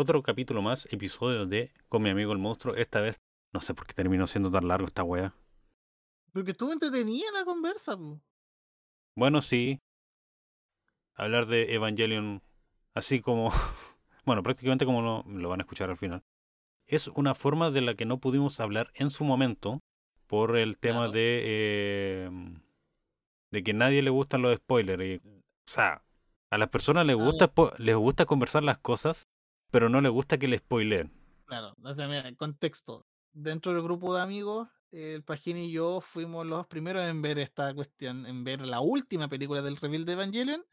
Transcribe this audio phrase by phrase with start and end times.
[0.00, 2.74] otro capítulo más, episodio de Con mi amigo el monstruo.
[2.74, 3.20] Esta vez,
[3.52, 5.34] no sé por qué terminó siendo tan largo esta wea.
[6.32, 8.20] Porque estuvo entretenida la conversa, po.
[9.16, 9.78] Bueno, sí.
[11.14, 12.42] Hablar de Evangelion,
[12.94, 13.50] así como,
[14.24, 16.22] bueno, prácticamente como lo, lo van a escuchar al final.
[16.86, 19.80] Es una forma de la que no pudimos hablar en su momento
[20.26, 21.12] por el tema Claro.
[21.12, 22.30] de eh,
[23.52, 25.02] de que nadie le gustan los spoilers.
[25.02, 25.42] y- o
[25.72, 26.02] sea,
[26.50, 29.28] a las personas les Ah, gusta les gusta conversar las cosas,
[29.70, 31.12] pero no les gusta que le spoileen.
[31.46, 33.06] Claro, o sea, mira, en contexto.
[33.32, 37.74] Dentro del grupo de amigos, el Pajín y yo fuimos los primeros en ver esta
[37.74, 40.64] cuestión, en ver la última película del reveal de Evangelion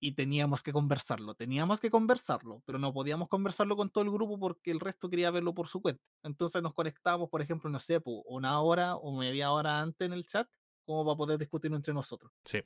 [0.00, 4.38] y teníamos que conversarlo, teníamos que conversarlo, pero no podíamos conversarlo con todo el grupo
[4.38, 6.02] porque el resto quería verlo por su cuenta.
[6.24, 10.26] Entonces nos conectábamos, por ejemplo, no sé, una hora o media hora antes en el
[10.26, 10.48] chat,
[10.84, 12.32] como para poder discutirlo entre nosotros.
[12.44, 12.62] Sí.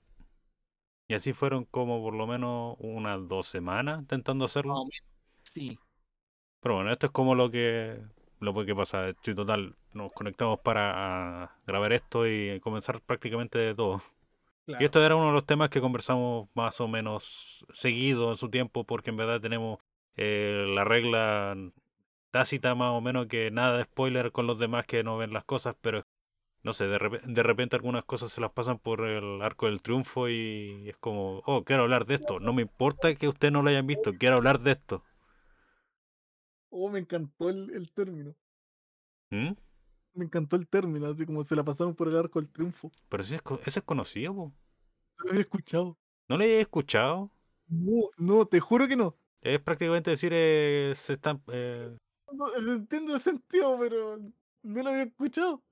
[1.09, 4.75] Y así fueron como por lo menos unas dos semanas intentando Más hacerlo.
[4.75, 5.16] o menos.
[5.57, 5.79] Sí,
[6.61, 7.99] Pero bueno, esto es como lo que
[8.41, 9.11] lo que pasa.
[9.23, 14.03] Sí, total, nos conectamos para ah, grabar esto y comenzar prácticamente de todo.
[14.67, 14.83] claro.
[14.83, 18.51] Y esto era uno de los temas que conversamos más o menos seguido en su
[18.51, 19.79] tiempo, porque en verdad tenemos
[20.17, 21.57] eh, la regla
[22.31, 25.45] tácita más o menos que nada de spoiler con los demás que no ven las
[25.45, 26.05] cosas, pero
[26.65, 30.29] no sé, de, de repente algunas cosas se las pasan por el arco del triunfo
[30.29, 32.41] y es como, oh, quiero hablar de esto.
[32.41, 35.03] No me importa que usted no lo hayan visto, quiero hablar de esto.
[36.79, 38.35] Oh, me encantó el, el término.
[39.31, 39.57] ¿Mm?
[40.15, 42.91] Me encantó el término, así como se la pasaron por el arco del triunfo.
[43.09, 44.53] Pero sí es, ese es conocido, po.
[45.19, 45.97] No lo había escuchado.
[46.29, 47.31] ¿No lo he escuchado?
[47.69, 49.17] No, no, te juro que no.
[49.41, 51.43] Es prácticamente decir, eh, se están...
[51.53, 51.97] eh,
[52.33, 52.45] No,
[52.75, 54.19] entiendo el sentido, pero
[54.63, 55.63] no lo había escuchado.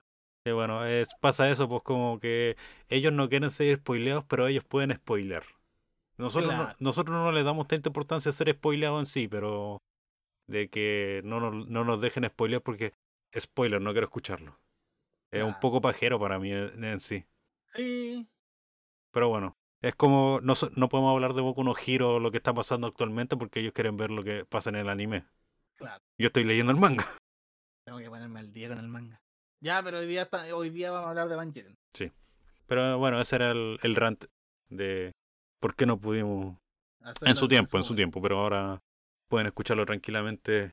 [0.44, 2.56] Sí, bueno, es, pasa eso, pues como que
[2.88, 5.44] ellos no quieren ser spoileados, pero ellos pueden spoilear.
[6.18, 9.78] Nosotros, no, nosotros no les damos tanta importancia a ser spoileados en sí, pero
[10.46, 12.92] de que no nos, no nos dejen spoilear porque
[13.38, 14.58] spoiler, no quiero escucharlo.
[15.32, 17.24] Es un poco pajero para mí en, en sí.
[17.74, 18.26] Sí,
[19.10, 22.54] Pero bueno, es como no, no podemos hablar de Boku no Hero, lo que está
[22.54, 25.24] pasando actualmente, porque ellos quieren ver lo que pasa en el anime.
[25.76, 26.02] claro.
[26.18, 27.04] Yo estoy leyendo el manga.
[27.84, 29.20] Tengo que ponerme al día con el manga.
[29.60, 31.76] Ya, pero hoy día, está- hoy día vamos a hablar de Evangelion.
[32.66, 34.24] Pero bueno, ese era el, el rant
[34.68, 35.12] de
[35.60, 36.56] por qué no pudimos
[37.00, 38.80] Hacerlo En su tiempo, en su tiempo, pero ahora
[39.28, 40.72] pueden escucharlo tranquilamente.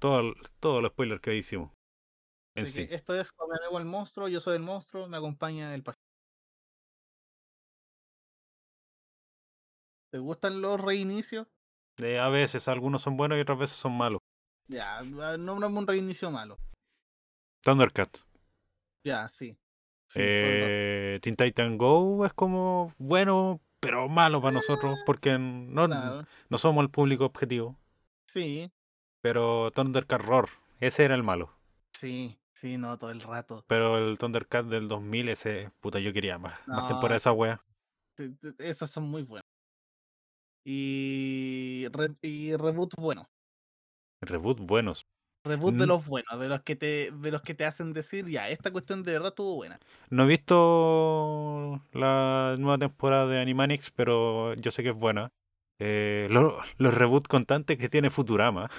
[0.00, 1.70] Todo, todos los spoilers que hicimos.
[2.54, 2.86] En sí.
[2.86, 6.02] que esto es amigo el monstruo, yo soy el monstruo, me acompaña el pajín.
[10.12, 11.46] ¿Te gustan los reinicios?
[11.98, 14.20] Eh, a veces algunos son buenos y otras veces son malos.
[14.68, 16.58] Ya, ah, nómbrame un reinicio malo.
[17.62, 18.18] Thundercat.
[19.04, 19.56] Ya, sí.
[20.08, 25.86] Sí, todo eh, Teen Titan Go es como bueno, pero malo para nosotros porque no,
[25.86, 27.78] Claro, no somos el público objetivo.
[28.26, 28.70] Sí,
[29.20, 30.48] Pero Thundercat Roar,
[30.80, 31.50] ese era el malo.
[31.92, 33.64] sí, sí, no, todo el rato.
[33.68, 37.62] Pero el Thundercat del 2000, ese, puta, yo quería más, más temporada de esa wea.
[38.58, 39.42] Esos son muy buenos.
[40.64, 43.26] Y, re- y reboot bueno.
[44.20, 45.06] Reboot buenos.
[45.44, 48.48] Reboot de los buenos, de los que te, de los que te hacen decir, ya,
[48.48, 49.80] esta cuestión de verdad estuvo buena.
[50.10, 55.30] No he visto la nueva temporada de Animaniacs, pero yo sé que es buena.
[55.84, 58.70] Eh, lo- los reboots constantes que tiene Futurama.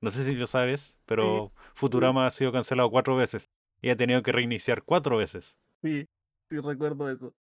[0.00, 3.50] No sé si lo sabes, pero Futurama ha sido cancelado cuatro veces
[3.80, 5.58] y ha tenido que reiniciar cuatro veces.
[5.82, 6.06] Sí,
[6.50, 7.32] sí recuerdo eso.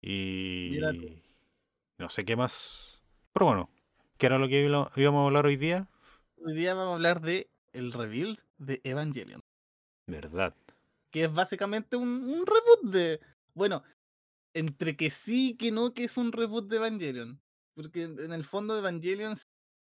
[0.00, 1.08] Y Mira tú.
[1.98, 3.02] no sé qué más.
[3.32, 3.70] Pero bueno,
[4.18, 5.88] ¿qué era lo que íbamos íbamos a hablar hoy día?
[6.44, 9.40] Hoy día vamos a hablar de el rebuild de Evangelion.
[10.06, 10.54] Verdad.
[11.10, 13.20] Que es básicamente un, un reboot de.
[13.54, 13.82] Bueno,
[14.54, 17.40] entre que sí y que no, que es un reboot de Evangelion.
[17.74, 19.34] Porque en el fondo Evangelion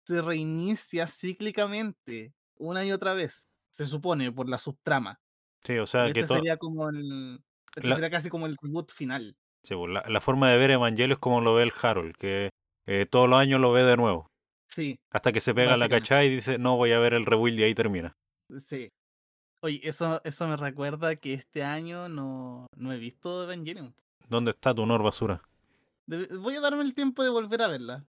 [0.06, 3.48] se reinicia cíclicamente una y otra vez.
[3.72, 5.20] Se supone, por la subtrama.
[5.64, 7.42] Sí, o sea que este to- sería como el.
[7.76, 9.36] Este La- sería casi como el reboot final.
[9.64, 12.50] sí, pues, la, la forma de ver Evangelio es como lo ve el Harold, que
[12.86, 14.28] eh, todos los años lo ve de nuevo.
[14.70, 17.60] Sí, Hasta que se pega la cachada y dice, no, voy a ver el rebuild
[17.60, 18.14] y ahí termina.
[18.60, 18.90] sí.
[19.62, 23.96] Oye, eso, eso me recuerda que este año no, no he visto Evangelion.
[24.30, 25.42] ¿Dónde está tu honor basura?
[26.08, 28.06] Voy a darme el tiempo de volver a verla.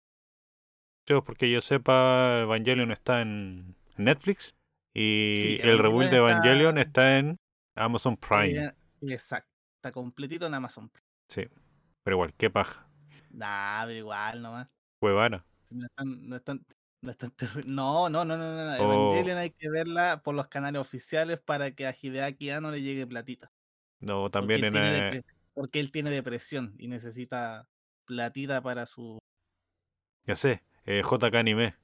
[1.06, 4.56] Sí, pues, porque yo sepa, Evangelion está en Netflix
[4.92, 7.38] y Sí, el rebuild de Evangelion está en
[7.74, 8.74] Amazon Prime.
[9.02, 9.50] Exacto.
[9.76, 10.90] Está completito en Amazon.
[11.28, 11.42] Sí,
[12.02, 12.88] pero igual, qué paja.
[13.30, 14.68] Nah, pero igual nomás.
[15.00, 15.44] Huevana.
[15.62, 16.66] Si No están, no están,
[17.02, 17.32] no están
[17.66, 18.76] No, no, no, no.
[18.78, 19.12] Oh.
[19.12, 23.06] Evangelion hay que verla por los canales oficiales para que a Hideaki no le llegue
[23.06, 23.52] platita.
[24.00, 24.76] No, también en...
[24.76, 25.22] eh,
[25.54, 27.68] porque él tiene depresión y necesita
[28.06, 29.18] platita para su.
[30.26, 31.74] ya sé, eh, JK Anime.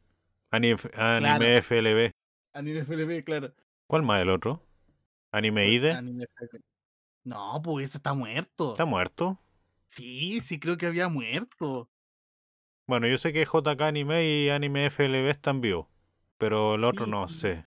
[0.51, 1.27] Anime, Claro.
[1.27, 2.11] anime FLB.
[2.55, 3.55] Anime FLB, claro.
[3.89, 4.63] ¿Cuál más el otro?
[5.33, 5.93] Anime Pues, IDE.
[5.93, 6.61] Anime FLB.
[7.25, 8.73] No, pues ese está muerto.
[8.73, 9.39] ¿Está muerto?
[9.87, 11.89] Sí, sí creo que había muerto.
[12.89, 15.87] Bueno, yo sé que JK Anime y Anime FLB están vivos.
[16.39, 17.39] Pero el otro Sí, no sí.
[17.39, 17.67] sé.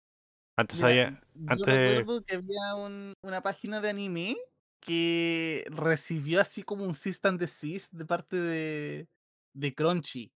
[0.56, 1.10] Antes Mira, había.
[1.34, 1.98] yo Antes.
[1.98, 4.36] recuerdo que había un- una página de anime
[4.84, 9.06] que recibió así como un cease and desist de parte de,
[9.54, 10.32] de Crunchy.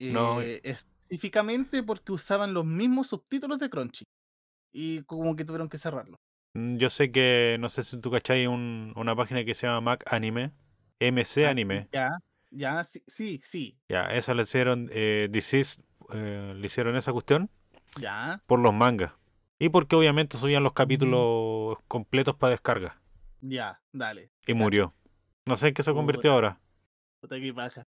[0.00, 0.40] No.
[0.40, 4.04] Eh, específicamente porque usaban los mismos subtítulos de Crunchy.
[4.72, 6.16] Y como que tuvieron que cerrarlo.
[6.54, 7.56] mm, Yo sé que.
[7.60, 10.52] No sé si tú cachai un- una página que se llama Mac Anime.
[11.00, 11.88] MC Ah, Anime.
[11.92, 12.08] Ya,
[12.50, 13.78] ya, sí, sí, sí.
[13.88, 14.88] Ya, esa le hicieron.
[14.92, 15.82] Eh, Disease,
[16.14, 17.50] eh, le hicieron esa cuestión
[17.98, 19.12] Ya, por los mangas.
[19.58, 20.74] Y porque obviamente subían los Mm.
[20.74, 23.00] capítulos completos para descarga.
[23.40, 24.30] Ya, dale.
[24.46, 24.94] Y murió.
[25.46, 26.60] No sé en qué se convirtió ahora.
[27.20, 27.84] Puta que paja.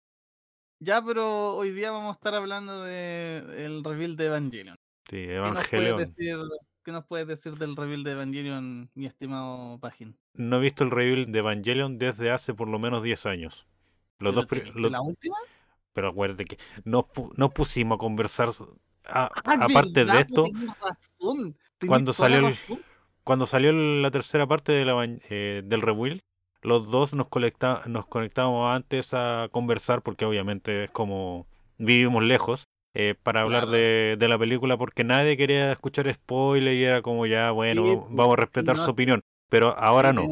[0.79, 4.75] Ya, pero hoy día vamos a estar hablando de el reveal de Evangelion.
[5.09, 5.97] Sí, ¿Qué nos puedes Evangelion.
[5.97, 6.37] decir,
[6.83, 10.17] qué nos puedes decir del reveal de Evangelion, mi estimado Pagin?
[10.33, 13.67] No he visto el reveal de Evangelion desde hace por lo menos 10 años.
[14.19, 15.37] Los dos ¿Pero pri- qué, viste los- la última?
[15.93, 18.49] Pero acuérdate que nos, pu- nos pusimos a conversar.
[18.49, 21.57] a- Ah, aparte verdad, de esto, pues, tenés razón.
[21.87, 22.79] cuando salió el- razón.
[23.27, 26.19] Cuando salió la tercera parte de la ban- eh, del reveal,
[26.61, 31.45] los dos nos, conecta- nos conectábamos antes a conversar, porque obviamente es como
[31.77, 32.63] vivimos lejos,
[32.95, 33.77] eh, para hablar Claro.
[33.77, 37.99] de, de la película, porque nadie quería escuchar spoiler y era como ya, bueno, Sí,
[38.15, 39.21] vamos a respetar no, su opinión.
[39.49, 40.27] Pero ahora no.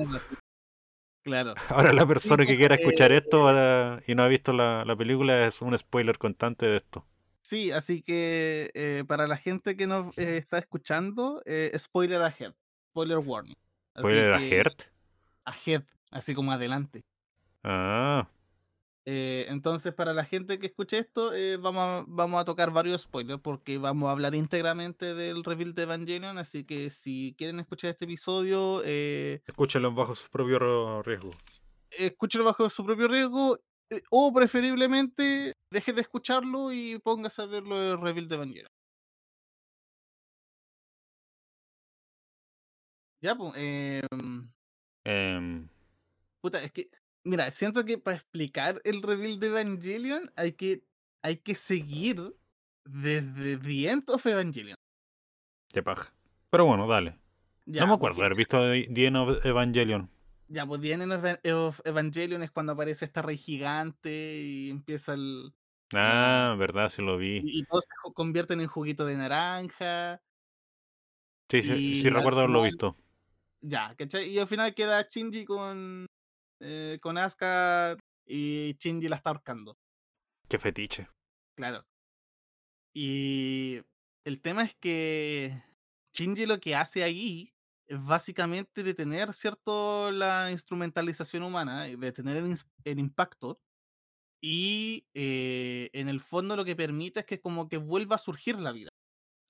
[1.23, 1.53] Claro.
[1.69, 4.83] Ahora la persona que pues, quiera escuchar eh, esto ahora- y no ha visto la,
[4.85, 7.05] la película es un spoiler constante de esto.
[7.41, 12.53] Sí, así que eh, para la gente que nos eh, está escuchando, eh, spoiler ahead,
[12.95, 13.55] spoiler warning.
[13.93, 14.83] Así ¿Spoiler a Hert?
[15.43, 17.01] Ahead, así como adelante.
[17.63, 18.29] Ah,
[19.07, 23.01] Eh, entonces, para la gente que escuche esto, eh, vamos, a, vamos a tocar varios
[23.03, 26.37] spoilers porque vamos a hablar íntegramente del reveal de Evangelion.
[26.39, 31.31] Así que si quieren escuchar este episodio, eh, escúchenlo bajo su propio ro- riesgo.
[31.91, 33.59] escúchenlo bajo su propio riesgo
[33.91, 38.67] eh, o preferiblemente deje de escucharlo y póngase a verlo el reveal de Evangelion.
[43.21, 43.53] Ya, pues,
[45.05, 45.69] Em,
[46.41, 46.89] Puta, es que,
[47.23, 50.83] mira, siento que para explicar el reveal de Evangelion hay que,
[51.23, 52.35] hay que seguir
[52.85, 54.75] desde The End of Evangelion.
[55.69, 56.13] qué paja.
[56.49, 57.19] Pero bueno, dale.
[57.65, 60.09] Ya, no me pues, acuerdo haber visto The End of Evangelion.
[60.47, 64.69] Ya, pues The End of Evan- of Evangelion es cuando aparece esta rey gigante y
[64.69, 65.53] empieza el.
[65.93, 67.37] Ah, verdad, sí lo vi.
[67.43, 70.21] Y, y todos se convierten en juguito de naranja.
[71.49, 72.95] Sí, sí, sí recuerdo haberlo visto.
[73.67, 74.29] Ya, ¿cachai?
[74.29, 76.05] Y al final queda Shinji con.
[76.61, 77.97] eh, con Asuka
[78.27, 79.75] y Shinji la está ahorcando.
[80.47, 81.07] Qué fetiche.
[81.57, 81.83] Claro.
[82.93, 83.81] Y
[84.25, 85.63] el tema es que
[86.13, 87.51] Shinji lo que hace ahí
[87.87, 93.59] es básicamente detener, ¿cierto?, la instrumentalización humana, eh, detener el, el impacto.
[94.43, 98.59] Y eh, en el fondo lo que permite es que como que vuelva a surgir
[98.59, 98.91] la vida.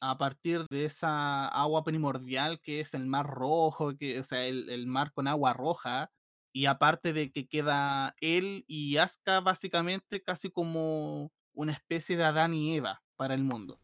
[0.02, 4.70] A partir de esa agua primordial que es el mar rojo, que, o sea, el,
[4.70, 6.12] el mar con agua roja.
[6.54, 12.54] Y aparte de que queda él y Asuka básicamente casi como una especie de Adán
[12.54, 13.80] y Eva para el mundo.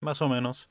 [0.00, 0.68] Más o menos.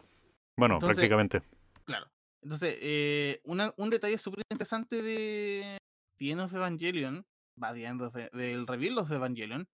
[0.57, 1.41] Bueno, Entonces- prácticamente.
[1.85, 2.11] Claro.
[2.43, 5.77] Entonces, eh, una- un detalle súper interesante de
[6.17, 7.25] The End of Evangelion,
[7.61, 9.67] va The End of del reveal of Evangelion,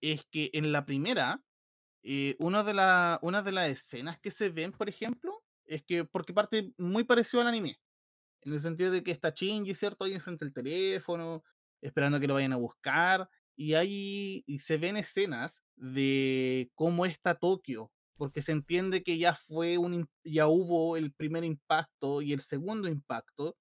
[0.00, 1.42] es que en la primera,
[2.38, 6.72] una, de una de las escenas que se ven, por ejemplo, es que, porque parte
[6.78, 7.78] muy parecido al anime,
[8.42, 10.04] en el sentido de que está Shinji, ¿cierto?
[10.04, 11.44] Ahí enfrente del teléfono,
[11.82, 17.34] esperando que lo vayan a buscar, y ahí y se ven escenas de cómo está
[17.36, 22.40] Tokio, porque se entiende que ya fue un, ya hubo el primer impacto y el
[22.40, 23.56] segundo impacto,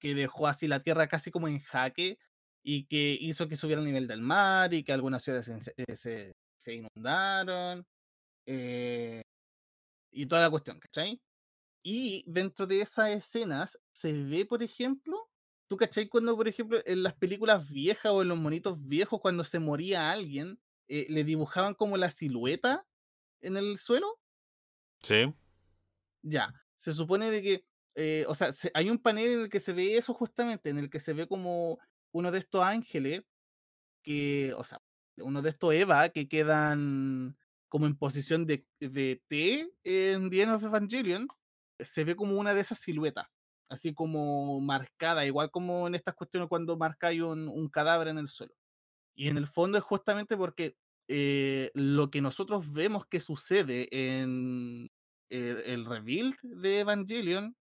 [0.00, 2.18] que dejó así la tierra casi como en jaque,
[2.62, 5.46] y que hizo que subiera el nivel del mar, y que algunas ciudades
[5.94, 7.86] se- se- inundaron,
[8.46, 9.22] eh,
[10.10, 11.20] y toda la cuestión, ¿cachai?
[11.84, 15.30] Y dentro de esas escenas se ve, por ejemplo,
[15.68, 19.44] ¿tú cachai cuando, por ejemplo, en las películas viejas o en los monitos viejos, cuando
[19.44, 22.86] se moría alguien, eh, le dibujaban como la silueta
[23.42, 24.20] en el suelo?
[25.02, 25.34] Sí.
[26.22, 29.60] Ya, se supone de que, eh, o sea, se- hay un panel en el que
[29.60, 31.78] se ve eso justamente, en el que se ve como
[32.12, 33.22] uno de estos ángeles
[34.02, 34.80] que, o sea,
[35.22, 37.36] uno de estos Eva que quedan
[37.68, 41.28] como en posición de, de T en The End of Evangelion,
[41.78, 43.26] se ve como una de esas siluetas,
[43.68, 48.28] así como marcada, igual como en estas cuestiones cuando marcáis un, un cadáver en el
[48.28, 48.54] suelo.
[49.14, 50.76] Y en el fondo es justamente porque
[51.08, 54.88] eh, lo que nosotros vemos que sucede en
[55.30, 57.56] el, el rebuild de Evangelion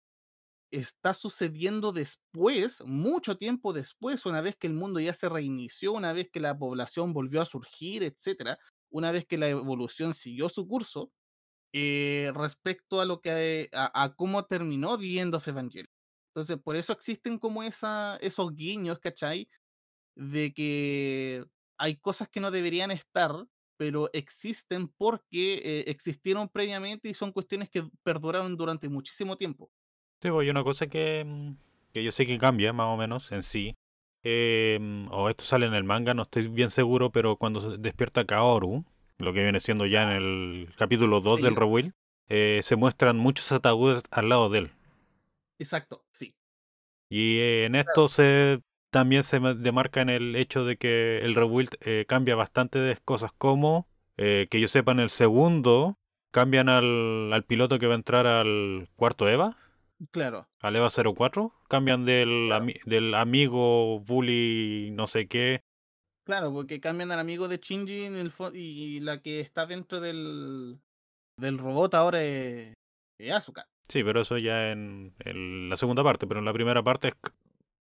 [0.71, 6.13] está sucediendo después, mucho tiempo después, una vez que el mundo ya se reinició, una
[6.13, 8.59] vez que la población volvió a surgir, etcétera,
[8.89, 11.11] una vez que la evolución siguió su curso,
[11.73, 15.87] eh, respecto a lo que a, cómo terminó The End of Evangelion.
[16.33, 19.49] Entonces, por eso existen como esa, esos guiños, ¿cachai?
[20.15, 21.45] De que
[21.77, 23.31] hay cosas que no deberían estar,
[23.77, 29.69] pero existen porque eh, existieron previamente y son cuestiones que perduraron durante muchísimo tiempo.
[30.21, 31.51] Sí, pues hay una cosa que, mm,
[31.93, 33.75] que yo sé que cambia más o menos en sí.
[34.23, 38.25] em, o esto sale en el manga, no estoy bien seguro, pero cuando se despierta
[38.25, 38.83] Kaoru,
[39.19, 41.59] lo que viene siendo ya en el capítulo 2 del Sí.
[41.59, 41.93] Rebuild,
[42.29, 44.71] eh, se muestran muchos ataúdes al lado de él.
[45.59, 46.35] Exacto, sí.
[47.09, 51.35] Y eh, en esto se también se ma- demarca en el hecho de que el
[51.35, 55.97] Rebuild eh, cambia bastante de cosas como, eh, que yo sepa, en el segundo
[56.31, 59.57] cambian al, al piloto que va a entrar al cuarto EVA,
[60.11, 62.63] Claro, al EVA 04, cambian del, Claro.
[62.65, 65.61] ami- del amigo bully no sé qué.
[66.25, 69.99] claro, porque cambian al amigo de Shinji en el fo- y, la que está dentro
[70.01, 70.79] del,
[71.39, 72.73] del robot ahora es,
[73.19, 73.65] es Asuka.
[73.87, 77.13] Sí, pero eso ya en, en la segunda parte, pero en la primera parte es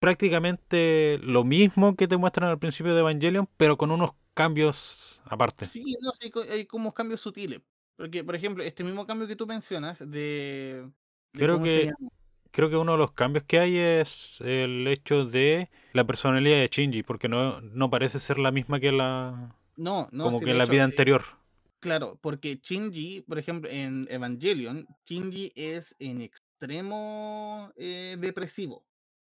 [0.00, 5.64] prácticamente lo mismo que te muestran al principio de Evangelion, pero con unos cambios aparte.
[5.64, 7.62] Sí, no sé, hay como cambios sutiles.
[7.96, 10.90] Porque, por ejemplo, este mismo cambio que tú mencionas de
[11.36, 11.94] Creo ¿cómo se que
[12.50, 16.68] creo que uno de los cambios que hay es el hecho de la personalidad de
[16.68, 20.52] Shinji, porque no, no parece ser la misma que la No, no, como sí, que
[20.52, 21.22] en la hecho, vida eh, anterior.
[21.80, 28.86] claro, porque Shinji, por ejemplo, en Evangelion, Shinji es en extremo eh, depresivo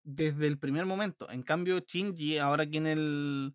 [0.04, 1.30] desde el primer momento.
[1.30, 3.54] En cambio, Shinji, ahora aquí en el,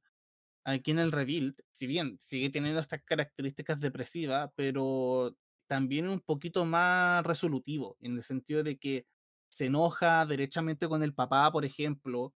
[0.65, 5.35] aquí en el Rebuild, si bien sigue teniendo estas características depresivas, pero
[5.67, 9.05] también un poquito más resolutivo, en el sentido de que
[9.49, 12.33] se enoja derechamente con el papá, por ejemplo,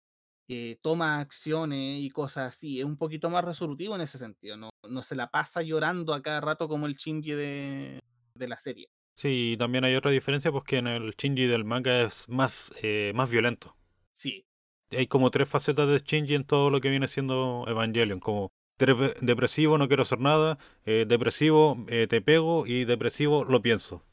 [0.48, 4.72] eh, toma acciones y cosas así, es un poquito más resolutivo en ese sentido, no,
[4.90, 8.00] no se la pasa llorando a cada rato como el Shinji de,
[8.36, 8.90] de la serie.
[9.16, 12.72] Sí, y también hay otra diferencia, pues que en el Shinji del manga es más,
[12.82, 13.76] eh, más violento.
[14.12, 14.46] Sí,
[14.92, 18.52] Hay como tres facetas de Shinji en todo lo que viene siendo Evangelion, como
[18.86, 24.04] depresivo, no quiero hacer nada, eh, depresivo, eh, te pego, y depresivo, lo pienso.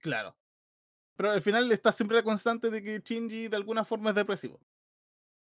[0.00, 0.36] claro.
[1.16, 4.60] Pero al final está siempre la constante de que Shinji de alguna forma es depresivo.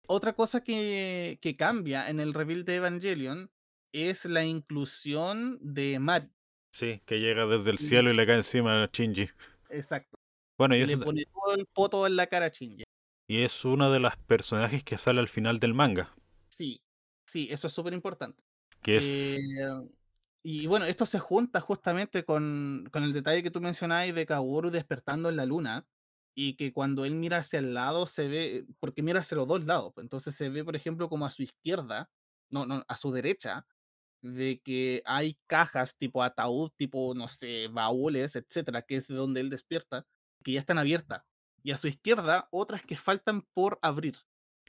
[0.06, 3.50] Otra cosa que, que cambia en el reveal de Evangelion
[3.92, 6.30] es la inclusión de Mari.
[6.72, 9.28] Sí, que llega desde el cielo y le cae encima a Shinji.
[9.68, 10.18] Exacto.
[10.58, 12.84] Bueno, y Y eso, le pone todo el poto en la cara a Shinji.
[13.28, 16.17] y es una de las personajes que sale al final del manga,
[17.28, 18.42] Sí, eso es súper importante.
[18.82, 19.04] que es...
[19.04, 19.88] Eh,
[20.42, 24.70] y bueno, esto se junta justamente con, con el detalle que tú mencionabas de Kaworu
[24.70, 25.86] despertando en la luna
[26.34, 29.66] y que cuando él mira hacia el lado se ve, porque mira hacia los dos
[29.66, 32.08] lados, pues, entonces se ve, por ejemplo, como a su izquierda,
[32.48, 33.66] no, no, a su derecha,
[34.22, 39.40] de que hay cajas tipo ataúd, tipo, no sé, baúles, etcétera, que es de donde
[39.40, 40.06] él despierta,
[40.42, 41.24] que ya están abiertas.
[41.62, 44.16] Y a su izquierda, otras que faltan por abrir.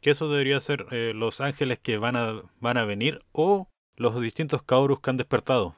[0.01, 4.19] Que eso debería ser eh, los ángeles que van a, van a venir o los
[4.21, 5.75] distintos Kaorus que han despertado.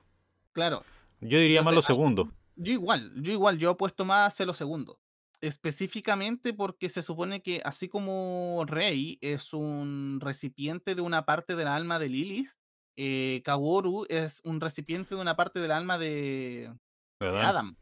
[0.51, 0.83] Claro,
[1.19, 2.31] Yo diría más lo ah, segundo.
[2.55, 4.99] Yo igual, yo igual, yo apuesto más hacia lo segundo.
[5.39, 11.67] Específicamente porque se supone que así como Rey es un recipiente de una parte del
[11.67, 12.49] alma de Lilith,
[12.95, 16.71] eh, Kaworu es un recipiente de una parte del alma de,
[17.19, 17.27] de.
[17.27, 17.75] Adam.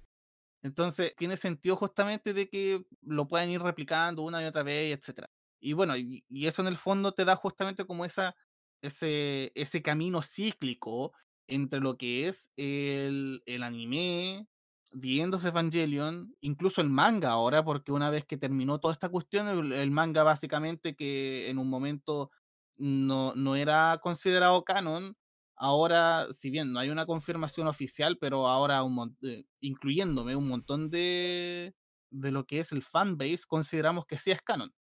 [0.62, 5.30] Entonces tiene sentido justamente de que lo puedan ir replicando una y otra vez, etcétera.
[5.60, 8.36] Y bueno, y, eso en el fondo te da justamente como esa,
[8.82, 11.14] ese, ese camino cíclico
[11.48, 14.48] entre lo que es el, el anime,
[14.92, 19.10] The End of Evangelion, incluso el manga ahora, porque una vez que terminó toda esta
[19.10, 22.32] cuestión, el, manga básicamente que en un momento
[22.78, 25.16] no, no era considerado canon,
[25.56, 28.82] ahora, si bien no hay una confirmación oficial, pero ahora,
[29.24, 31.76] eh, incluyéndome, un montón de,
[32.10, 34.74] de lo que es el fanbase, consideramos que sí es canon.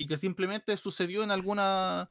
[0.00, 2.08] Y que simplemente sucedió en alguna.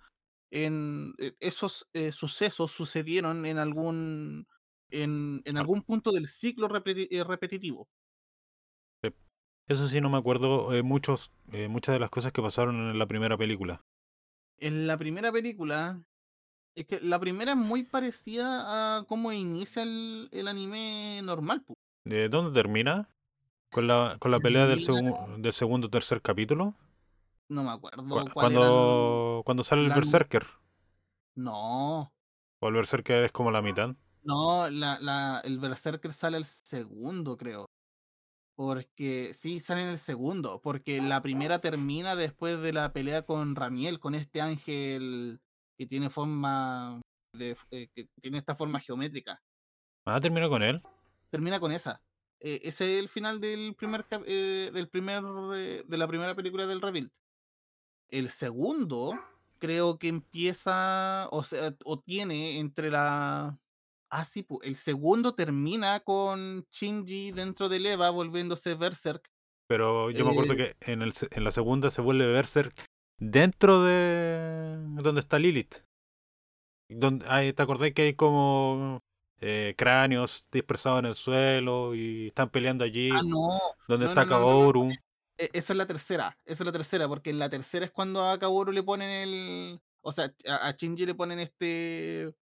[0.51, 4.48] En, eh, esos eh, sucesos sucedieron en algún.
[4.91, 7.89] En, en Ah, algún punto del ciclo repeti- eh, repetitivo.
[9.67, 12.98] Eso sí, no me acuerdo eh, muchos, eh, muchas de las cosas que pasaron en
[12.98, 13.81] la primera película.
[14.58, 16.03] En la primera película.
[16.75, 21.65] Es que la primera es muy parecida a cómo inicia el, el anime normal.
[22.05, 23.10] ¿De dónde termina?
[23.72, 26.75] ¿Con la, con la pelea del, segu- del segundo o tercer capítulo?
[27.50, 30.44] No me acuerdo Cu- cuál era el- Cuando, cuando sale el la- Berserker.
[31.36, 32.13] No.
[32.62, 33.96] O el Berserker es como la mitad.
[34.24, 37.65] No, la, la, el Berserker sale el segundo, creo.
[38.56, 40.62] Porque sí, sale en el segundo.
[40.62, 45.39] Porque la primera termina después de la pelea con Ramiel, con este ángel
[45.77, 47.01] que tiene forma.
[47.34, 49.41] De, eh, que tiene esta forma geométrica.
[50.06, 50.82] Ah, terminó con él.
[51.29, 52.01] Termina con esa.
[52.41, 56.82] Eh, ese es el final del primer eh, del primer de la primera película del
[56.82, 57.12] Rebuild.
[58.10, 59.20] El segundo
[59.60, 63.58] creo que empieza o sea o tiene entre la
[64.10, 69.30] ah sí el segundo termina con Shinji dentro del Eva volviéndose Berserk.
[69.68, 72.74] Pero yo me acuerdo Eh, que en, el, se- en la segunda se vuelve Berserk
[73.20, 75.84] dentro de donde está Lilith.
[76.89, 79.00] Donde, ahí, ¿Te acordás que hay como
[79.42, 84.24] eh, cráneos dispersados en el suelo y están peleando allí ah no, donde no, está
[84.25, 84.89] no, Kaoru?
[85.53, 88.38] Esa es la tercera, esa es la tercera, porque en la tercera es cuando a
[88.38, 92.34] Kaworu le ponen el o sea, a, Shinji le ponen este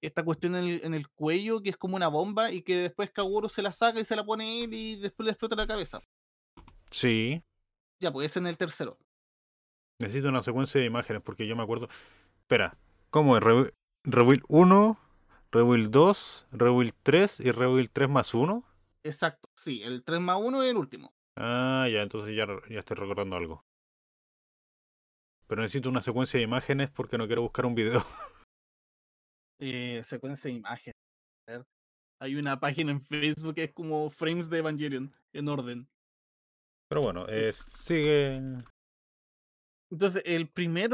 [0.00, 3.10] esta cuestión en el, en el cuello que es como una bomba y que después
[3.12, 6.00] Kaworu se la saca y se la pone él y después le explota la cabeza.
[6.90, 7.42] Sí,
[8.00, 8.98] Ya, pues ese en el tercero.
[10.00, 11.88] necesito una secuencia de imágenes porque yo me acuerdo.
[12.40, 12.76] Espera,
[13.10, 13.42] ¿cómo es?
[13.42, 13.72] Rebu-
[14.04, 14.98] Rebuild 1,
[15.52, 18.64] Rebuild 2, Rebuild 3 y Rebuild 3 más 1.
[19.04, 21.14] Exacto, sí, el 3 más 1 es el último.
[21.36, 23.64] Ah, ya, entonces ya, ya estoy recordando algo.
[25.46, 28.02] Pero necesito una secuencia de imágenes porque no quiero buscar un video.
[29.64, 30.92] Eh, secuencia de
[31.46, 31.64] ver,
[32.20, 35.88] Hay una página en Facebook que es como frames de Evangelion en orden.
[36.88, 38.40] Pero bueno, eh, sigue.
[39.88, 40.90] Entonces, el primer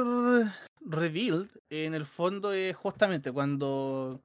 [0.80, 4.22] reveal, en el fondo, es justamente cuando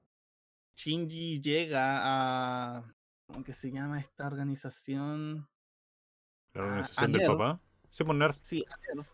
[0.75, 2.93] Shinji llega a.
[3.27, 5.47] ¿Cómo que se llama esta organización?
[6.53, 7.61] La organización del papá.
[7.89, 8.37] Sí, por Nerf.
[8.41, 9.07] Sí, Nerf.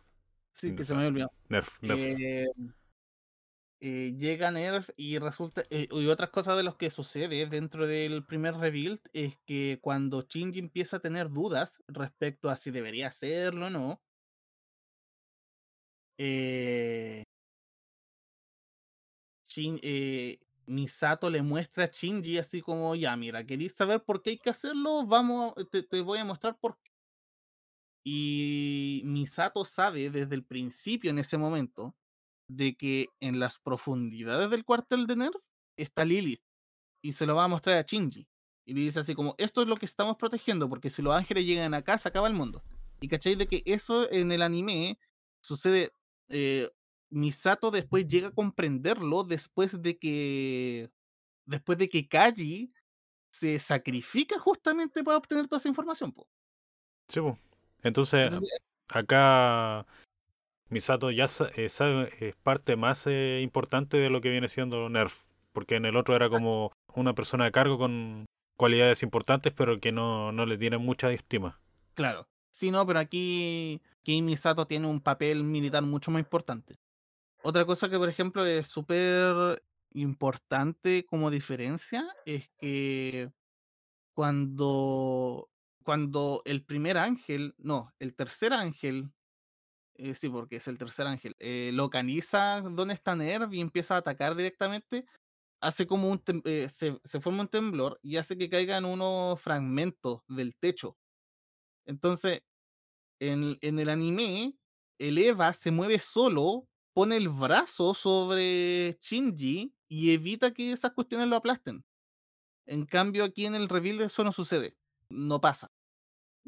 [0.52, 1.32] Sí, que se me había olvidado.
[1.48, 2.00] Nerf, Nerf.
[2.00, 2.48] Eh,
[3.82, 5.64] eh, llega Nerf y resulta.
[5.70, 10.24] eh, y otras cosas de los que sucede dentro del primer rebuild es que cuando
[10.30, 14.02] Shinji empieza a tener dudas respecto a si debería hacerlo o no.
[16.18, 17.24] Eh,
[19.46, 19.80] Shin-
[20.68, 24.50] Misato le muestra a Shinji así como, ya, mira, ¿queréis saber por qué hay que
[24.52, 25.06] hacerlo?
[25.08, 26.89] Vamos, te, te voy a mostrar por qué.
[28.04, 31.96] Y Misato sabe desde el principio en ese momento
[32.50, 35.44] de que en las profundidades del cuartel de Nerf
[35.78, 36.42] está Lilith
[37.02, 38.28] y se lo va a mostrar a Shinji.
[38.66, 41.46] Y le dice así como, esto es lo que estamos protegiendo porque si los ángeles
[41.46, 42.64] llegan acá se acaba el mundo.
[43.02, 45.00] Y cachai de que eso en el anime
[45.42, 45.92] sucede,
[46.30, 46.70] eh,
[47.10, 50.92] Misato después llega a comprenderlo después de que,
[51.46, 52.72] después de que Kaji
[53.32, 56.12] se sacrifica justamente para obtener toda esa información.
[56.12, 56.28] po.
[57.08, 57.38] Sí, po.
[57.84, 59.86] Entonces, Entonces, acá
[60.70, 65.24] Misato ya eh, sabe, es parte más eh, importante de lo que viene siendo Nerf.
[65.52, 69.92] Porque en el otro era como una persona a cargo con cualidades importantes, pero que
[69.92, 71.60] no, no le tienen mucha estima.
[71.96, 72.28] Claro.
[72.52, 76.80] Sí, no, pero aquí, aquí Misato tiene un papel militar mucho más importante.
[77.42, 79.64] Otra cosa que, por ejemplo, es súper
[79.94, 83.32] importante como diferencia es que
[84.14, 85.49] cuando,
[85.90, 89.12] cuando el primer ángel, no, el tercer ángel,
[89.96, 93.98] eh, sí, porque es el tercer ángel, eh, localiza dónde está Nerv y empieza a
[93.98, 95.08] atacar directamente,
[95.64, 100.56] hace como un, eh, se, forma un temblor y hace que caigan unos fragmentos del
[100.56, 100.96] techo.
[101.88, 102.44] Entonces,
[103.20, 104.60] en, en el anime,
[105.00, 111.30] el Eva se mueve solo, pone el brazo sobre Shinji y evita que esas cuestiones
[111.30, 111.84] lo aplasten.
[112.68, 114.78] En cambio, aquí en el reveal eso no sucede.
[115.10, 115.72] No pasa.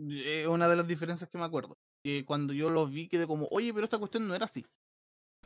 [0.09, 1.77] Es una de las diferencias que me acuerdo.
[2.03, 4.65] Que cuando yo lo vi quedé como, oye, pero esta cuestión no era así.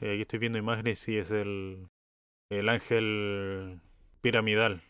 [0.02, 1.88] Eh, aquí estoy viendo imágenes y es el,
[2.50, 3.82] el ángel
[4.22, 4.82] piramidal.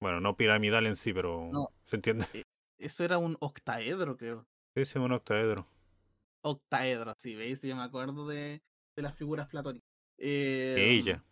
[0.00, 1.68] Bueno, no piramidal en sí, pero No.
[1.86, 2.26] ¿se entiende?
[2.78, 4.46] Eso era un octaedro, creo.
[4.76, 5.66] Sí, sí, un octaedro.
[6.42, 7.62] Octaedro, sí, ¿veis?
[7.62, 8.62] Yo me acuerdo de,
[8.96, 9.88] de las figuras platónicas.
[10.18, 11.24] Eh, Ella.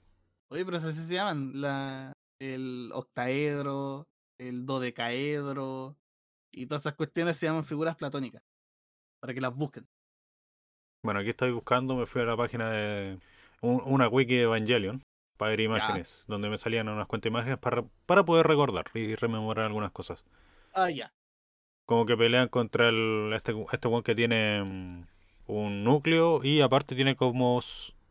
[0.51, 1.61] Oye, pero así se llaman.
[1.61, 5.97] La, el octaedro, el dodecaedro
[6.57, 8.43] y todas esas cuestiones se llaman figuras platónicas.
[9.21, 9.87] Para que las busquen.
[11.03, 13.19] Bueno, aquí estoy buscando, me fui a la página de
[13.61, 15.03] un- una wiki de Evangelion
[15.37, 19.67] para ver imágenes, donde me salían unas cuantas imágenes para, para poder recordar y rememorar
[19.67, 20.25] algunas cosas.
[20.73, 21.13] Ah, ya.
[21.85, 25.07] Como que pelean contra el, este, este one que tiene mm,
[25.49, 27.61] un núcleo y aparte tiene como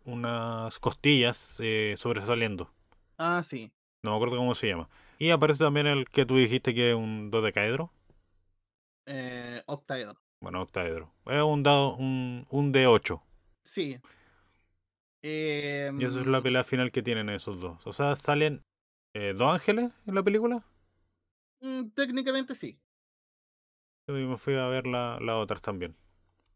[0.06, 2.72] unas costillas eh, sobresaliendo.
[3.18, 3.72] Ah, sí.
[4.04, 4.88] No me acuerdo cómo se llama.
[5.18, 7.92] Y aparece también el que tú dijiste que es un dodecaedro.
[9.08, 10.20] Eh, octaedro.
[10.42, 11.12] Bueno, octaedro.
[11.26, 13.22] Es un dado, un, un D8.
[13.64, 13.98] Sí.
[15.24, 17.86] Y esa es la Em, pelea final que tienen esos dos.
[17.88, 18.62] O sea, salen
[19.16, 20.64] eh, dos ángeles en la película.
[21.62, 22.80] mm, técnicamente sí.
[24.08, 25.96] Yo me fui a ver la, las otras también.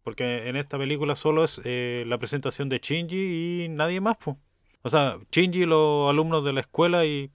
[0.03, 4.37] Porque en esta película solo es eh, la presentación de Shinji y nadie más, po.
[4.83, 7.31] O sea, Shinji, los alumnos de la escuela y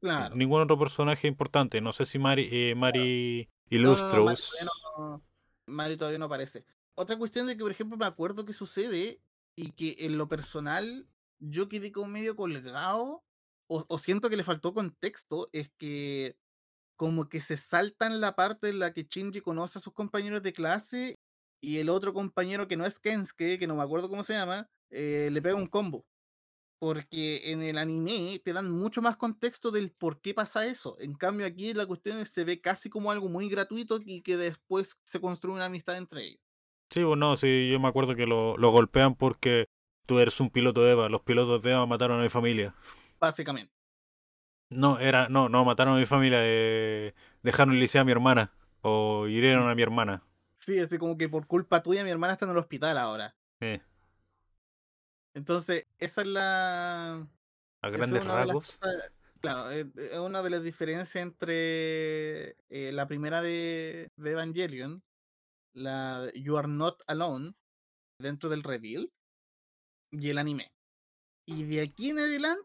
[0.00, 0.34] Claro.
[0.36, 1.80] ningún otro personaje importante.
[1.80, 4.50] No sé si Mari, eh, Mari No, no, no, Mari Illustros.
[4.50, 5.22] todavía no,
[5.66, 6.64] Mari todavía no aparece.
[6.94, 9.20] Otra cuestión de que, por ejemplo, me acuerdo que sucede
[9.56, 13.24] y que en lo personal yo quedé como medio colgado
[13.66, 16.36] o, o siento que le faltó contexto es que
[16.96, 20.52] como que se saltan la parte en la que Shinji conoce a sus compañeros de
[20.52, 21.18] clase
[21.60, 24.68] y el otro compañero que no es Kensuke, que no me acuerdo cómo se llama,
[24.90, 26.04] eh, le pega un combo.
[26.78, 30.96] Porque en el anime te dan mucho más contexto del por qué pasa eso.
[31.00, 34.36] En cambio, aquí la cuestión es- se ve casi como algo muy gratuito y que
[34.36, 36.40] después se construye una amistad entre ellos.
[36.90, 39.66] Sí, pues no, sí, yo me acuerdo que lo, lo golpean porque
[40.06, 41.08] tú eres un piloto de Eva.
[41.08, 42.74] Los pilotos de Eva mataron a mi familia.
[43.18, 43.72] Básicamente.
[44.70, 46.38] No, era, no, no, mataron a mi familia.
[46.42, 48.52] eh, dejaron licea a mi hermana.
[48.82, 50.22] O hirieron a mi hermana.
[50.54, 53.34] Sí, así como que por culpa tuya mi hermana está en el hospital ahora.
[53.60, 53.80] Eh,
[55.34, 57.28] Entonces, esa es la.
[57.82, 58.78] a grandes rasgos.
[59.40, 65.02] claro, eh, es una de las diferencias entre eh, la primera de, de Evangelion,
[65.74, 67.54] la You Are Not Alone,
[68.20, 69.10] dentro del reveal,
[70.12, 70.70] y el anime.
[71.46, 72.64] Y de aquí en adelante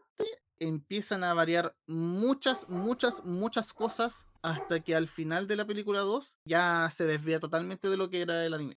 [0.58, 6.36] empiezan a variar muchas, muchas, muchas cosas hasta que al final de la película 2
[6.46, 8.78] ya se desvía totalmente de lo que era el anime.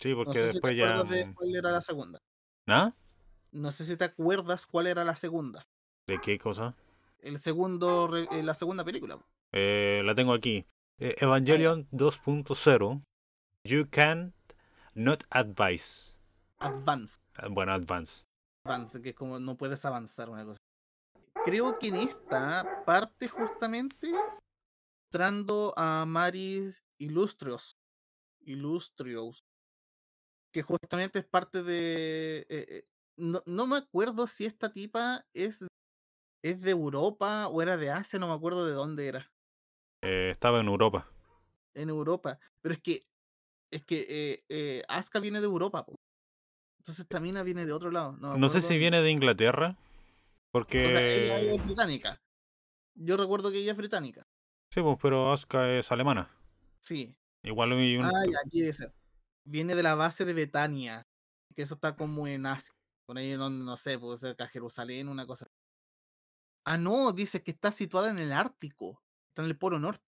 [0.00, 1.02] Sí, No porque sé si te después ya.
[1.04, 2.18] de mm, cuál era la segunda.
[2.66, 2.92] ¿Ah?
[3.52, 5.66] No sé si te acuerdas cuál era la segunda.
[6.06, 6.74] ¿De qué cosa?
[7.20, 9.18] El segundo, eh, la segunda película.
[9.52, 10.66] Eh, la tengo aquí.
[10.98, 13.02] Eh, Evangelion 2.0.
[13.64, 14.34] You can
[14.94, 16.16] not advise.
[16.58, 17.20] Advance.
[17.36, 18.24] Ah, Bueno, advance.
[18.64, 20.58] Advance, que es como no puedes avanzar una cosa.
[21.44, 24.12] Creo que en esta parte justamente
[25.10, 27.76] entrando a Maris Illustrios.
[28.40, 29.44] Illustrios.
[30.52, 32.38] Que justamente es parte de.
[32.40, 32.84] eh, eh,
[33.18, 35.64] no, no me acuerdo si esta tipa es,
[36.42, 39.30] es de Europa o era de Asia, no me acuerdo de dónde era.
[40.02, 41.08] Eh, estaba en Europa.
[41.74, 42.38] En Europa.
[42.62, 43.00] Pero es que.
[43.70, 45.96] Es que eh, eh, Asuka viene de Europa, po.
[46.80, 48.12] Entonces Tamina viene de otro lado.
[48.12, 49.76] No, No sé si viene de Inglaterra.
[50.52, 51.54] O sea, ella Porque.
[51.54, 52.18] es británica.
[52.94, 54.26] Yo recuerdo que ella es británica.
[54.72, 56.30] Sí, pues, pero Asuka es alemana.
[56.80, 57.14] Sí.
[57.42, 58.06] Igual hay un.
[58.06, 58.92] Ah, ya, aquí dice.
[59.44, 61.06] Viene de la base de Betania.
[61.54, 62.74] Que eso está como en Asia.
[63.08, 65.48] Por ahí donde, no sé, puede ser que a Jerusalén, una cosa.
[66.64, 69.02] Ah, no, dice que está situada en el Ártico.
[69.30, 70.04] Está en el Polo Norte.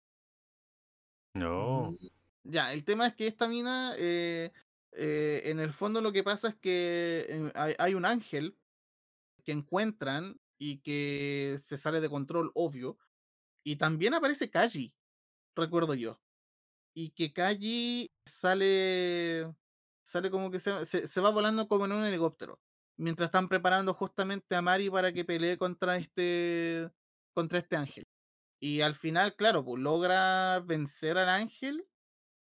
[1.34, 1.90] No.
[1.90, 2.06] Mm,
[2.44, 4.52] Ya, el tema es que esta mina, eh,
[4.92, 8.58] eh, en el fondo lo que pasa es que eh, hay, hay un ángel
[9.44, 12.98] que encuentran y que se sale de control, obvio.
[13.64, 14.94] Y también aparece Kaji,
[15.56, 16.20] recuerdo yo.
[16.94, 19.54] Y que Kaji sale,
[20.04, 22.60] sale como que se, se, se va volando como en un helicóptero.
[23.00, 26.90] Mientras están preparando justamente a Mari para que pelee contra este,
[27.32, 28.06] contra este ángel.
[28.60, 31.86] Y al final, claro, pues logra vencer al ángel,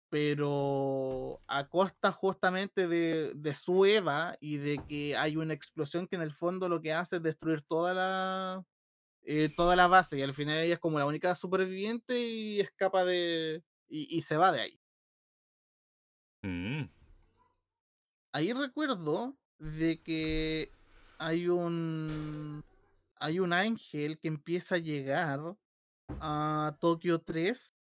[0.09, 6.15] pero a costa justamente de, de su Eva y de que hay una explosión que
[6.15, 8.65] en el fondo lo que hace es destruir toda la,
[9.23, 10.17] eh, toda la base.
[10.17, 13.61] Y al final ella es como la única superviviente y escapa de.
[13.89, 14.79] y, y se va de ahí.
[16.43, 16.89] Mm.
[18.31, 20.69] Ahí recuerdo de que
[21.17, 22.63] hay un.
[23.19, 25.39] hay un ángel que empieza a llegar
[26.19, 27.75] a Tokio 3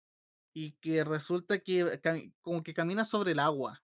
[0.53, 1.99] y que resulta que
[2.41, 3.83] como que camina sobre el agua.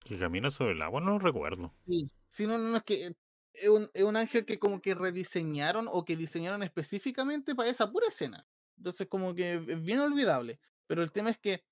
[0.00, 1.72] Que camina sobre el agua, no lo recuerdo.
[1.86, 3.14] Sí, sí, no, no, no, es que
[3.52, 7.90] es un, es un ángel que como que rediseñaron o que diseñaron específicamente para esa
[7.90, 8.46] pura escena.
[8.78, 10.58] Entonces como que es bien olvidable.
[10.86, 11.62] Pero el tema es que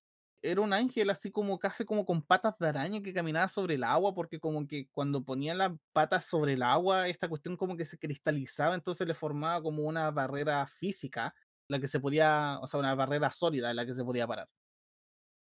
[0.41, 3.83] era un ángel así como casi como con patas de araña que caminaba sobre el
[3.83, 7.85] agua porque como que cuando ponían las patas sobre el agua esta cuestión como que
[7.85, 11.33] se cristalizaba entonces le formaba como una barrera física
[11.71, 14.49] la que se podía, o sea, una barrera sólida en la que se podía parar.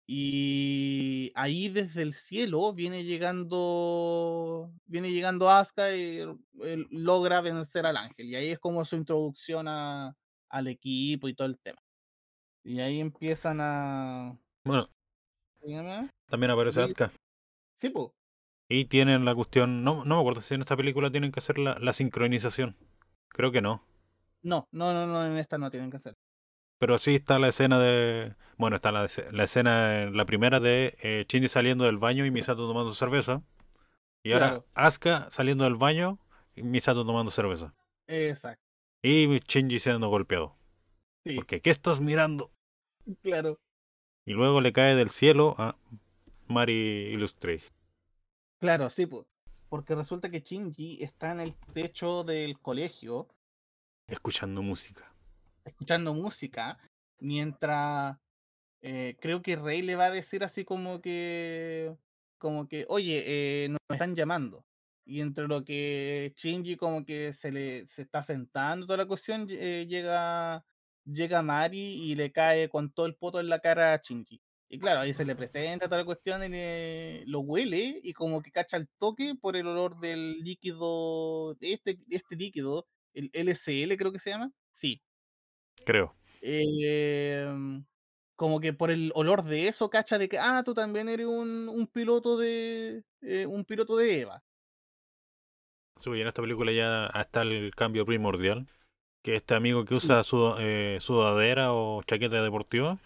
[0.07, 6.19] Y ahí desde el cielo viene llegando viene llegando Asuka y
[6.61, 8.27] él logra vencer al ángel.
[8.27, 10.15] Y ahí es como su introducción a,
[10.49, 11.81] al equipo y todo el tema.
[12.63, 14.37] Y ahí empiezan a.
[14.65, 14.85] Bueno,
[15.61, 16.01] ¿Se llama?
[16.29, 16.81] también aparece.
[16.81, 17.11] Asuka.
[17.73, 18.13] Sí, po.
[18.69, 19.83] Y tienen la cuestión.
[19.83, 22.75] No, no me acuerdo si en esta película tienen que hacer la, la sincronización.
[23.29, 23.83] Creo que no.
[24.41, 26.15] No, no, no, no, en esta no tienen que hacer.
[26.79, 28.35] Pero sí está la escena de.
[28.57, 32.25] Bueno, está la, esce- la escena, en la primera de eh, Shinji saliendo del baño
[32.25, 33.41] y Misato tomando cerveza.
[34.23, 34.63] Y ahora.
[34.73, 36.19] Asuka saliendo del baño
[36.55, 37.73] Misato tomando cerveza.
[38.07, 38.61] Exacto.
[39.03, 40.55] Y Shinji siendo golpeado.
[41.23, 42.51] Sí, Porque, ¿qué estás mirando?
[43.21, 43.59] claro.
[44.25, 45.75] Y luego le cae del cielo a
[46.47, 47.69] Mari Illustrace.
[48.59, 49.27] Claro, sí, po.
[49.69, 53.27] porque resulta que Shinji está en el techo del colegio
[54.07, 55.11] Escuchando música.
[55.63, 56.77] escuchando música
[57.19, 58.17] mientras
[58.81, 61.95] eh, creo que Rey le va a decir así como que
[62.37, 63.23] como que oye
[63.65, 64.63] eh, nos están llamando
[65.05, 69.47] y entre lo que Shinji como que se le se está sentando toda la cuestión
[69.49, 70.63] eh, llega
[71.05, 71.77] llega Mari
[72.11, 75.13] y le cae con todo el poto en la cara a Shinji y claro ahí
[75.13, 78.87] se le presenta toda la cuestión y le- lo huele y como que cacha el
[78.97, 84.31] toque por el olor del líquido de este este líquido el LCL creo que se
[84.31, 85.01] llama sí
[85.85, 86.15] Creo.
[86.41, 87.85] Em,
[88.35, 91.69] como que por el olor de eso, cacha de que, ah, tú también eres un,
[91.69, 94.43] un piloto de eh, un piloto de Eva.
[95.97, 98.67] Sí, y en esta película ya está el cambio primordial.
[99.25, 100.05] Que este amigo que Sí.
[100.05, 102.99] usa su, eh, sudadera o chaqueta deportiva,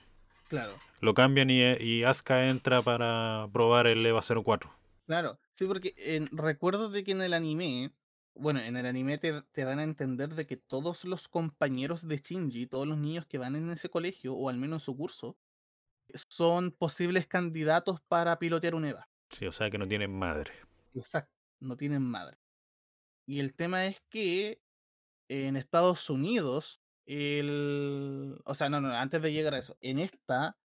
[0.49, 4.69] Claro, lo cambian y, y Asuka entra para probar el EVA 04.
[5.05, 5.39] claro.
[5.53, 5.93] Sí, porque
[6.34, 7.93] recuerdo de que en el anime,
[8.36, 12.17] bueno, en el anime te, te dan a entender de que todos los compañeros de
[12.17, 15.38] Shinji, todos los niños que van en ese colegio, o al menos en su curso,
[16.27, 19.08] son posibles candidatos para pilotear un Eva.
[19.29, 20.51] Sí, o sea que no tienen madre.
[20.95, 22.38] Exacto, no tienen madre.
[23.25, 24.60] Y el tema es que
[25.30, 28.39] en Estados Unidos, el...
[28.46, 30.58] O sea, no, no, antes de llegar a eso, en esta,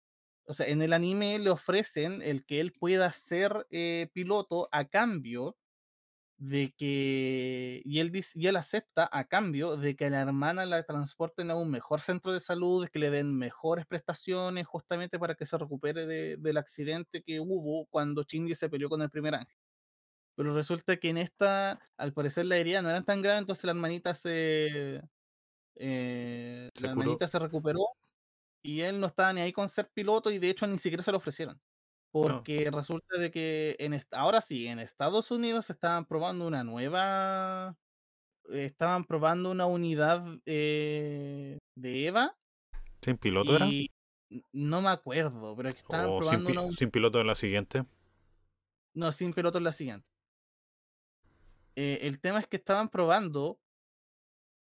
[0.46, 4.86] o sea, en el anime le ofrecen el que él pueda ser eh, piloto a
[4.86, 5.56] cambio
[6.38, 7.82] de que...
[7.84, 11.56] Y él, dice, y él acepta a cambio de que la hermana la transporten a
[11.56, 16.06] un mejor centro de salud, que le den mejores prestaciones justamente para que se recupere
[16.06, 19.56] de- del accidente que hubo cuando Shinji se peleó con el primer ángel.
[20.36, 23.72] Pero resulta que en esta, al parecer la herida no era tan grave, entonces la
[23.72, 25.02] hermanita se.
[25.76, 27.02] eh, ¿Se la curó?
[27.02, 27.80] hermanita se recuperó
[28.62, 31.12] y él no estaba ni ahí con ser piloto y de hecho ni siquiera se
[31.12, 31.60] lo ofrecieron.
[32.12, 37.76] Porque resulta de que en ahora sí, en Estados Unidos estaban probando una nueva.
[38.50, 42.36] Estaban probando una unidad eh, de EVA
[43.02, 43.66] ¿Sin piloto era?
[44.52, 46.76] no me acuerdo, pero es que estaban ¿O sin, probando pi- una.
[46.76, 47.84] sin piloto en la siguiente?
[48.94, 50.08] No, sin piloto en la siguiente.
[51.76, 53.60] Eh, el tema es que estaban probando,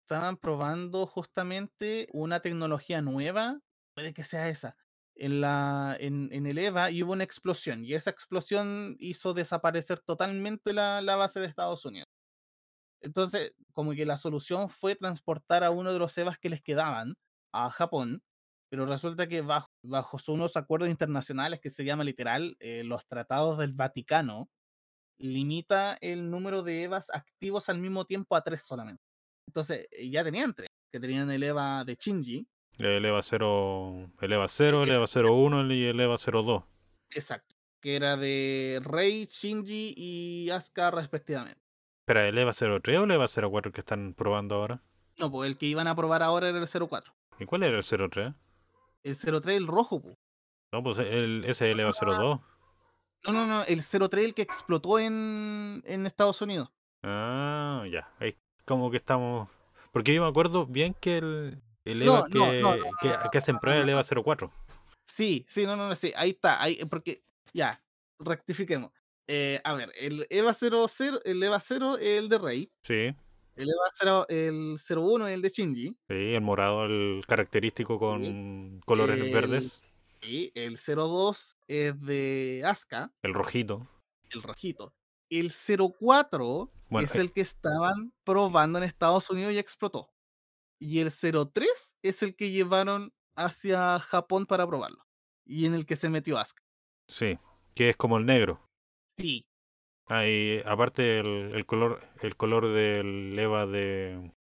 [0.03, 3.61] estaban probando justamente una tecnología nueva,
[3.95, 4.77] puede que sea esa,
[5.15, 10.01] en, la, en, en el EVA y hubo una explosión y esa explosión hizo desaparecer
[10.01, 12.09] totalmente la, la base de Estados Unidos.
[13.03, 17.15] Entonces, como que la solución fue transportar a uno de los EVAs que les quedaban
[17.53, 18.23] a Japón,
[18.71, 23.59] pero resulta que bajo, bajo unos acuerdos internacionales que se llama literal eh, los tratados
[23.59, 24.51] del Vaticano,
[25.21, 29.03] limita el número de EVAs activos al mismo tiempo a tres solamente.
[29.47, 32.47] Entonces, eh, ya tenían tres, que tenían el EVA de Shinji,
[32.79, 36.65] El EVA 0, el EVA 0, el es- EVA 01 y el EVA 02.
[37.11, 41.61] exacto, que era de Rei, Shinji y Asuka respectivamente.
[42.03, 44.83] Espera, ¿el EVA 03 o el EVA 04 que están probando ahora?
[45.19, 47.13] No, pues el que iban a probar ahora era el 04.
[47.39, 48.33] ¿Y cuál era el 03?
[49.03, 50.17] El 03, el rojo, pues.
[50.73, 52.41] No, pues el, ese es el EVA 02.
[53.27, 56.71] No, no, no, el 03 el que explotó en, en Estados Unidos.
[57.03, 58.09] Ah, ya.
[58.19, 59.49] Ahí como que estamos.
[59.93, 62.85] Porque yo me acuerdo bien que el, el EVA no, que, no, no,
[63.31, 64.51] que, hacen prueba es el EVA 04.
[65.07, 67.83] Sí, sí, no, no, no, sí, ahí está, ahí, porque, ya,
[68.21, 68.93] rectifiquemos.
[69.27, 70.89] Eh, a ver, el EVA 00,
[71.25, 73.15] el EVA 0 es el de Rey, Sí,
[73.57, 78.81] el EVA 0, el 01 es el de Shinji, sí, el morado, el característico con
[78.87, 79.83] colores El- verdes.
[80.23, 83.89] Y el 02 es de Asuka, El rojito.
[84.31, 84.95] el rojito.
[85.31, 90.11] El 04 Bueno, es eh, el que estaban probando en Estados Unidos y explotó.
[90.81, 95.05] Y el 03 es el que llevaron hacia Japón para probarlo.
[95.47, 96.63] Y en el que se metió Asuka.
[97.09, 97.39] sí,
[97.75, 98.61] que es como el negro.
[99.17, 99.45] Sí,
[100.13, 104.33] Ah, y aparte el, el color, el color del EVA de.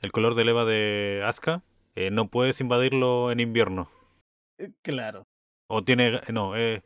[0.00, 1.62] El color del EVA de Asuka,
[1.94, 3.88] eh, no puedes invadirlo en invierno.
[4.64, 5.24] Eh, claro.
[5.68, 6.20] O tiene.
[6.32, 6.82] No, eh,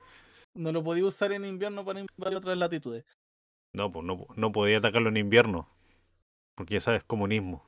[0.54, 3.04] No lo podía usar en invierno para invadir otras latitudes.
[3.74, 5.68] no, pues no, no podía atacarlo en invierno.
[6.56, 7.62] Porque ya sabes, comunismo.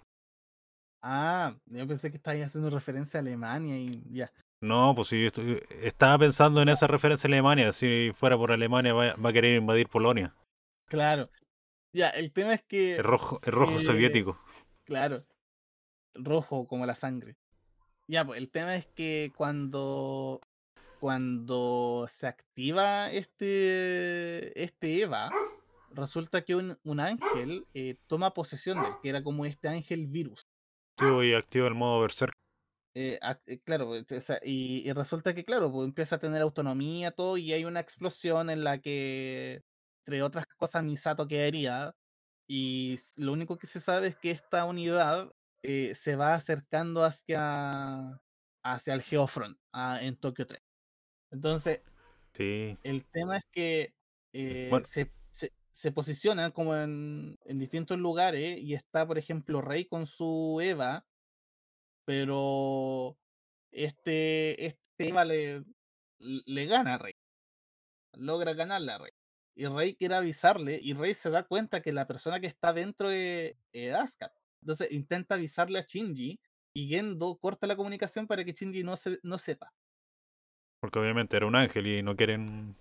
[1.02, 4.32] Ah, yo pensé que estabas haciendo referencia a Alemania y ya.
[4.60, 7.70] No, pues si yo estoy- estaba pensando en esa referencia a Alemania.
[7.72, 10.34] Si fuera por Alemania, va, va a querer invadir Polonia.
[10.88, 11.30] Claro.
[11.94, 14.38] Ya, el tema es que, El rojo, el rojo Eh, soviético.
[14.84, 15.24] claro,
[16.14, 17.36] rojo como la sangre.
[18.08, 20.40] Ya, pues el tema es que cuando
[20.98, 25.30] cuando se activa este este EVA,
[25.90, 30.06] resulta que un, un ángel eh, toma posesión de él, que era como este ángel
[30.06, 30.48] virus.
[30.96, 32.32] Activo y activa el modo Berserk.
[32.94, 36.40] Eh, eh, claro, pues, o sea, y, y resulta que, claro, pues empieza a tener
[36.42, 39.62] autonomía, todo, y hay una explosión en la que,
[40.06, 41.94] entre otras cosas, Misato quedaría.
[42.48, 45.30] Y lo único que se sabe es que esta unidad
[45.62, 48.20] eh, se va acercando hacia,
[48.62, 50.62] hacia el Geofront ah, en Tokio 3.
[51.32, 51.82] Entonces,
[52.34, 52.78] Sí.
[52.84, 53.94] el tema es que
[54.32, 59.60] eh, Bueno, se, se, se posicionan como en, en distintos lugares y está, por ejemplo,
[59.62, 61.06] Rey con su Eva,
[62.04, 63.18] pero
[63.70, 65.64] este, este Eva le,
[66.18, 67.14] le gana a Rey,
[68.14, 69.12] logra ganarle a Rey.
[69.54, 73.10] Y Rey quiere avisarle y Rey se da cuenta que la persona que está dentro
[73.10, 74.32] es, es Asuka.
[74.62, 76.40] Entonces intenta avisarle a Shinji
[76.74, 79.72] y Gendo corta la comunicación para que Shinji no, se, no sepa.
[80.80, 82.76] porque obviamente era un ángel y no quieren.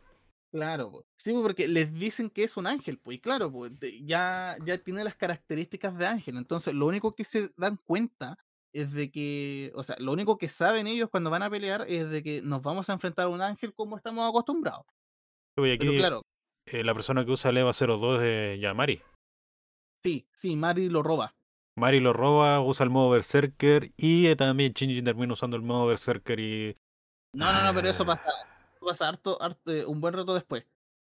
[0.52, 4.58] Claro, sí, po, porque les dicen que es un ángel, pues, y claro, pues, ya,
[4.66, 6.38] ya tiene las características de ángel.
[6.38, 8.38] Entonces, lo único que se dan cuenta
[8.74, 12.10] es de que, o sea, lo único que saben ellos cuando van a pelear es
[12.10, 14.86] de que nos vamos a enfrentar a un ángel como estamos acostumbrados.
[15.58, 16.22] Oye, Pero aquí claro,
[16.66, 19.02] eh, la persona que usa el EVA 02 es ya Mari.
[20.04, 21.37] sí, sí, Mari lo roba.
[21.78, 25.86] Mari lo roba, usa el modo Berserker y eh, también Shinji termina usando el modo
[25.86, 26.76] Berserker y.
[27.34, 28.24] No, no, no, pero eso Ah, pasa,
[28.82, 30.66] pasa harto, harto, eh, un buen rato después.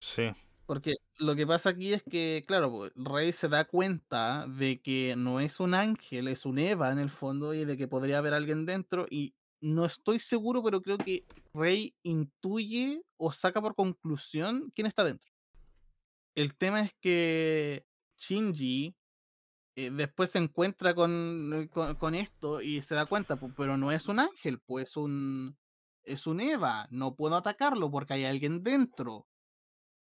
[0.01, 0.31] Sí,
[0.67, 5.41] Porque lo que pasa aquí es que, claro, Rey se da cuenta de que no
[5.41, 8.65] es un ángel, es un Eva en el fondo y de que podría haber alguien
[8.65, 14.87] dentro y no estoy seguro, pero creo que Rey intuye o saca por conclusión quién
[14.87, 15.29] está dentro.
[16.35, 17.85] El tema es que
[18.17, 18.95] Shinji
[19.77, 23.93] eh, después se encuentra con, eh, con, con esto y se da cuenta, pero no
[23.93, 25.57] es un ángel, pues es un,
[26.05, 29.27] es un Eva, no puedo atacarlo porque hay alguien dentro.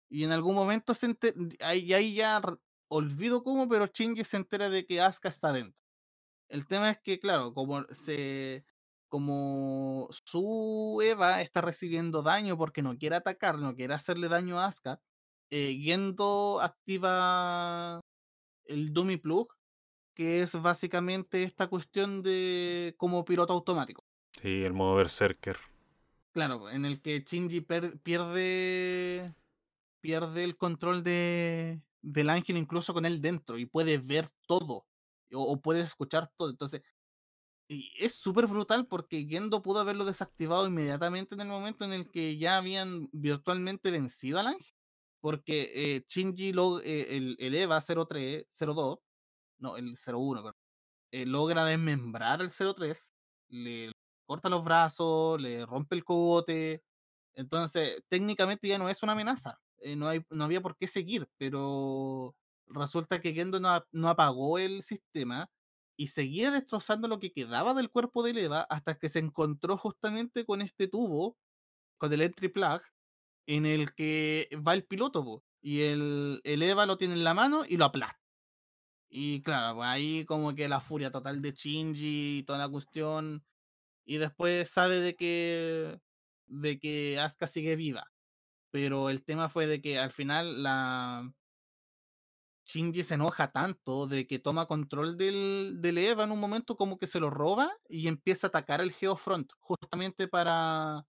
[0.10, 2.42] Y en algún momento se enter- ahí, ahí ya
[2.90, 5.80] olvido cómo, pero Shinji se entera de que Asuka está dentro.
[6.50, 8.66] El tema es que, claro, como se
[9.10, 14.66] como su Eva está recibiendo daño porque no quiere atacar, no quiere hacerle daño a
[14.68, 15.02] Asuka,
[15.52, 18.02] eh, Gendo activa
[18.66, 19.54] el Dummy Plug,
[20.14, 24.06] que es básicamente esta cuestión de como piloto automático.
[24.32, 25.58] sí, el modo Berserker.
[26.32, 29.36] Claro, en el que Shinji pierde
[30.02, 34.86] pierde el control de, del ángel incluso con él dentro y puede ver todo
[35.32, 36.50] o, o puede escuchar todo.
[36.50, 36.82] Entonces,
[37.70, 42.10] y es súper brutal porque Gendo pudo haberlo desactivado inmediatamente en el momento en el
[42.12, 44.73] que ya habían virtualmente vencido al ángel.
[45.24, 49.00] Porque eh, Shinji, lo, eh, el, el EVA 03, 02,
[49.60, 50.56] no, el 01, perdón,
[51.12, 53.14] eh, logra desmembrar al 03,
[53.50, 53.92] le
[54.28, 56.84] corta los brazos, le rompe el cogote.
[57.36, 59.60] Entonces, técnicamente ya no es una amenaza.
[59.80, 62.36] eh, no, hay, no había por qué seguir, pero
[62.68, 65.50] resulta que Gendo no, no apagó el sistema
[65.98, 70.46] y seguía destrozando lo que quedaba del cuerpo de Eva hasta que se encontró justamente
[70.46, 71.38] con este tubo,
[72.00, 72.82] con el entry plug,
[73.48, 77.34] en el que va el piloto, po, y el, el Eva lo tiene en la
[77.34, 78.20] mano y lo aplasta.
[79.10, 83.46] Y claro, pues ahí como que la furia total de Shinji y toda la cuestión.
[84.06, 86.00] Y después sabe de que
[86.48, 88.12] de que Asuka sigue viva.
[88.72, 91.34] Pero el tema fue de que al final la
[92.66, 96.98] Shinji se enoja tanto de que toma control del, del Eva en un momento como
[96.98, 101.06] que se lo roba y empieza a atacar el Geofront, justamente para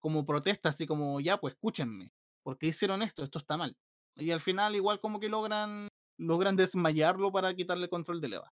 [0.00, 2.10] como protesta, así como ya, pues escúchenme,
[2.42, 3.76] porque hicieron esto, esto está mal.
[4.16, 8.52] Y al final igual como que logran logran desmayarlo para quitarle control del Eva.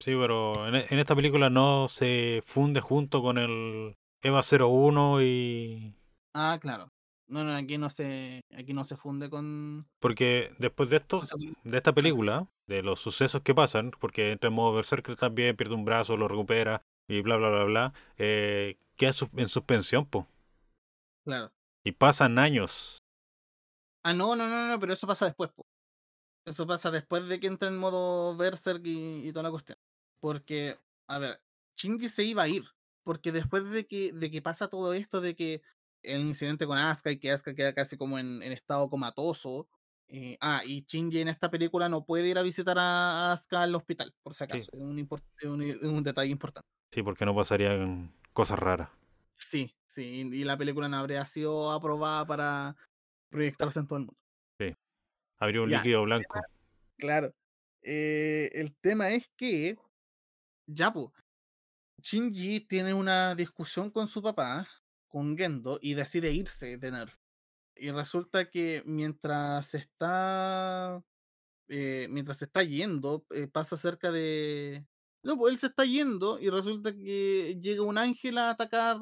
[0.00, 5.22] Sí, pero en, e- en esta película no se funde junto con el EVA 01
[5.22, 5.94] y.
[6.34, 6.88] Ah, claro.
[7.28, 11.22] No, no, aquí no se, aquí no se funde con, Porque después de esto,
[11.64, 15.74] de esta película, de los sucesos que pasan, porque entra en modo Berserker también, pierde
[15.74, 20.28] un brazo, lo recupera y bla, bla, bla, bla, eh, queda en suspensión, po.
[21.26, 21.52] Claro.
[21.84, 22.98] Y pasan años.
[24.02, 25.66] Ah, no, no, no, no, pero eso pasa después, po.
[26.46, 29.78] Eso pasa después de que entra en modo Berserk y, y toda la cuestión.
[30.20, 31.42] Porque, a ver,
[31.78, 32.64] Shinji se iba a ir.
[33.04, 35.62] Porque después de que, de que pasa todo esto, de que
[36.02, 39.68] el incidente con Asuka y que Asuka queda casi como en, en estado comatoso.
[40.08, 43.74] eh, ah, y Shinji en esta película no puede ir a visitar a Asuka al
[43.76, 44.72] hospital, por si Sí, acaso.
[44.72, 45.08] Es un,
[45.52, 46.68] un, es un detalle importante.
[46.90, 48.90] sí, porque no pasarían cosas raras.
[49.38, 52.76] Sí, sí, y la película no habría sido aprobada para
[53.30, 54.20] proyectarse en todo el mundo.
[54.60, 54.74] Sí.
[55.38, 56.40] Habría un Ya, líquido blanco.
[56.98, 57.32] claro.
[57.82, 59.76] Eh, el tema es que,
[60.66, 61.08] ya, pues,
[62.02, 64.68] Shinji tiene una discusión con su papá,
[65.08, 67.16] con Gendo, y decide irse de Nerf.
[67.76, 71.02] Y resulta que mientras está.
[71.68, 74.86] eh, mientras se está yendo, eh, pasa cerca de.
[75.24, 78.98] No, pues él se está yendo y resulta que llega un ángel a atacar.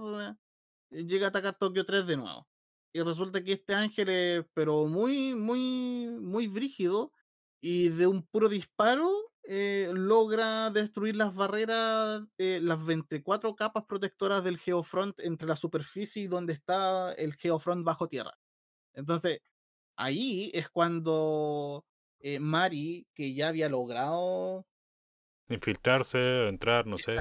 [0.95, 2.47] Eh, Llega a atacar Tokio 3 de nuevo.
[2.93, 7.13] Y resulta que este ángel es, pero muy, muy, muy brígido.
[7.61, 9.11] Y de un puro disparo
[9.47, 16.23] eh, logra destruir las barreras, eh, las 24 capas protectoras del Geofront entre la superficie
[16.23, 18.33] y donde está el Geofront bajo tierra.
[18.95, 19.41] Entonces,
[19.97, 21.85] ahí es cuando
[22.21, 24.67] eh, Mari, que ya había logrado.
[25.51, 27.13] Infiltrarse, entrar, no sé.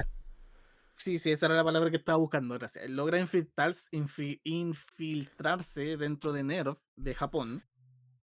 [0.96, 2.88] Sí, sí, esa era la palabra que estaba buscando, gracias.
[2.88, 7.64] Logra infiltrarse, infi- infiltrarse dentro de NERV de Japón.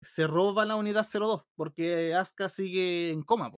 [0.03, 3.53] Se roba la unidad 02 porque Asuka sigue en coma.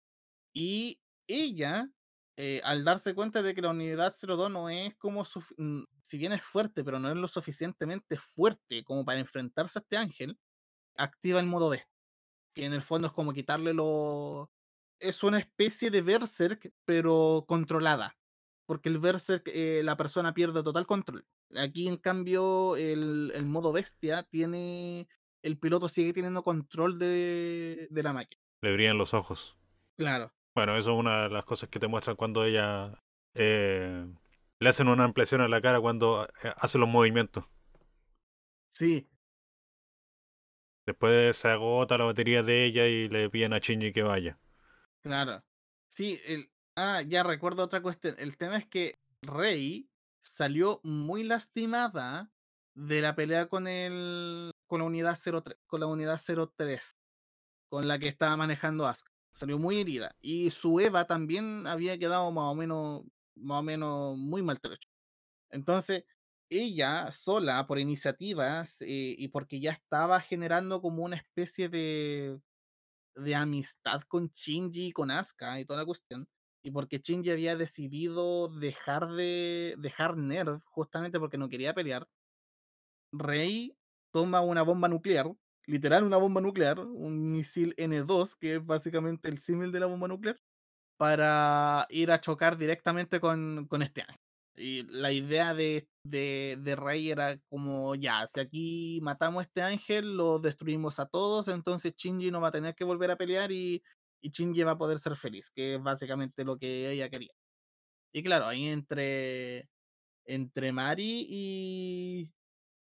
[0.54, 1.90] Y ella,
[2.36, 6.42] eh, al darse cuenta de que la unidad 02 no es como, si bien es
[6.42, 10.38] fuerte, pero no es lo suficientemente fuerte como para enfrentarse a este ángel,
[10.96, 11.90] activa el modo bestia,
[12.54, 14.52] que en el fondo es como quitarle lo...
[15.00, 18.16] Es una especie de berserk, pero controlada,
[18.66, 21.24] porque el berserk eh, la persona pierde total control.
[21.56, 25.08] Aquí, en cambio, el, el modo bestia tiene...
[25.42, 28.40] El piloto sigue teniendo control de, de la máquina.
[28.60, 29.56] Le brillan los ojos.
[29.96, 30.32] Claro.
[30.54, 33.02] Bueno, eso es una de las cosas que te muestran cuando ella
[33.34, 34.06] eh,
[34.60, 37.44] le hacen una ampliación a la cara cuando eh, hace los movimientos.
[38.68, 39.08] Sí,
[40.84, 44.38] Después se agota la batería de ella y le piden a Shinji que vaya.
[45.02, 45.42] Claro.
[45.88, 46.50] Sí, el...
[46.76, 48.14] ah, ya recuerdo otra cuestión.
[48.18, 49.88] El tema es que Rey
[50.20, 52.32] salió muy lastimada
[52.74, 56.18] de la pelea con el con la unidad 03, con la unidad
[56.56, 56.96] 03,
[57.68, 59.10] con la que estaba manejando Asuka.
[59.32, 63.02] Salió muy herida y su Eva también había quedado más o menos
[63.36, 64.88] más o menos muy maltrecha.
[65.50, 66.04] Entonces,
[66.50, 72.40] ella sola por iniciativas eh, y porque ya estaba generando como una especie de
[73.16, 76.26] de amistad con Shinji y con Asuka y toda la cuestión.
[76.62, 82.06] Y porque Shinji había decidido dejar de dejar Nerv justamente porque no quería pelear.
[83.12, 83.76] Rey
[84.12, 85.30] toma una bomba nuclear,
[85.66, 90.08] literal una bomba nuclear, un misil N2, que es básicamente el símil de la bomba
[90.08, 90.38] nuclear,
[90.96, 94.18] para ir a chocar directamente con, con este ángel.
[94.54, 100.16] Y la idea de, de, de Rey era como, ya, si aquí matamos este ángel,
[100.16, 103.82] lo destruimos a todos, entonces Shinji no va a tener que volver a pelear y,
[104.22, 107.32] y Shinji va a poder ser feliz, que es básicamente lo que ella quería.
[108.12, 109.68] Y claro, ahí entre,
[110.26, 112.30] entre Mari y,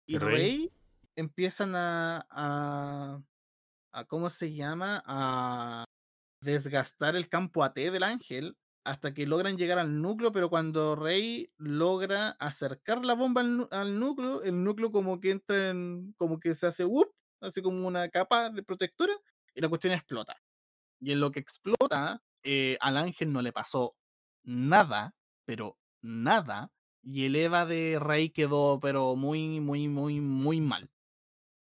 [0.07, 0.35] y ¿Y Rey?
[0.35, 0.73] Rey
[1.15, 3.21] empiezan a, a,
[3.93, 5.03] a, ¿cómo se llama?
[5.05, 5.85] A
[6.41, 11.51] desgastar el campo AT del ángel hasta que logran llegar al núcleo, pero cuando Rey
[11.57, 16.55] logra acercar la bomba al, al núcleo, el núcleo como que entra en, como que
[16.55, 19.13] se hace whoop, así como una capa de protectora,
[19.53, 20.40] y la cuestión explota.
[21.01, 23.95] Y en lo que explota, eh, al ángel no le pasó
[24.43, 26.71] nada, pero nada,
[27.03, 30.91] y el Eva de Rey quedó, pero muy, muy, muy, muy mal.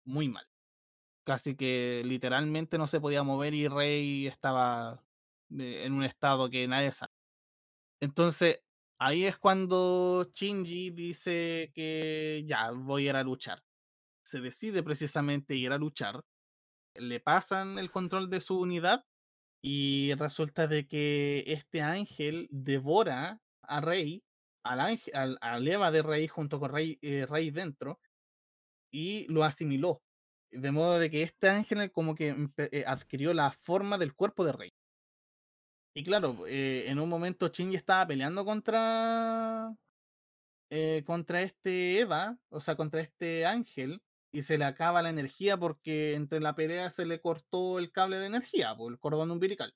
[0.05, 0.47] Muy mal.
[1.25, 5.05] Casi que literalmente no se podía mover y Rey estaba
[5.59, 7.13] eh, en un estado que nadie sabe.
[8.01, 8.63] Entonces,
[8.99, 13.63] ahí es cuando Shinji dice que ya voy a ir a luchar.
[14.25, 16.25] Se decide precisamente ir a luchar.
[16.95, 19.05] Le pasan el control de su unidad
[19.63, 24.23] y resulta de que este ángel devora a Rey,
[24.65, 28.01] al, ángel, al, Eva de Rey junto con Rey, eh, Rey dentro,
[28.93, 30.03] y lo asimiló.
[30.51, 34.53] De modo de que este ángel como que eh, adquirió la forma del cuerpo de
[34.53, 34.71] Rey.
[35.95, 39.75] Y claro, eh, en un momento Shinji estaba peleando contra
[41.07, 44.03] contra este Eva, o sea, contra este ángel,
[44.33, 48.19] y se le acaba la energía porque entre la pelea se le cortó el cable
[48.19, 49.75] de energía, por el cordón umbilical.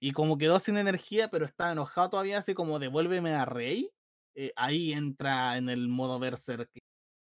[0.00, 3.90] Y como quedó sin energía, pero está enojado todavía, así como devuélveme a Rey,
[4.34, 6.70] eh, ahí entra en el modo Berserk.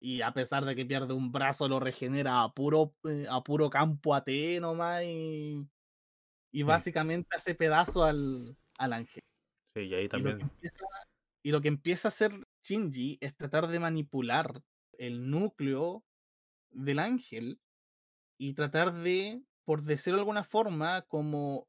[0.02, 3.70] Y a pesar de que pierde un brazo, lo regenera a puro, eh, a puro
[3.70, 4.28] campo AT
[4.62, 5.68] nomás y,
[6.52, 9.24] y básicamente hace pedazo al, al ángel.
[9.76, 10.44] Sí, y ahí Y lo, que también.
[10.44, 10.86] empieza,
[11.44, 14.62] y lo que empieza a hacer Shinji es tratar de manipular
[14.98, 16.04] el núcleo
[16.72, 17.60] del ángel
[18.38, 21.68] y tratar de, por decirlo de alguna forma, como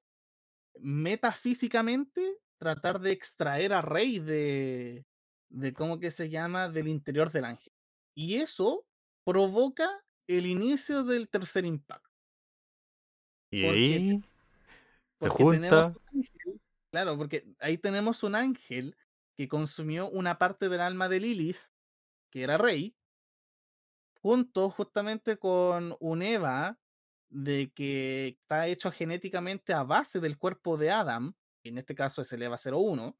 [0.79, 5.07] metafísicamente, tratar de extraer a Rey de,
[5.51, 7.73] de cómo que se llama, del interior del ángel.
[8.15, 8.87] Y eso
[9.25, 9.89] provoca
[10.27, 12.09] el inicio del tercer impacto.
[13.51, 14.23] Y porque ahí
[15.21, 15.99] se Porque tenemos junta.
[16.13, 16.61] un ángel,
[16.93, 18.97] claro, porque ahí tenemos un ángel
[19.37, 21.59] que consumió una parte del alma de Lilith,
[22.31, 22.97] que era Rey,
[24.23, 26.79] junto justamente con un Eva
[27.31, 32.33] de que está hecho genéticamente a base del cuerpo de Adam, en este caso es
[32.33, 33.17] el Eva 01,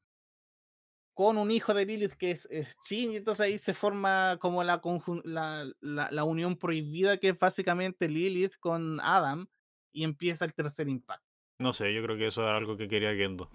[1.13, 4.63] con un hijo de Lilith que es, es Shin, y entonces ahí se forma como
[4.63, 4.81] la,
[5.23, 9.47] la, la, la, unión prohibida que es básicamente Lilith con Adam
[9.91, 11.25] y empieza el tercer impacto.
[11.59, 13.49] No sé, yo creo que eso era algo que quería Gendo.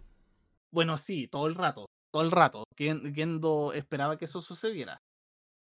[0.71, 2.65] Bueno, sí, todo el rato, todo el rato.
[2.77, 5.03] Gendo esperaba que eso sucediera.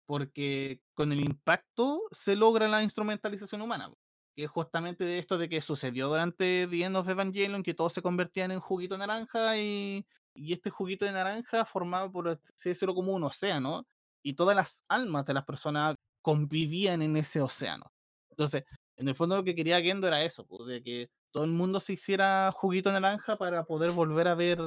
[0.07, 3.93] Porque con el impacto se logra la instrumentalización humana.
[4.37, 7.93] Que es justamente de esto de que sucedió durante The End of Evangelion, que todos
[7.93, 12.95] se convertían en juguito naranja y, y este juguito de naranja formaba, por así decirlo,
[12.95, 13.87] como un océano.
[14.23, 17.93] Y todas las almas de las personas convivían en ese océano.
[18.31, 18.65] Entonces,
[18.97, 21.81] en el fondo lo que quería Gendo era eso, pues, de que todo el mundo
[21.81, 24.59] se hiciera juguito naranja para poder volver a ver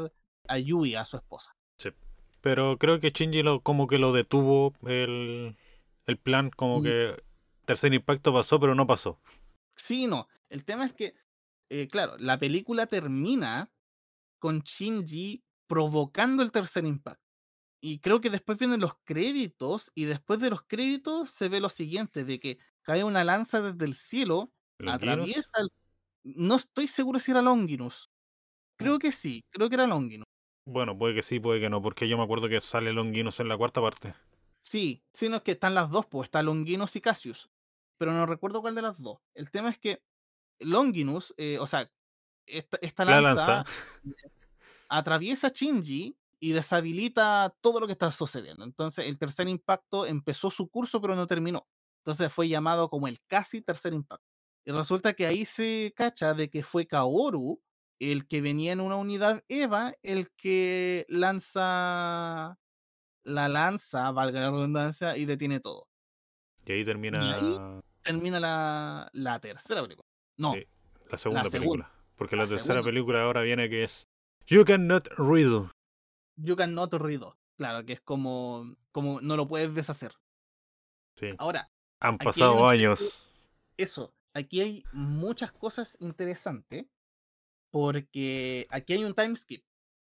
[0.47, 1.56] a Yui, a su esposa.
[2.41, 5.55] Pero creo que Shinji lo, como que lo detuvo el,
[6.05, 7.21] el plan, como que
[7.65, 9.19] tercer impacto pasó, pero no pasó.
[9.75, 10.27] Sí, no.
[10.49, 11.15] El tema es que,
[11.69, 13.71] eh, claro, la película termina
[14.39, 17.23] con Shinji provocando el tercer impacto.
[17.81, 21.69] Y creo que después vienen los créditos y después de los créditos se ve lo
[21.69, 24.51] siguiente, de que cae una lanza desde el cielo,
[24.85, 25.69] atraviesa el...
[26.23, 28.09] No estoy seguro si era Longinus.
[28.77, 30.25] Creo que sí, creo que era Longinus.
[30.67, 33.47] Bueno, puede que sí, puede que no, porque yo me acuerdo que sale Longinus en
[33.47, 34.13] la cuarta parte.
[34.59, 37.49] Sí, sino que están las dos, pues está Longinus y Cassius.
[37.97, 39.19] Pero no recuerdo cuál de las dos.
[39.33, 40.03] El tema es que
[40.59, 41.89] Longinus, eh, o sea,
[42.45, 43.63] esta, lanza,
[44.89, 48.65] atraviesa Shinji y deshabilita todo lo que está sucediendo.
[48.65, 51.65] Entonces, el tercer impacto empezó su curso, pero no terminó.
[51.99, 54.27] Entonces fue llamado como el casi tercer impacto.
[54.65, 57.61] Y resulta que ahí se cacha de que fue Kaoru
[57.99, 62.57] el que venía en una unidad EVA, el que lanza
[63.23, 65.87] la lanza, valga la redundancia, y detiene todo.
[66.65, 67.81] Y ahí termina.
[68.01, 70.07] termina la, la, tercera película.
[70.37, 70.55] No.
[71.09, 71.91] la segunda película.
[72.15, 74.07] Porque la, tercera película ahora viene que es
[74.47, 75.69] You Cannot Riddle.
[76.35, 77.33] You Cannot Riddle.
[77.57, 80.13] Claro, que es como, como no lo puedes deshacer.
[81.15, 81.33] Sí.
[81.37, 81.69] Ahora.
[81.99, 83.27] Han pasado años.
[83.75, 84.13] Eso.
[84.33, 86.85] Aquí hay muchas cosas interesantes
[87.71, 89.63] porque aquí hay un time skip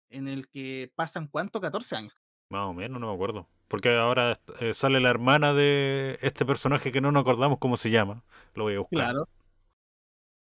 [0.09, 2.13] en el que pasan cuánto, 14 años.
[2.49, 3.47] Más o menos, no me acuerdo.
[3.67, 7.89] Porque ahora eh, sale la hermana de este personaje que no nos acordamos cómo se
[7.89, 8.23] llama.
[8.53, 8.99] Lo voy a buscar.
[8.99, 9.29] Claro.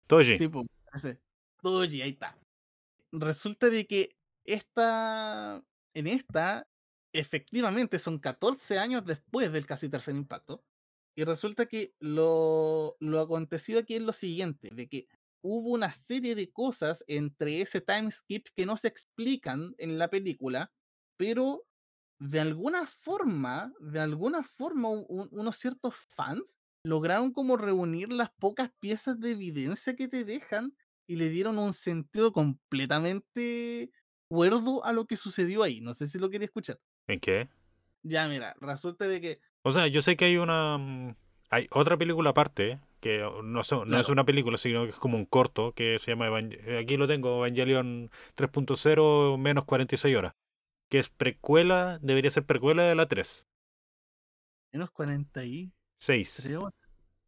[0.08, 0.38] Toji.
[0.38, 0.66] Sí, pues,
[1.62, 2.36] Toji, ahí está.
[3.12, 5.62] Resulta de que esta,
[5.94, 6.66] en esta,
[7.12, 10.64] efectivamente son 14 años después del casi tercer impacto.
[11.14, 15.06] Y resulta que lo, lo acontecido aquí es lo siguiente, de que
[15.42, 20.08] hubo una serie de cosas entre ese time skip que no se explican en la
[20.08, 20.72] película,
[21.16, 21.64] pero
[22.18, 29.18] de alguna forma, de alguna forma, unos ciertos fans lograron como reunir las pocas piezas
[29.20, 30.74] de evidencia que te dejan
[31.06, 33.90] y le dieron un sentido completamente
[34.28, 35.80] cuerdo a lo que sucedió ahí.
[35.80, 36.80] No sé si lo quería escuchar.
[37.08, 37.48] ¿En qué?
[38.02, 39.40] Ya, mira, resulta de que...
[39.62, 40.78] O sea, yo sé que hay una...
[40.78, 41.16] Mm,
[41.50, 45.26] hay otra película aparte que no, no es una película, sino que es como un
[45.26, 50.34] corto que se llama, eh, aquí lo tengo, Evangelion 3.0 menos 46 horas,
[50.88, 53.48] que es precuela, debería ser precuela de la 3.
[54.72, 56.74] Menos 46 horas.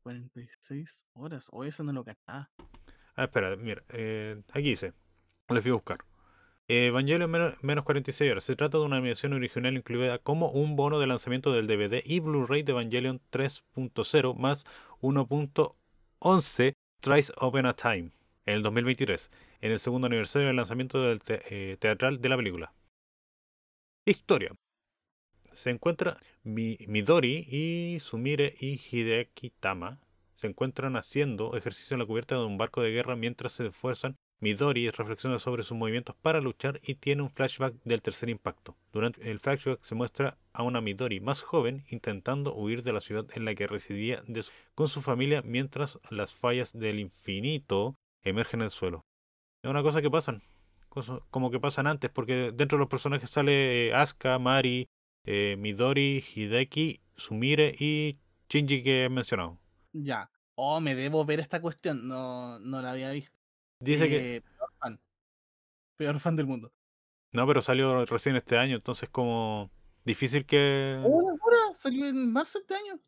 [0.04, 2.50] 46 horas, o eso no lo está
[3.16, 4.92] Ah, espera, mira, eh, aquí dice,
[5.48, 5.98] le fui a buscar.
[6.66, 8.44] Evangelion menos, menos 46 horas.
[8.44, 12.20] Se trata de una animación original incluida como un bono de lanzamiento del DVD y
[12.20, 14.64] Blu-ray de Evangelion 3.0 más
[15.00, 18.10] 1.11 Tries Open a Time
[18.46, 19.30] en el 2023,
[19.60, 22.72] en el segundo aniversario del lanzamiento del eh, teatral de la película.
[24.06, 24.54] Historia.
[25.52, 30.00] Se encuentra Midori y Sumire y Hideki Tama
[30.36, 34.16] se encuentran haciendo ejercicio en la cubierta de un barco de guerra mientras se esfuerzan
[34.40, 38.76] Midori reflexiona sobre sus movimientos para luchar y tiene un flashback del tercer impacto.
[38.92, 43.26] Durante el flashback se muestra a una Midori más joven intentando huir de la ciudad
[43.34, 44.22] en la que residía
[44.74, 49.00] con su familia mientras las fallas del infinito emergen en el suelo.
[49.62, 50.42] Es una cosa que pasan,
[51.30, 54.86] como que pasan antes, porque dentro de los personajes sale eh, Asuka, Mari,
[55.24, 58.18] eh, Midori, Hideki, Sumire y
[58.48, 59.58] Shinji que he mencionado.
[59.92, 60.30] Ya.
[60.56, 63.43] Oh, me debo ver esta cuestión, no, no la había visto.
[63.84, 64.36] Dice que.
[64.36, 65.00] Eh, peor fan.
[65.96, 66.72] Peor fan del mundo.
[67.32, 69.70] No, pero salió recién este año, entonces como
[70.04, 71.00] difícil que.
[71.04, 71.74] ¡Una hora!
[71.74, 73.00] Salió en marzo este año.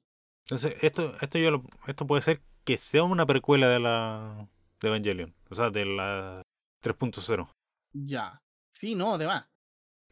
[0.44, 4.48] Entonces, esto, esto yo esto puede ser que sea una precuela de la
[4.80, 5.34] de Evangelion.
[5.50, 6.42] O sea, de la
[6.82, 7.48] 3.0.
[7.92, 8.40] Ya.
[8.70, 9.48] Sí, no, además.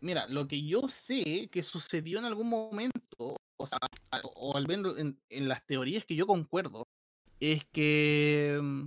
[0.01, 3.79] Mira, lo que yo sé que sucedió en algún momento o sea,
[4.35, 6.87] o al menos en, en las teorías que yo concuerdo,
[7.41, 8.87] es que mm,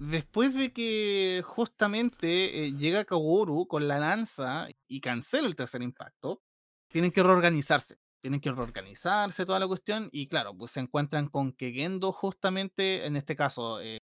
[0.00, 6.42] después de que justamente eh, llega Kaworu con la lanza y cancela el tercer impacto,
[6.88, 7.98] tienen que reorganizarse.
[8.20, 13.06] Tienen que reorganizarse toda la cuestión y claro, pues se encuentran con que Gendo justamente,
[13.06, 13.98] en este caso, eh,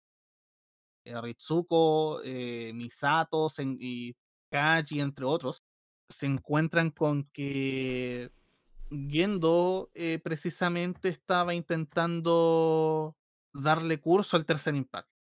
[1.05, 4.14] eh, Ritsuko, eh, Misato y
[4.51, 5.62] Kaji, entre otros,
[6.09, 8.30] se encuentran con que
[8.91, 9.91] Gendo
[10.22, 13.16] precisamente estaba intentando
[13.55, 15.20] darle curso al tercer impacto.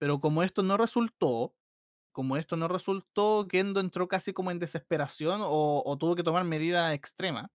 [0.00, 1.54] Pero como esto no resultó,
[2.12, 6.94] como esto no resultó, Gendo entró casi como en desesperación o, tuvo que tomar medidas
[6.94, 7.48] extremas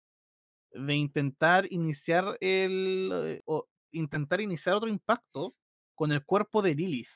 [0.74, 5.56] de intentar iniciar el eh, o intentar iniciar otro impacto
[5.96, 7.10] con el cuerpo de Lilith.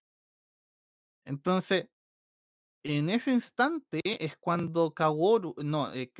[1.25, 1.89] Entonces,
[2.83, 6.11] en ese instante es cuando Kaworu, no, eh,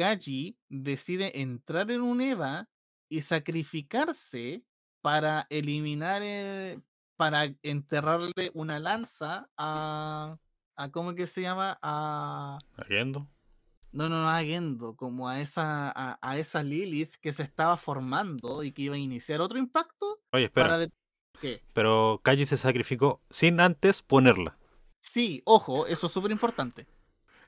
[0.69, 2.69] decide entrar en un EVA
[3.09, 4.65] y sacrificarse
[5.01, 6.83] para eliminar, el-
[7.17, 10.37] para enterrarle una lanza a,
[10.75, 11.77] a ¿cómo que se llama?
[11.81, 12.57] A,
[12.89, 13.27] ¿Yendo?
[13.91, 17.77] no, no, no, a Gendo, como a esa, a, a esa Lilith que se estaba
[17.77, 20.67] formando y que iba a iniciar otro impacto Oye, espera.
[20.67, 20.77] para...
[20.79, 20.91] de-
[21.39, 21.61] ¿Qué?
[21.73, 24.57] Pero Kaji se sacrificó sin antes ponerla.
[24.99, 26.87] Sí, ojo, eso es súper importante.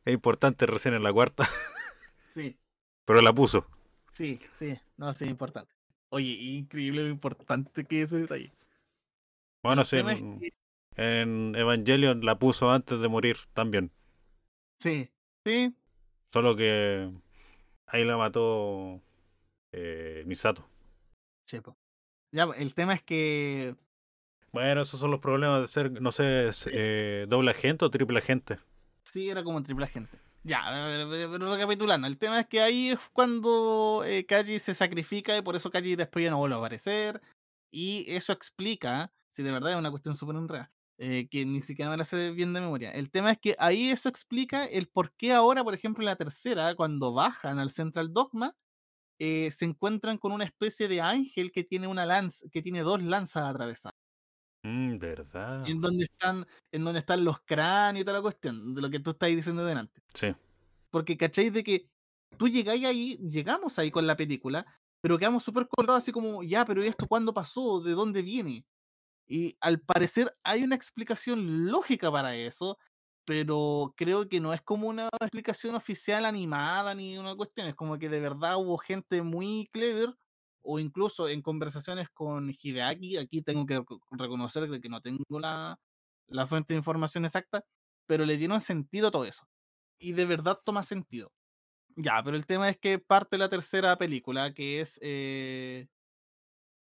[0.05, 1.47] Es importante recién en la cuarta,
[2.34, 2.57] Sí.
[3.05, 3.65] pero la puso.
[4.11, 5.74] Sí, sí, no, sí, importante.
[6.09, 8.51] Oye, increíble lo importante que es ese detalle.
[9.64, 10.51] Bueno, sí, es en, que-
[10.95, 13.91] en Evangelion la puso antes de morir también.
[14.80, 15.10] sí,
[15.45, 15.74] sí,
[16.32, 17.12] Solo que
[17.88, 19.01] ahí la mató
[19.74, 20.68] eh, Misato.
[21.45, 21.78] sí, po.
[22.34, 23.76] Ya, el tema es que
[24.51, 28.60] Bueno, esos son los problemas de ser, no sé, eh, doble agente o triple agente.
[29.03, 30.20] sí era como triple agente.
[30.43, 30.64] Ya,
[31.10, 35.55] pero recapitulando, el tema es que ahí es cuando eh, Kaji se sacrifica y por
[35.55, 37.22] eso Kaji después ya no vuelve a aparecer.
[37.72, 41.89] Y eso explica, si de verdad es una cuestión súper honrada, eh, que ni siquiera
[41.91, 42.91] me la sé bien de memoria.
[42.91, 46.15] El tema es que ahí eso explica el por qué ahora, por ejemplo, en la
[46.15, 48.55] tercera, cuando bajan al Central Dogma,
[49.20, 53.01] eh, se encuentran con una especie de ángel que tiene una lanza, que tiene dos
[53.01, 53.95] lanzas atravesadas.
[54.63, 55.67] Mm, verdad.
[55.67, 58.99] En donde están, en donde están los cráneos y toda la cuestión, de lo que
[58.99, 60.01] tú estás diciendo delante.
[60.13, 60.36] Sí.
[60.89, 61.89] Porque cacháis de que
[62.38, 64.65] tú llegáis ahí, llegamos ahí con la película,
[65.02, 67.82] pero quedamos súper colgados así como, ya, pero ¿y esto cuándo pasó?
[67.82, 68.66] ¿De dónde viene?
[69.28, 72.78] Y al parecer hay una explicación lógica para eso,
[73.26, 78.00] pero creo que no es como una explicación oficial animada ni una cuestión, es como
[78.00, 80.16] que de verdad hubo gente muy clever
[80.64, 85.80] o incluso en conversaciones con Hideaki, aquí tengo que reco- reconocer que no tengo la,
[86.28, 87.64] la fuente de información exacta,
[88.08, 89.47] pero le dieron sentido a todo eso.
[90.00, 91.32] Y de verdad toma sentido.
[92.02, 95.88] Ya, pero el tema es que parte la tercera película, que es eh,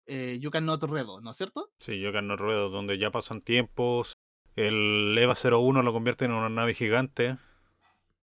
[0.05, 1.71] eh, You Cannot Redo, ¿no es cierto?
[1.79, 4.13] Sí, yo no ruedo, donde ya pasan tiempos.
[4.55, 7.37] El EVA 01 lo convierte en una nave gigante.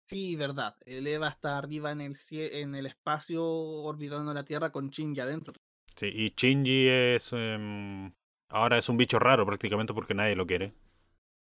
[0.04, 0.76] Sí, verdad.
[0.84, 5.20] El Eva está arriba en el, cie- en el espacio orbitando la Tierra con Shinji
[5.20, 5.54] adentro.
[5.96, 7.32] Sí, y Shinji es.
[7.32, 8.12] em,
[8.48, 10.74] ahora es un bicho raro prácticamente porque nadie lo quiere.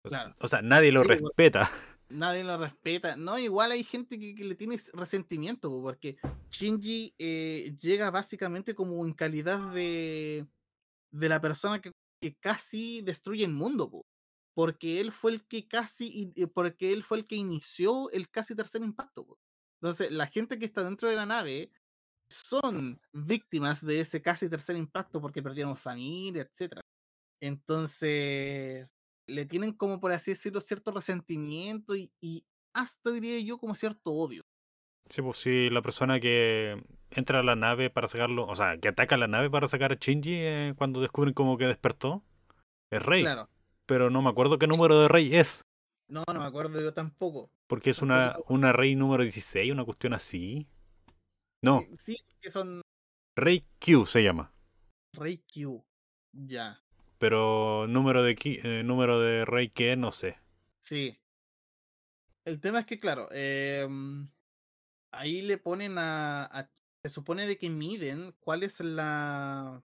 [0.04, 0.36] Claro.
[0.40, 1.28] O sea, nadie lo Sí, bueno.
[1.28, 1.70] respeta.
[2.10, 3.16] Nadie lo respeta.
[3.16, 6.18] No, igual hay gente que, le tiene resentimiento, po, porque
[6.52, 10.46] Shinji eh, llega básicamente como en calidad de,
[11.12, 11.92] de la persona que,
[12.22, 14.06] que casi destruye el mundo, po,
[14.54, 18.56] porque él fue el que casi, eh, porque él fue el que inició el casi
[18.56, 19.26] tercer impacto.
[19.26, 19.40] po.
[19.82, 21.72] Entonces, la gente que está dentro de la nave
[22.30, 26.82] son víctimas de ese casi tercer impacto porque perdieron familia, etcétera.
[27.42, 28.88] Entonces,
[29.28, 34.12] le tienen como por así decirlo cierto resentimiento y, y hasta diría yo como cierto
[34.12, 34.44] odio.
[35.10, 38.88] Sí, pues sí, la persona que entra a la nave para sacarlo, o sea, que
[38.88, 42.24] ataca la nave para sacar a Shinji eh, cuando descubren como que despertó,
[42.92, 43.22] es Rey.
[43.22, 43.50] Claro.
[43.86, 45.62] Pero no me acuerdo qué número de Rey es.
[46.08, 47.52] No, no me acuerdo yo tampoco.
[47.68, 50.68] Porque es una, una Rey número 16, una cuestión así.
[51.64, 52.82] No, Eh, Sí, que son
[53.36, 54.52] Rey Q se llama.
[55.14, 55.84] Rey Q.
[56.34, 56.80] Ya.
[57.18, 60.38] Pero número de Ki- eh, número de Rey que no sé.
[60.80, 61.18] Sí.
[62.46, 64.30] El tema es que, claro, em,
[65.12, 66.70] ahí le ponen a, a-
[67.04, 69.84] Se supone de que miden cuál es la.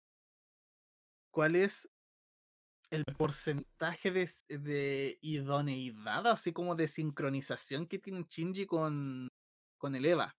[1.31, 1.89] cuál es
[2.91, 9.29] el porcentaje de, de idoneidad, así como de sincronización que tiene Shinji con,
[9.79, 10.37] con el Eva.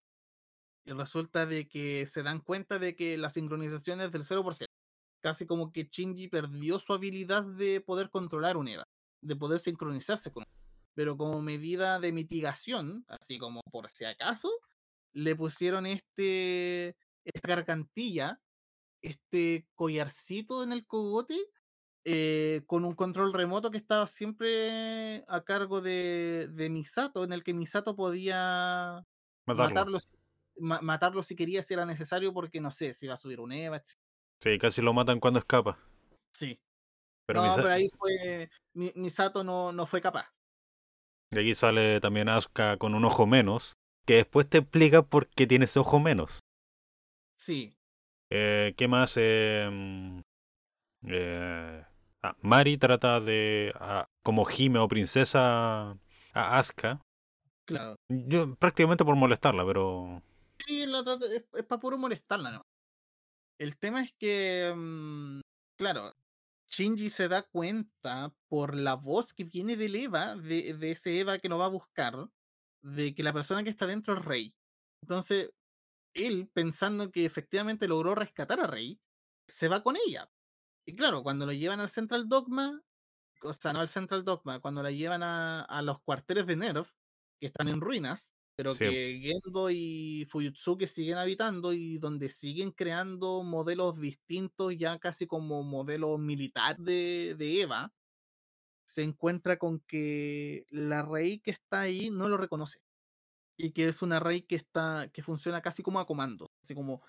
[0.85, 4.64] Y resulta de que se dan cuenta de que la sincronización es del 0%.
[5.25, 8.83] Casi como que Shinji perdió su habilidad de poder controlar un Eva,
[9.21, 10.43] de poder sincronizarse con
[10.93, 14.51] pero como medida de mitigación, así como por si acaso,
[15.13, 18.39] le pusieron este esta gargantilla
[19.01, 21.39] este collarcito en el cogote
[22.03, 27.43] eh, con un control remoto que estaba siempre a cargo de, de Misato, en el
[27.43, 29.03] que Misato podía
[29.47, 29.69] Matarlo.
[29.69, 29.97] matarlo,
[30.57, 33.51] ma- matarlo si quería, si era necesario, porque no sé, si iba a subir un
[33.53, 34.04] EVA, etc.
[34.45, 35.79] Sí, casi lo matan cuando escapa.
[36.33, 36.59] Sí.
[37.27, 38.49] Pero no, pero ahí fue.
[38.75, 40.29] Mi- Misato no, no fue capaz.
[41.33, 43.73] de aquí sale también Asuka con un ojo menos,
[44.05, 46.39] que después te explica por qué tiene ese ojo menos.
[47.35, 47.75] Sí.
[48.31, 49.15] Eh, ¿Qué más?
[49.17, 50.19] Eh, mm,
[51.07, 51.83] eh,
[52.23, 55.91] ah, Mari trata de, ah, como Hime o princesa,
[56.33, 57.01] a Asuka.
[57.65, 57.95] Claro.
[58.09, 60.21] Yo, prácticamente por molestarla, pero
[60.65, 62.61] Sí, la trata- es, para puro molestarla, ¿no?
[63.59, 64.73] El tema es que.
[64.75, 65.39] mm,
[65.77, 66.13] claro.
[66.69, 71.37] Shinji se da cuenta por la voz que viene del Eva, de, de ese Eva
[71.39, 72.29] que lo va a buscar,
[72.83, 74.55] de que la persona que está dentro es Rey.
[75.03, 75.51] Entonces,
[76.15, 78.99] él, pensando que efectivamente logró rescatar a Rey,
[79.47, 80.29] se va con ella.
[80.87, 82.83] Y claro, cuando lo llevan al Central Dogma,
[83.43, 86.91] o sea, no al Central Dogma, cuando la llevan a, a los cuarteles de Nerf,
[87.39, 88.85] que están en ruinas, pero Sí.
[88.85, 95.63] que Gendo y Fuyutsuki siguen habitando y donde siguen creando modelos distintos, ya casi como
[95.63, 97.93] modelo militar de, de Eva,
[98.85, 102.79] se encuentra con que la Rey que está ahí no lo reconoce.
[103.57, 106.51] Y que es una Rey que está, que funciona casi como a comando.
[106.61, 107.01] Así como,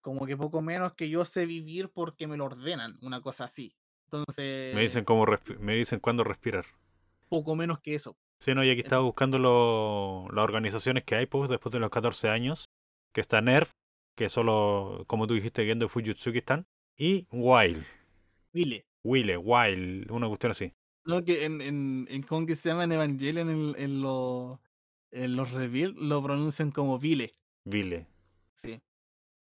[0.00, 3.74] como que poco menos que yo sé vivir porque me lo ordenan, una cosa así.
[4.06, 5.24] Entonces, me dicen cómo
[5.60, 6.66] me dicen cuándo respirar.
[7.28, 8.16] poco menos que eso.
[8.40, 11.90] Sí, no, y aquí estaba buscando lo- las organizaciones que hay pues, después de los
[11.90, 12.70] 14 años,
[13.12, 13.70] que está NERF,
[14.16, 16.66] que solo, como tú dijiste, Gendo y Fujitsuki están,
[16.96, 17.84] y Wild,
[18.52, 18.84] Dile.
[19.04, 20.72] Wile, Wild, una cuestión así.
[21.04, 24.58] No, que en, en, en ¿cómo que se llama en Evangelion en, en, los
[25.12, 27.34] en los reveal lo pronuncian como Vile.
[27.64, 28.06] Vile.
[28.54, 28.80] Sí.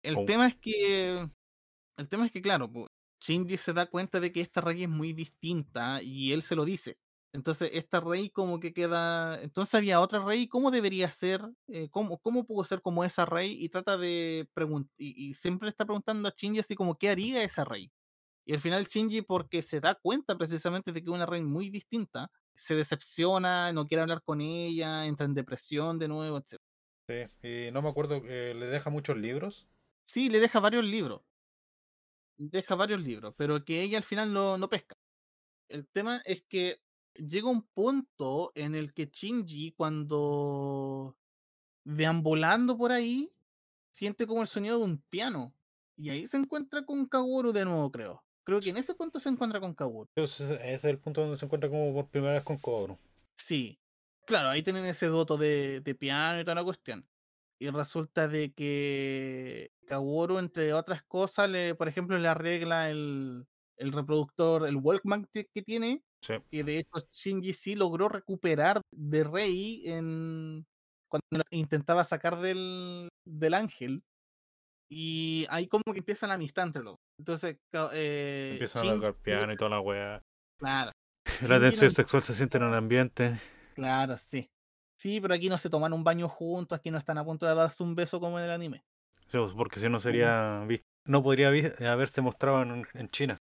[0.03, 0.25] El Oh.
[0.25, 1.27] tema es que.
[1.97, 2.87] El tema es que, claro, pues,
[3.21, 6.65] Shinji se da cuenta de que esta rey es muy distinta y él se lo
[6.65, 6.97] dice.
[7.35, 9.41] Entonces, esta rey como que queda.
[9.41, 11.41] Entonces había otra rey, ¿cómo debería ser?
[11.67, 13.57] Eh, ¿cómo, ¿Cómo pudo ser como esa rey?
[13.59, 14.93] Y trata de preguntar.
[14.97, 17.91] Y, y siempre está preguntando a Shinji así como, ¿qué haría esa rey?
[18.45, 21.69] Y al final Shinji, porque se da cuenta precisamente de que es una rey muy
[21.69, 26.61] distinta, se decepciona, no quiere hablar con ella, entra en depresión de nuevo, etc.
[27.09, 29.67] Sí, y no me acuerdo, eh, le deja muchos libros.
[30.03, 31.21] Sí, le deja varios libros.
[32.37, 34.97] Deja varios libros, pero que ella al final no, no pesca.
[35.69, 36.81] El tema es que
[37.15, 41.17] llega un punto en el que Shinji, cuando
[41.83, 43.31] deambulando por ahí,
[43.91, 45.53] siente como el sonido de un piano.
[45.97, 48.23] Y ahí se encuentra con Kaworu de nuevo, creo.
[48.43, 49.69] Creo que en ese punto se encuentra con.
[49.69, 52.99] Entonces, ese es el punto donde se encuentra como por primera vez con Kogoro.
[53.35, 53.79] Sí.
[54.27, 57.07] Claro, ahí tienen ese doto de, de piano y toda la cuestión.
[57.59, 63.47] Y resulta de que Kaworu, entre otras cosas, le, por ejemplo, le arregla el,
[63.77, 66.33] el reproductor, el Walkman que tiene, Sí.
[66.49, 70.65] que de hecho Shinji sí logró recuperar de Rey en
[71.07, 74.01] cuando lo intentaba sacar del, del ángel.
[74.89, 76.99] Y ahí como que empieza la amistad entre los dos.
[77.19, 77.57] Entonces,
[77.93, 80.21] eh, Empiezan a Shinji tocar piano y toda la weá.
[80.59, 80.91] Claro,
[81.49, 83.37] La tensión no- sexual se siente en el ambiente.
[83.75, 84.47] claro, sí.
[84.97, 87.53] Sí, pero aquí no se toman un baño juntos, aquí no están a punto de
[87.53, 88.81] darse un beso como en el anime.
[89.27, 90.65] Sí, pues, porque si no sería
[91.07, 91.49] no podría
[91.91, 93.37] haberse mostrado en, en China.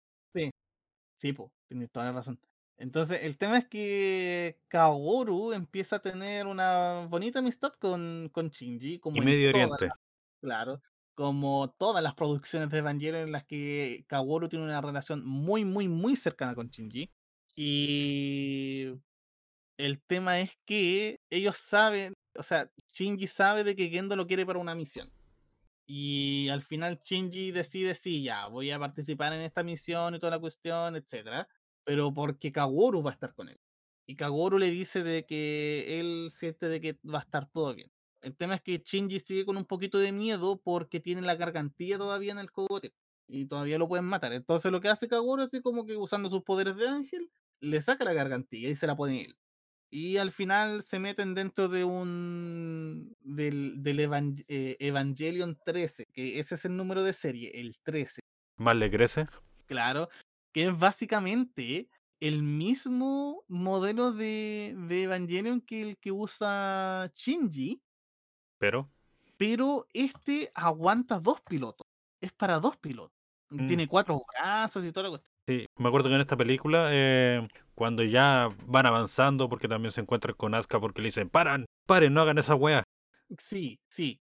[1.15, 2.39] Sí, pues, tienes toda la razón.
[2.77, 8.97] Entonces, el tema es que Kaworu empieza a tener una bonita amistad con, con Shinji,
[8.97, 9.89] como Y Medio Oriente.
[10.41, 10.81] claro,
[11.13, 15.87] como todas las producciones de Evangelion en las que Kaworu tiene una relación muy, muy,
[15.87, 17.11] muy cercana con Shinji.
[17.55, 18.93] Y
[19.77, 24.43] el tema es que ellos saben, o sea, Shinji sabe de que Gendo lo quiere
[24.43, 25.11] para una misión.
[25.93, 30.31] Y al final Shinji decide, sí, ya, voy a participar en esta misión y toda
[30.31, 31.49] la cuestión, etcétera.
[31.83, 33.59] Pero porque Kaworu va a estar con él.
[34.05, 37.91] Y Kaworu le dice de que él siente de que va a estar todo bien.
[38.21, 41.97] El tema es que Shinji sigue con un poquito de miedo porque tiene la gargantilla
[41.97, 42.93] todavía en el cogote.
[43.27, 44.31] Y todavía lo pueden matar.
[44.31, 47.29] Entonces lo que hace Kaworu es como que usando sus poderes de ángel,
[47.59, 49.35] le saca la gargantilla y se la pone él.
[49.93, 53.15] Y al final se meten dentro de un.
[53.19, 53.99] del, del
[54.47, 58.21] eh, Evangelion 13, que ese es el número de serie, el 13,
[58.57, 59.27] Más le crece.
[59.65, 60.07] claro,
[60.53, 61.89] que es básicamente
[62.21, 67.81] el mismo modelo de, de Evangelion que el que usa Shinji,
[68.59, 68.89] Pero
[69.41, 71.87] pero este aguanta dos pilotos.
[72.21, 73.17] Es para dos pilotos.
[73.49, 73.65] Mm.
[73.65, 75.30] Tiene cuatro brazos y toda la cuestión.
[75.47, 80.01] Sí, me acuerdo que en esta película, eh, cuando ya van avanzando, porque también se
[80.01, 82.83] encuentran con Asuka porque le dicen, paran, paren, no hagan esa wea.
[83.37, 84.19] Sí, sí.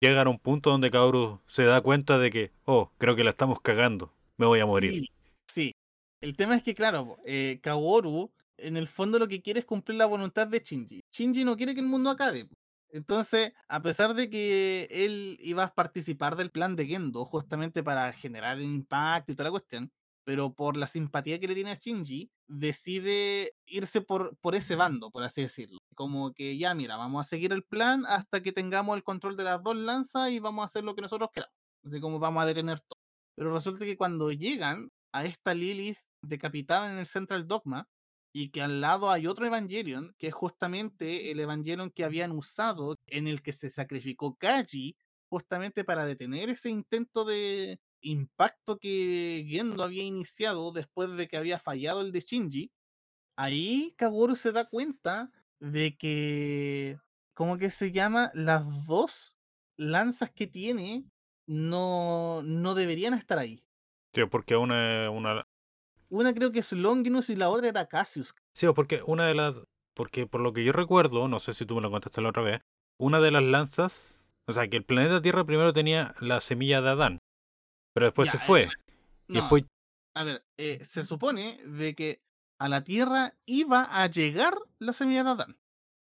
[0.00, 3.30] llegan a un punto donde Kaoru se da cuenta de que, oh, creo que la
[3.30, 4.92] estamos cagando, me voy a morir.
[4.92, 5.10] Sí,
[5.46, 5.72] sí.
[6.20, 9.98] El tema es que, claro, eh, Kaworu en el fondo lo que quiere es cumplir
[9.98, 11.02] la voluntad de Shinji.
[11.12, 12.48] Shinji no quiere que el mundo acabe.
[12.90, 18.12] Entonces, a pesar de que él iba a participar del plan de Gendo justamente para
[18.12, 19.90] generar el impacto y toda la cuestión,
[20.26, 25.12] pero por la simpatía que le tiene a Shinji, decide irse por, por ese bando,
[25.12, 25.78] por así decirlo.
[25.94, 29.44] Como que ya, mira, vamos a seguir el plan hasta que tengamos el control de
[29.44, 31.54] las dos lanzas y vamos a hacer lo que nosotros queramos.
[31.84, 32.98] Así como vamos a detener todo.
[33.36, 37.86] Pero resulta que cuando llegan a esta Lilith decapitada en el Central Dogma,
[38.32, 42.96] y que al lado hay otro Evangelion, que es justamente el Evangelion que habían usado,
[43.06, 44.96] en el que se sacrificó Kaji,
[45.30, 51.58] justamente para detener ese intento de impacto que Gendo había iniciado después de que había
[51.58, 52.72] fallado el de Shinji.
[53.36, 55.30] Ahí Kaworu se da cuenta
[55.60, 56.98] de que,
[57.34, 58.30] ¿cómo que se llama?
[58.34, 59.36] Las dos
[59.76, 61.04] lanzas que tiene
[61.46, 63.62] no, no deberían estar ahí.
[64.14, 65.46] Sí, porque una, una,
[66.08, 68.34] Una creo que es Longinus y la otra era Cassius.
[68.54, 69.60] Sí, porque una de las.
[69.94, 72.42] Porque por lo que yo recuerdo, no sé si tú me lo contaste la otra
[72.42, 72.62] vez,
[72.98, 74.22] una de las lanzas.
[74.48, 77.18] O sea, que el planeta Tierra primero tenía la semilla de Adán,
[77.96, 78.68] pero después Ya, se eh, fue.
[79.26, 79.64] y No, después.
[80.14, 82.20] a ver, eh, se supone de que
[82.58, 85.56] a la Tierra iba a llegar la semilla de Adán,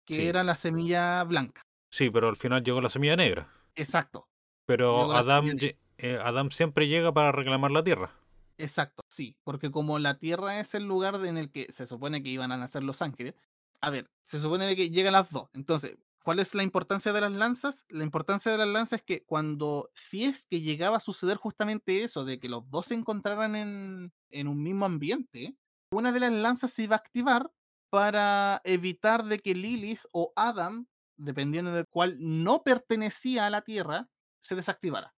[0.04, 0.26] que Sí.
[0.28, 1.62] era la semilla blanca.
[1.92, 3.48] Sí, pero al final llegó la semilla negra.
[3.76, 4.28] Exacto,
[4.66, 8.12] Pero lle- eh, Adam siempre llega para reclamar la Tierra.
[8.58, 12.30] exacto, sí, porque como la Tierra es el lugar en el que se supone que
[12.30, 13.36] iban a nacer los ángeles,
[13.82, 15.50] a ver, se supone de que llegan las dos.
[15.54, 17.86] Entonces, ¿cuál es la importancia de las lanzas?
[17.88, 22.04] La importancia de las lanzas es que cuando, si es que llegaba a suceder justamente
[22.04, 25.56] eso, de que los dos se encontraran en, en un mismo ambiente,
[25.92, 27.52] una de las lanzas se iba a activar
[27.92, 34.10] para evitar de que Lilith o Adam, dependiendo de cuál no pertenecía a la Tierra,
[34.42, 35.14] se desactivara.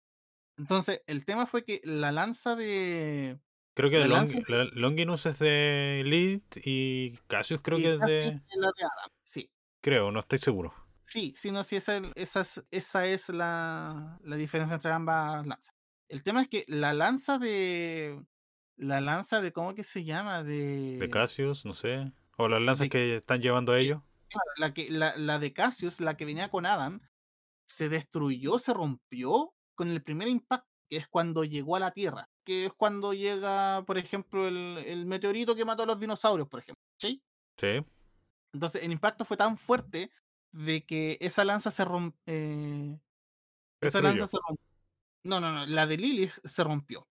[0.59, 3.39] Entonces, el tema fue que la lanza de.
[3.75, 7.79] Creo que La de Long- lanza de- la- Longinus es de Lilith y Cassius creo
[7.79, 8.19] y que es de.
[8.29, 9.11] es la de Adam.
[9.23, 9.51] Sí,
[9.83, 10.75] Creo, no estoy seguro.
[11.07, 15.75] Sí, sí, no, sí, esa, esa es, esa es la, la diferencia entre ambas lanzas.
[16.09, 18.23] El tema es que la lanza de.
[18.77, 19.53] La lanza de.
[19.53, 20.43] ¿Cómo que se llama?
[20.45, 20.99] De.
[20.99, 22.13] De Cassius, no sé.
[22.37, 24.03] O las lanzas de- que están llevando a ellos.
[24.29, 27.01] Claro, la, que, la, la de Cassius, la que venía con Adam,
[27.67, 32.29] se destruyó, se rompió con el primer impacto, que es cuando llegó a la Tierra,
[32.45, 36.61] que es cuando llega, por ejemplo, el, el meteorito que mató a los dinosaurios, por
[36.61, 36.83] ejemplo.
[36.99, 37.23] ¿sí?
[37.57, 37.85] Sí.
[38.53, 40.11] Entonces, el impacto fue tan fuerte
[40.57, 42.21] de que esa lanza se rompió.
[43.81, 44.09] esa Destruyó.
[44.09, 44.67] lanza se rompió.
[45.25, 47.07] No, no, no, la de Lilith se rompió.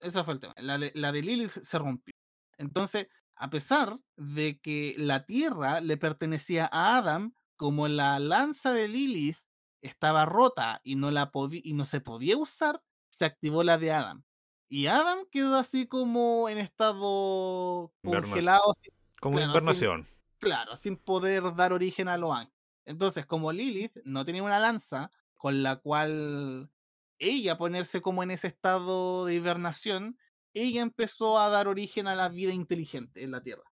[0.00, 0.54] Ese fue el tema.
[0.58, 2.14] La de, la de Lilith se rompió.
[2.56, 8.88] Entonces, a pesar de que la tierra le pertenecía a Adam, como la lanza de
[8.88, 9.38] Lilith
[9.82, 14.24] estaba rota y no, la y no se podía usar, se activó la de Adam.
[14.68, 20.08] Y Adam quedó así como en estado congelado, sin- Como Claro, invernación.
[20.38, 22.57] claro, sin poder dar origen a los ángeles.
[22.88, 26.70] Entonces, como Lilith no tenía una lanza con la cual
[27.18, 30.18] ella ponerse como en ese estado de hibernación,
[30.54, 33.70] ella empezó a dar origen a la vida inteligente en la Tierra.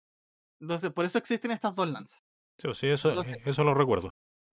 [0.61, 2.23] Entonces, por eso existen estas dos lanzas.
[2.57, 4.09] Sí, sí, eso, Entonces- eso lo recuerdo.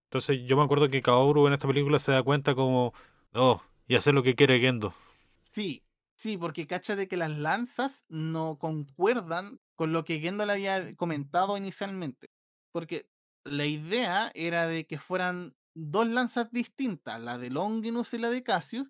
[0.09, 2.93] Entonces yo me acuerdo que Kaoru en esta película se da cuenta como,
[3.33, 4.93] oh, y hacer lo que quiere Gendo.
[5.41, 5.85] Sí,
[6.15, 10.95] sí, porque cacha de que las lanzas no concuerdan con lo que Gendo le había
[10.95, 12.27] comentado inicialmente.
[12.71, 13.07] Porque
[13.51, 18.43] la idea era de que fueran dos lanzas distintas, la de Longinus y la de
[18.43, 18.87] Cassius,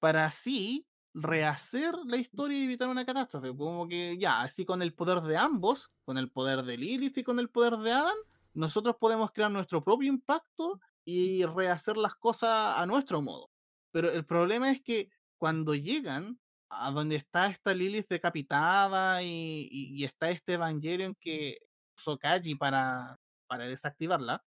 [0.00, 3.56] para así rehacer la historia y evitar una catástrofe.
[3.56, 7.24] Como que ya, así con el poder de ambos, con el poder de Lilith y
[7.24, 8.16] con el poder de Adam,
[8.52, 13.50] nosotros podemos crear nuestro propio impacto y rehacer las cosas a nuestro modo.
[13.92, 16.40] Pero el problema es que cuando llegan
[16.70, 21.58] a donde está esta Lilith decapitada y, y- y está este Evangelion que
[21.96, 23.20] usó Kaji para,
[23.54, 24.44] para desactivarla,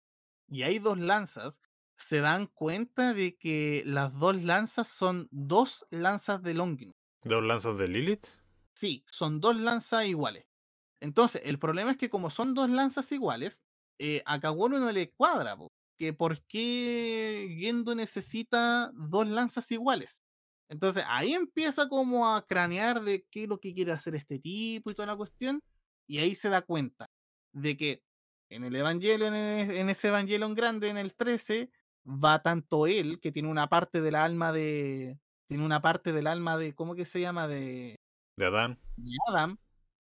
[0.49, 1.61] y hay dos lanzas,
[1.97, 6.93] se dan cuenta de que las dos lanzas son dos lanzas de Longinus.
[7.23, 8.27] Dos lanzas de Lilith.
[8.75, 10.45] Sí, son dos lanzas iguales.
[10.99, 13.63] Entonces, el problema es que como son dos lanzas iguales,
[13.97, 20.21] eh, a Kaworu no le cuadra, po, que por qué Gendo necesita dos lanzas iguales.
[20.69, 24.91] Entonces, ahí empieza como a cranear de qué es lo que quiere hacer este tipo
[24.91, 25.61] y toda la cuestión,
[26.09, 27.09] y ahí se da cuenta
[27.53, 28.03] de que
[28.49, 31.71] en el Evangelion, en e- en ese Evangelion grande, en el 13,
[32.05, 35.19] va tanto él, que tiene una parte del alma de...
[35.49, 37.47] Tiene una parte del alma de, ¿cómo que se llama?
[37.47, 37.99] De,
[38.37, 38.79] De Adán.
[38.97, 39.57] de Adam,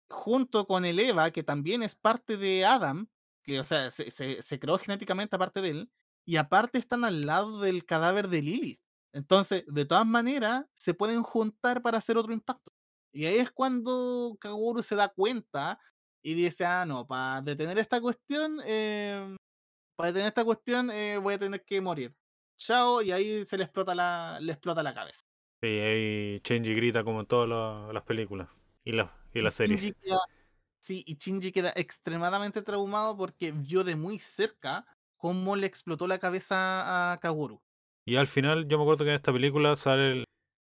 [0.10, 3.08] junto con el Eva, que también es parte de Adam,
[3.44, 5.92] que o sea, se, se- se creó genéticamente aparte de él,
[6.26, 8.82] y aparte están al lado del cadáver de Lilith.
[9.14, 12.72] Entonces, de todas maneras, se pueden juntar para hacer otro impacto.
[13.14, 15.80] Y ahí es cuando Kaworu se da cuenta
[16.24, 19.36] y dice, ah, no, para detener esta cuestión, eh,
[19.96, 22.14] para detener esta cuestión eh, voy a tener que morir.
[22.58, 25.22] Chao, y ahí se le explota la, le explota la cabeza.
[25.62, 28.50] Sí, ahí Shinji grita como en todas la- las películas
[28.84, 29.82] y, la, y las series.
[30.02, 30.20] Queda-
[30.80, 34.86] sí, y Shinji queda extremadamente traumado porque vio de muy cerca
[35.18, 37.62] cómo le explotó la cabeza a Kaworu.
[38.06, 40.26] Y al final, yo me acuerdo que en esta película sale el-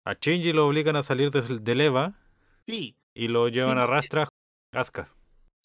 [0.05, 2.13] a Shinji lo obligan a salir del, del EVA
[2.65, 4.23] Sí, y lo llevan a porque- rastra
[4.71, 5.09] a Asuka.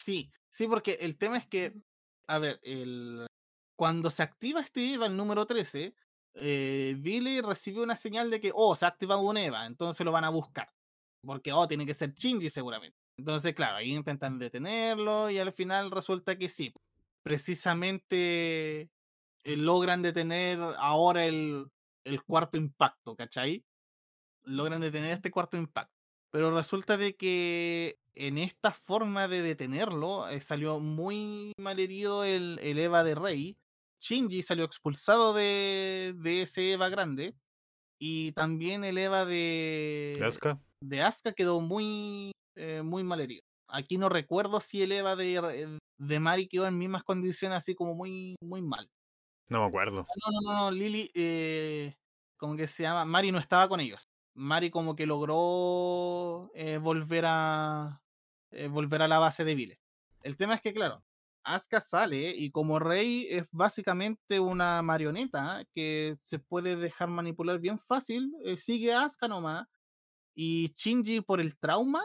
[0.03, 1.73] Sí, sí, porque el tema es que,
[2.27, 3.27] a ver, el,
[3.75, 5.95] cuando se activa este EVA, el número 13,
[6.35, 10.11] eh, Billy recibe una señal de que, oh, se ha activado un EVA, entonces lo
[10.11, 10.71] van a buscar.
[11.25, 12.97] Porque, oh, tiene que ser Shinji seguramente.
[13.17, 16.73] Entonces, claro, ahí intentan detenerlo y al final resulta que sí.
[17.23, 18.89] Precisamente
[19.43, 21.67] eh, logran detener ahora el,
[22.03, 23.63] el cuarto impacto, ¿cachai?
[24.43, 25.95] Logran detener este cuarto impacto.
[26.31, 32.59] Pero resulta de que en esta forma de detenerlo eh, salió muy mal herido el,
[32.61, 33.57] el Eva de Rey.
[33.99, 37.35] Shinji salió expulsado de, de ese Eva grande.
[37.99, 40.59] Y también el Eva de, ¿De Asuka?
[40.81, 43.43] de Asuka quedó muy, eh, muy mal herido.
[43.69, 47.93] Aquí no recuerdo si el Eva de, de Mari quedó en mismas condiciones, así como
[47.93, 48.89] muy, muy mal.
[49.49, 49.97] No me acuerdo.
[49.97, 51.93] No, no, no, no, Lily, eh,
[52.37, 54.07] como que se llama, Mari no estaba con ellos.
[54.33, 58.01] Mari como que logró eh, volver a
[58.51, 59.79] eh, volver a la base de Vile.
[60.23, 61.03] El tema es que, claro,
[61.43, 67.79] Asuka sale y como rey es básicamente una marioneta que se puede dejar manipular bien
[67.79, 69.67] fácil, eh, sigue a Asuka nomás.
[70.33, 72.03] Y Shinji por el trauma,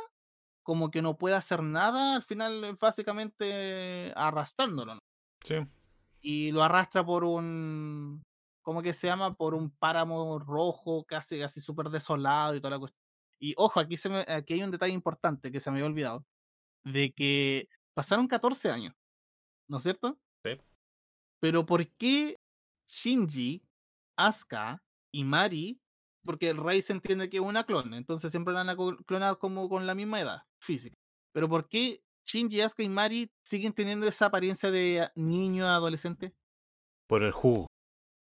[0.62, 4.97] como que no puede hacer nada, al final básicamente arrastrándolo.
[4.97, 5.01] ¿no?
[5.45, 5.55] Sí.
[6.20, 8.20] y lo arrastra por un,
[8.67, 9.37] ¿cómo que se llama?
[9.37, 13.01] Por un páramo rojo, casi, casi súper desolado y toda la cuestión.
[13.41, 16.27] Y ojo, aquí, se me, aquí hay un detalle importante que se me había olvidado,
[16.85, 18.93] de que pasaron 14 años,
[19.71, 20.19] ¿no es cierto?
[20.45, 20.61] Sí.
[21.41, 22.41] Pero ¿por qué
[22.89, 23.62] Shinji,
[24.19, 24.83] Asuka
[25.14, 25.81] y Mari?
[26.25, 29.39] Porque el Rey se entiende que es una clon, entonces siempre la van a clonar
[29.39, 30.97] como con la misma edad física.
[31.33, 36.35] Pero ¿por qué Shinji, Asuka y Mari siguen teniendo esa apariencia de a- niño adolescente?
[37.07, 37.69] Por el jugo.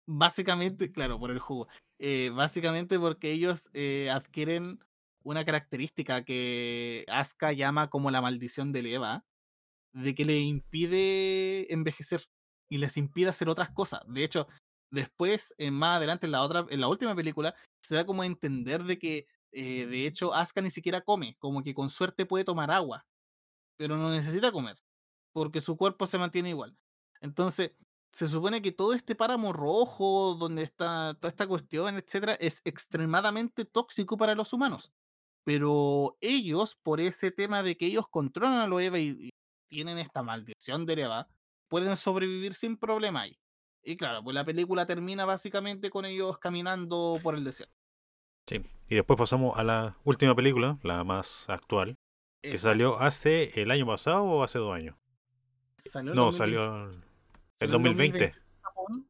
[0.06, 1.68] Básicamente, claro, por el jugo.
[1.98, 4.78] Eh, básicamente porque ellos eh, adquieren
[5.22, 9.24] una característica que Asuka llama como la maldición del Eva,
[9.94, 12.24] de que le impide envejecer
[12.70, 14.02] y les impide hacer otras cosas.
[14.08, 14.48] De hecho,
[14.90, 18.26] después, eh, más adelante, en la otra, en la última película, se da como a
[18.26, 22.44] entender de que, eh, de hecho, Asuka ni siquiera come, como que con suerte puede
[22.44, 23.06] tomar agua,
[23.76, 24.78] pero no necesita comer,
[25.32, 26.76] porque su cuerpo se mantiene igual.
[27.20, 27.72] Entonces,
[28.14, 33.64] se supone que todo este páramo rojo, donde está toda esta cuestión, etcétera, es extremadamente
[33.64, 34.92] tóxico para los humanos.
[35.42, 39.30] Pero ellos, por ese tema de que ellos controlan a los Eva y, y
[39.68, 41.28] tienen esta maldición de Eva,
[41.66, 43.36] pueden sobrevivir sin problema ahí.
[43.82, 47.74] Y claro, pues la película termina básicamente con ellos caminando por el desierto.
[48.46, 48.60] Sí.
[48.88, 51.96] Y después pasamos a la última película, la más actual,
[52.40, 54.94] que salió hace el año pasado o hace dos años.
[55.78, 57.03] salió No, 2020, salió
[57.60, 58.24] el salió en 2020.
[58.24, 58.32] en
[58.62, 59.08] Japón.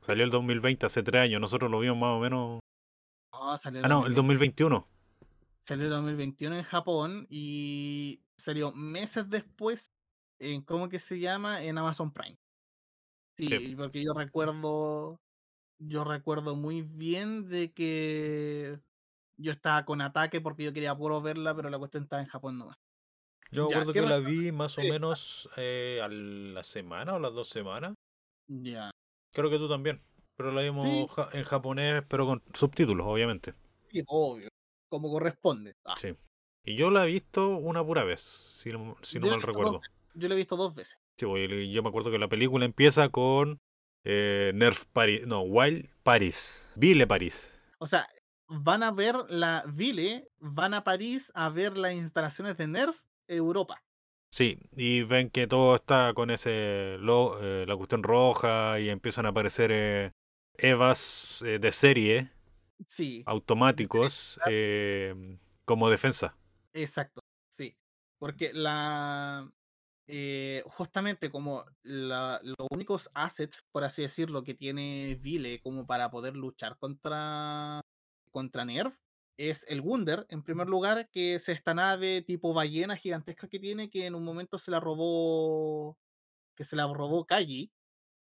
[0.00, 1.40] Salió el 2020, hace tres años.
[1.40, 2.60] Nosotros lo vimos más o menos.
[3.32, 4.86] No, salió Ah, no, el 2021.
[5.60, 9.90] Salió en 2021 en Japón y salió meses después
[10.38, 11.62] en, ¿cómo que se llama?
[11.62, 12.38] En Amazon Prime.
[13.36, 13.74] Sí, Sí.
[13.76, 15.20] porque yo recuerdo,
[15.78, 18.78] yo recuerdo muy bien de que
[19.38, 22.58] yo estaba con ataque porque yo quería puro verla, pero la cuestión estaba en Japón
[22.58, 22.78] nomás.
[23.50, 27.18] Yo me acuerdo ¿qué que la vi más o menos eh, a la semana o
[27.18, 27.94] las dos semanas.
[28.48, 28.90] Ya.
[29.34, 30.00] Creo que tú también.
[30.36, 31.06] Pero la vimos Sí.
[31.14, 33.54] ja- en japonés, pero con subtítulos, obviamente.
[33.90, 34.48] Sí, obvio,
[34.88, 35.74] como corresponde.
[35.84, 36.14] Ah, Sí.
[36.64, 39.80] Y yo la he visto una pura vez, si no, si la mal recuerdo.
[40.14, 40.98] yo lo he visto dos veces.
[41.18, 43.58] Sí, pues, yo me acuerdo que la película empieza con
[44.04, 47.62] eh, Nerf Paris, no, Wild Paris, Ville Paris.
[47.78, 48.08] O sea,
[48.48, 52.98] van a ver la Ville, van a París a ver las instalaciones de Nerf
[53.36, 53.82] Europa.
[54.32, 59.26] Sí, y ven que todo está con ese lo- eh, la cuestión roja y empiezan
[59.26, 60.12] a aparecer eh,
[60.56, 62.30] Evas eh, de serie
[62.86, 63.22] Sí.
[63.26, 64.38] automáticos
[65.64, 66.36] como defensa.
[66.72, 67.76] Exacto, sí.
[68.18, 69.48] Porque la.
[70.66, 76.36] justamente como la- los únicos assets, por así decirlo, que tiene Vile como para poder
[76.36, 77.80] luchar contra,
[78.30, 78.96] contra Nerf
[79.48, 83.88] es el Wunder, en primer lugar, que es esta nave tipo ballena gigantesca que tiene,
[83.88, 85.96] que en un momento se la robó.
[86.54, 87.72] que se la robó Kaji.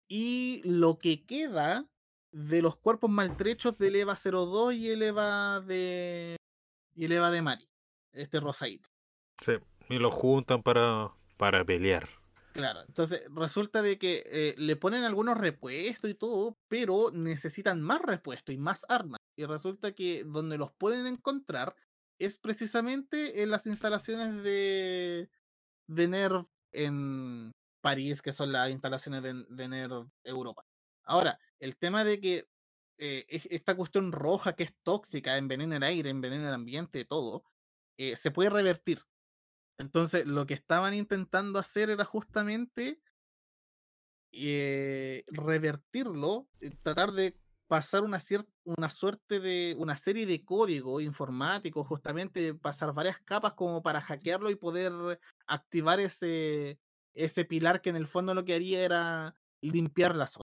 [0.09, 1.89] y lo que queda
[2.33, 6.37] de los cuerpos maltrechos del EVA 02 y el EVA de
[6.95, 7.69] y el EVA de Mari,
[8.13, 8.91] este rosadito.
[9.43, 9.53] Sí,
[9.89, 12.09] y lo juntan para, para pelear.
[12.53, 18.03] Claro, entonces resulta de que eh, le ponen algunos repuestos y todo, pero necesitan más
[18.03, 19.20] repuestos y más armas.
[19.41, 21.75] Y resulta que donde los pueden encontrar
[22.19, 25.31] es precisamente en las instalaciones de,
[25.87, 30.67] de NERV en París, que son las instalaciones de, de NERV Europa.
[31.05, 32.51] Ahora, el tema de que
[32.99, 37.43] eh, esta cuestión roja que es tóxica, envenena el aire, envenena el ambiente, todo,
[37.97, 39.07] eh, se puede revertir.
[39.79, 43.01] Entonces, lo que estaban intentando hacer era justamente
[44.33, 46.47] eh, revertirlo,
[46.83, 47.41] tratar de
[47.71, 48.19] pasar una,
[48.65, 54.51] una suerte de una serie de código informático, justamente pasar varias capas como para hackearlo
[54.51, 56.81] y poder activar ese,
[57.15, 60.43] ese pilar que en el fondo lo que haría era limpiar la zona.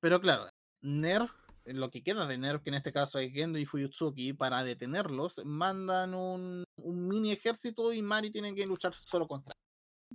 [0.00, 0.48] Pero claro,
[0.82, 1.32] Nerf
[1.66, 5.40] lo que queda de Nerf, que en este caso es Gendo y Fuyutsuki, para detenerlos,
[5.44, 9.54] mandan un, un mini ejército y Mari tiene que luchar solo contra.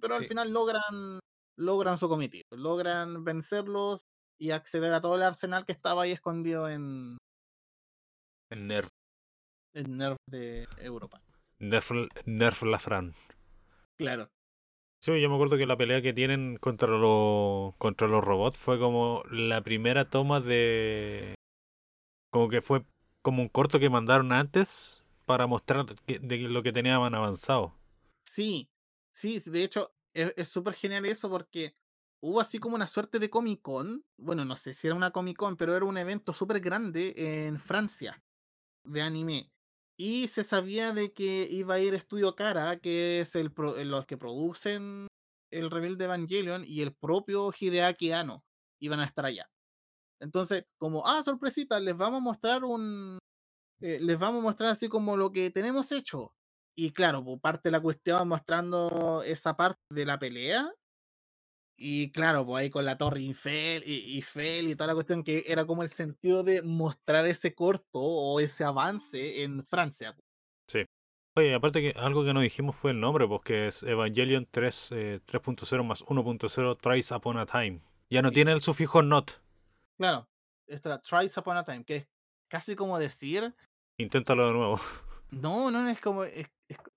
[0.01, 1.21] Pero al final logran,
[1.57, 4.01] logran su cometido, logran vencerlos
[4.37, 7.17] y acceder a todo el arsenal que estaba ahí escondido en.
[8.49, 8.89] En Nerf.
[9.73, 11.21] En Nerf de Europa.
[11.59, 11.91] Nerf,
[12.25, 13.13] Nerf Lafran.
[13.97, 14.29] Claro.
[15.01, 18.79] Sí, yo me acuerdo que la pelea que tienen contra los contra los robots fue
[18.79, 21.35] como la primera toma de
[22.31, 22.83] como que fue
[23.21, 27.75] como un corto que mandaron antes para mostrar de lo que tenían avanzado.
[28.25, 28.69] Sí,
[29.11, 31.75] sí, de hecho es súper genial eso porque
[32.25, 35.37] hubo así como una suerte de Comic Con, bueno, no sé si era una Comic
[35.37, 38.23] Con, pero era un evento súper grande en Francia
[38.83, 39.51] de anime.
[39.97, 43.53] Y se sabía de que iba a ir Estudio Cara, que es el
[43.85, 45.07] los que producen
[45.51, 48.43] el Rebelde Evangelion, y el propio Hideaki Anno
[48.81, 49.47] iban a estar allá.
[50.19, 53.19] Entonces, como, ah, sorpresita, les vamos a mostrar un.
[53.81, 56.33] Eh, les vamos a mostrar así como lo que tenemos hecho.
[56.75, 60.71] Y claro, por parte de la cuestión mostrando esa parte de la pelea.
[61.77, 65.23] Y claro, pues ahí con la Torre Infel y, y Fel y toda la cuestión
[65.23, 70.15] que era como el sentido de mostrar ese corto o ese avance en Francia.
[70.67, 70.85] Sí.
[71.35, 75.83] Oye, aparte que algo que no dijimos fue el nombre, porque es Evangelion 3.0 eh,
[75.83, 77.81] más 1.0 Tries Upon a Time.
[78.09, 79.31] Ya no tiene el sufijo not.
[79.97, 80.29] Claro,
[80.67, 82.07] esta Tries Upon a Time, que es
[82.47, 83.53] casi como decir.
[83.97, 84.79] Inténtalo de nuevo.
[85.31, 86.23] No, no, es como.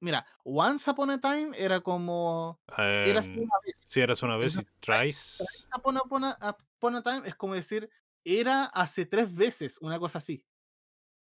[0.01, 2.61] mira, Once Upon a Time era como.
[2.77, 3.78] Era em, una vez.
[3.89, 5.39] Sí, eras una vez y Tries.
[5.39, 7.89] Tries upon, a, Time es como decir.
[8.23, 10.45] Era hace tres veces, una cosa así.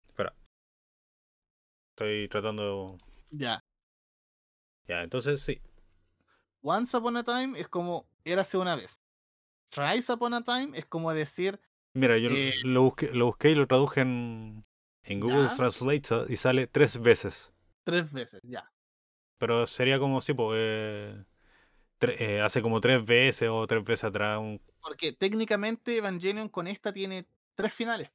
[0.07, 0.35] Espera.
[1.89, 2.97] Estoy tratando.
[3.31, 3.63] Ya.
[4.87, 5.59] Ya, entonces sí.
[6.61, 8.07] Once Upon a Time es como.
[8.23, 9.01] Érase una vez.
[9.69, 11.59] Tries Upon a Time es como decir.
[11.95, 14.63] Mira, yo eh lo, busqué, lo busqué y lo traduje en,
[15.03, 17.51] en Google Translate y sale tres veces.
[17.83, 18.71] Tres veces, ya.
[19.39, 21.25] Pero sería como si, pues, eh,
[22.43, 24.39] hace como tres veces o tres veces atrás.
[24.81, 28.11] Porque técnicamente Evangelion con esta tiene tres finales.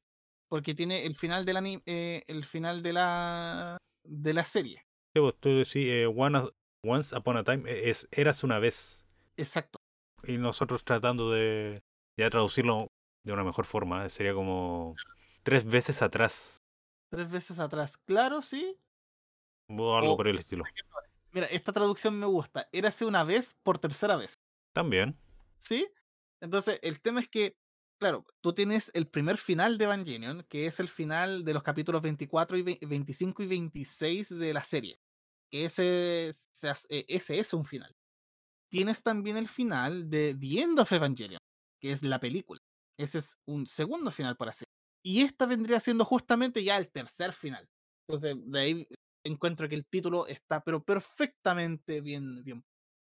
[0.48, 4.86] Porque tiene el final de la, eh, el final de la, de la serie.
[5.14, 9.06] Sí, pues tú decís, eh, Once Upon a Time es Eras una vez.
[9.36, 9.78] Exacto.
[10.22, 11.82] Y nosotros tratando de,
[12.16, 12.88] de traducirlo
[13.24, 14.96] de una mejor forma, sería como
[15.42, 16.56] tres veces atrás.
[17.10, 17.98] Tres veces atrás.
[17.98, 18.76] Claro, sí.
[19.68, 20.64] O algo por el estilo.
[21.32, 22.68] Mira, esta traducción me gusta.
[22.72, 24.34] Érase una vez por tercera vez.
[24.72, 25.18] También.
[25.58, 25.86] ¿Sí?
[26.40, 27.56] Entonces, el tema es que,
[27.98, 32.02] claro, tú tienes el primer final de Evangelion, que es el final de los capítulos
[32.02, 35.00] 24 y 25 y 26 de la serie.
[35.50, 37.94] Ese, e, ese es un final.
[38.70, 41.40] Tienes también el final de The End of Evangelion,
[41.80, 42.60] que es la película.
[42.98, 44.64] Ese es un segundo final, por así
[45.02, 47.66] y esta vendría siendo justamente ya el tercer final.
[48.06, 48.88] Entonces, de ahí
[49.24, 52.42] encuentro que el título está, pero perfectamente bien.
[52.44, 52.64] bien.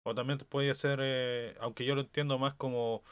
[0.06, 3.02] O también podría ser, eh, aunque yo lo entiendo más como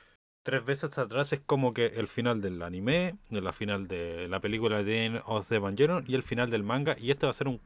[0.42, 4.82] tres veces atrás, es como que el final del anime, la final de la película
[4.82, 7.60] de Os Evangelion y el final del manga, y este va a ser un,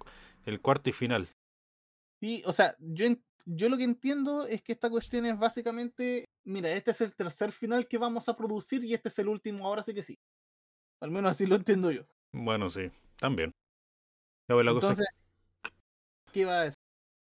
[0.44, 1.28] el cuarto y final.
[2.20, 3.06] Sí, o sea, yo,
[3.46, 7.52] yo lo que entiendo es que esta cuestión es básicamente, mira, este es el tercer
[7.52, 10.16] final que vamos a producir y este es el último, ahora sí que sí.
[11.02, 12.02] Al menos así lo entiendo yo.
[12.32, 13.52] Bueno, sí, también.
[14.48, 15.08] Entonces,
[16.32, 16.76] ¿qué iba a decir?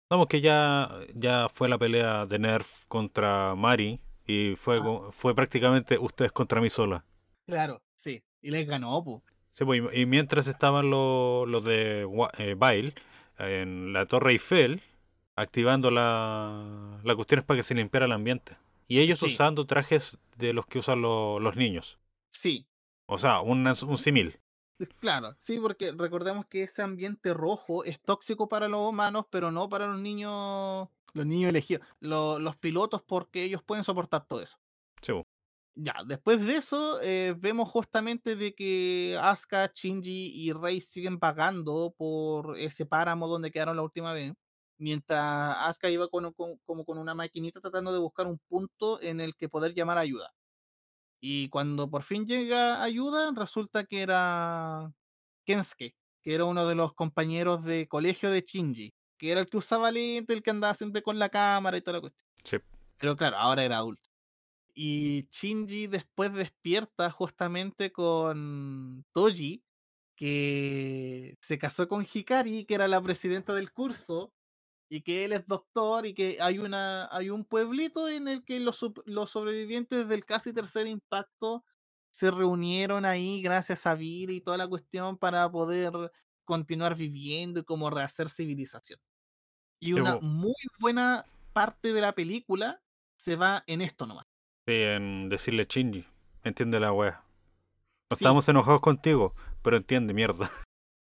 [0.10, 5.10] Vamos, que ya, ya fue la pelea de Nerf contra Mari y fue, ah.
[5.11, 7.06] fue prácticamente ustedes contra mí sola.
[7.45, 8.22] Claro, sí.
[8.41, 9.22] Y les ganó, pues.
[9.52, 12.07] Sí, pues, y mientras estaban los, los de
[12.38, 12.93] eh, Bail
[13.38, 14.81] en la Torre Eiffel,
[15.35, 18.57] activando la, la cuestión es para que se limpiara el ambiente.
[18.88, 21.99] y ellos Sí, usando trajes de los que usan lo- los niños.
[22.30, 22.65] sí,
[23.06, 24.39] O sea, un, un símil.
[24.99, 29.69] Claro, sí, porque recordemos que ese ambiente rojo es tóxico para los humanos, pero no
[29.69, 34.57] para los niños, los niños elegidos, lo- los pilotos, porque ellos pueden soportar todo eso.
[35.01, 35.13] Sí.
[35.75, 41.93] Ya, después de eso, eh, vemos justamente de que Asuka, Shinji y Rei siguen pagando
[41.97, 44.33] por ese páramo donde quedaron la última vez.
[44.77, 49.21] Mientras Asuka iba con, con- como con una maquinita tratando de buscar un punto en
[49.21, 50.33] el que poder llamar ayuda.
[51.22, 54.91] Y cuando por fin llega ayuda, resulta que era
[55.45, 59.57] Kensuke, que era uno de los compañeros de colegio de Shinji, que era el que
[59.57, 62.27] usaba lente, el que andaba siempre con la cámara y toda la cuestión.
[62.43, 62.57] Sí.
[62.98, 64.10] Pero claro, ahora era adulto.
[64.73, 69.64] Y Shinji después despierta justamente con Toji,
[70.15, 74.34] que se casó con Hikari, que era la presidenta del curso,
[74.91, 78.59] y que él es doctor, y que hay, una, hay un pueblito en el que
[78.59, 81.63] los, los sobrevivientes del casi tercer impacto
[82.11, 85.93] se reunieron ahí gracias a Viri y toda la cuestión para poder
[86.43, 88.99] continuar viviendo y como rehacer civilización.
[89.80, 91.23] Y una muy buena
[91.53, 92.84] parte de la película
[93.18, 94.26] se va en esto nomás.
[94.68, 96.05] Sí, en decirle Shinji.
[96.43, 97.23] Entiende la wea.
[98.11, 100.51] No Sí, estamos enojados contigo, pero entiende, mierda.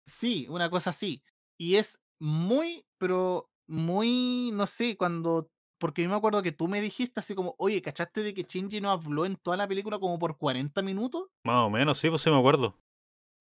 [0.07, 1.23] Sí, una cosa así.
[1.59, 6.81] Y es muy, pero muy, no sé, cuando, porque yo me acuerdo que tú me
[6.81, 10.19] dijiste así como, oye, ¿cachaste de que Shinji no habló en toda la película como
[10.19, 11.29] por 40 minutos?
[11.45, 12.79] Más o menos, sí, pues sí me acuerdo.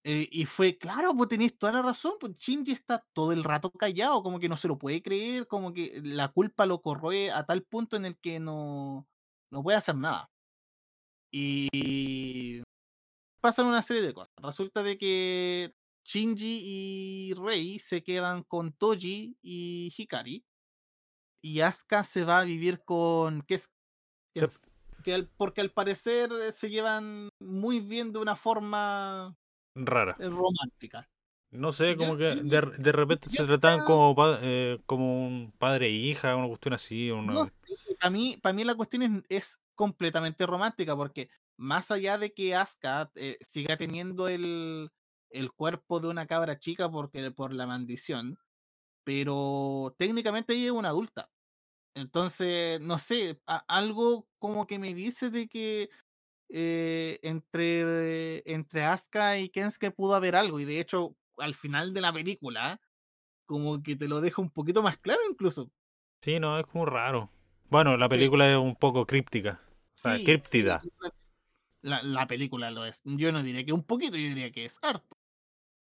[0.06, 3.70] Eh, y fue, claro, pues tenéis toda la razón, pues Shinji está todo el rato
[3.70, 7.44] callado, como que no se lo puede creer, como que la culpa lo corroe a
[7.46, 9.08] tal punto en el que no,
[9.50, 10.30] no puede hacer nada.
[11.32, 12.62] Y
[13.40, 14.32] pasan una serie de cosas.
[14.42, 15.74] Resulta de que
[16.04, 20.44] Shinji y Rei se quedan con Toji y Hikari.
[21.42, 23.70] Y Asuka se va a vivir con Kes-
[24.36, 24.46] Sí.
[25.04, 29.36] Que porque al parecer eh, se llevan muy bien de una forma
[29.76, 30.16] rara.
[30.18, 31.08] eh, romántica.
[31.50, 35.90] No sé, como que de, de repente se trataban como, eh, como un padre e
[35.92, 37.10] hija, una cuestión así.
[37.12, 37.32] Una...
[37.32, 37.54] No sé,
[38.00, 42.56] para mí, para mí la cuestión es, es completamente romántica, porque más allá de que
[42.56, 44.90] Asuka eh, siga teniendo el,
[45.34, 48.38] el cuerpo de una cabra chica porque, por la maldición,
[49.04, 51.30] pero técnicamente ella es una adulta.
[51.94, 55.90] Entonces, no sé, a- algo como que me dice de que
[56.50, 62.00] eh, entre, entre Asuka y Kensuke pudo haber algo, y de hecho, al final de
[62.02, 62.80] la película,
[63.46, 65.70] como que te lo deja un poquito más claro incluso.
[66.22, 67.30] Sí, no, es como raro.
[67.70, 68.08] Bueno, la Sí.
[68.08, 69.60] película es un poco críptica.
[69.70, 70.82] O sea, Sí, sí, críptida.
[71.82, 73.00] la, la película lo es.
[73.04, 75.13] Yo no diría que un poquito, yo diría que es harto.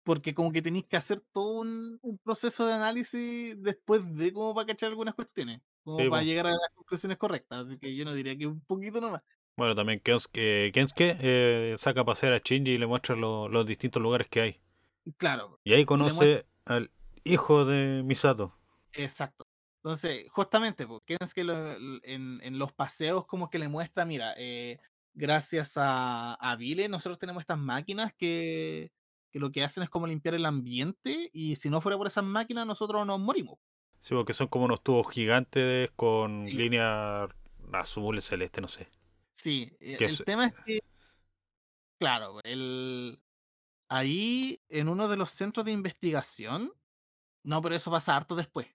[0.05, 4.55] Porque como que tenéis que hacer todo un, un proceso de análisis después de como
[4.55, 5.61] para cachar algunas cuestiones.
[5.83, 7.67] Como Sí, para llegar a las conclusiones correctas.
[7.67, 9.23] Así que yo no diría que un poquito nomás.
[9.57, 13.67] Bueno, también Kensuke, Kensuke eh, saca a pasear a Shinji y le muestra lo- los
[13.67, 14.61] distintos lugares que hay.
[15.17, 16.91] Claro, Y ahí conoce al
[17.25, 18.55] hijo de Misato.
[18.93, 19.47] exacto.
[19.77, 21.73] Entonces, justamente, porque que lo-
[22.03, 24.79] en, en los paseos como que le muestra, mira, eh,
[25.13, 28.91] gracias a, a Vile, nosotros tenemos estas máquinas que,
[29.35, 32.23] que lo que hacen es como limpiar el ambiente y si no fuera por esas
[32.23, 33.59] máquinas nosotros nos morimos.
[33.98, 36.52] Sí, porque son como unos tubos gigantes con Sí.
[36.56, 37.27] línea
[37.73, 38.89] azul, celeste, no sé.
[39.32, 40.78] Sí, Que el es- tema es que,
[41.98, 43.20] claro, el,
[43.89, 46.73] ahí en uno de los centros de investigación,
[47.43, 48.69] no, pero eso pasa harto después.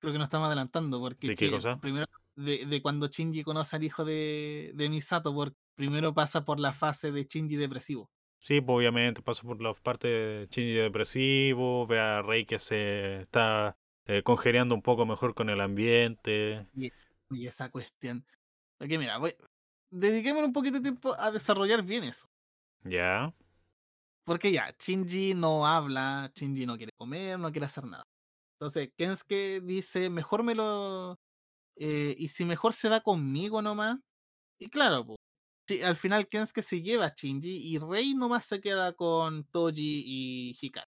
[0.00, 1.80] Creo que nos estamos adelantando porque ¿De qué Chi- cosa?
[1.80, 6.58] primero de, de cuando Shinji conoce al hijo de, de Misato, por, primero pasa por
[6.58, 8.10] la fase de Shinji depresivo.
[8.42, 13.20] Sí, pues obviamente pasa por la parte de Shinji depresivo, ve a Rey que se
[13.22, 16.66] está eh, congeniando un poco mejor con el ambiente.
[17.30, 18.26] Y esa cuestión.
[18.78, 19.34] Porque mira, voy,
[19.90, 22.28] dediquémosle un poquito de tiempo a desarrollar bien eso.
[22.84, 23.32] Ya,
[24.24, 28.04] Porque ya, Shinji no habla, Shinji no quiere comer, no quiere hacer nada.
[28.58, 31.18] Entonces, Kensuke dice, mejor me lo...
[31.76, 33.98] eh, y si mejor se va conmigo nomás.
[34.60, 35.16] Y claro, sí,
[35.84, 40.56] al final Kensuke se lleva a Shinji y Rei nomás se queda con Toji y
[40.60, 40.90] Hikari.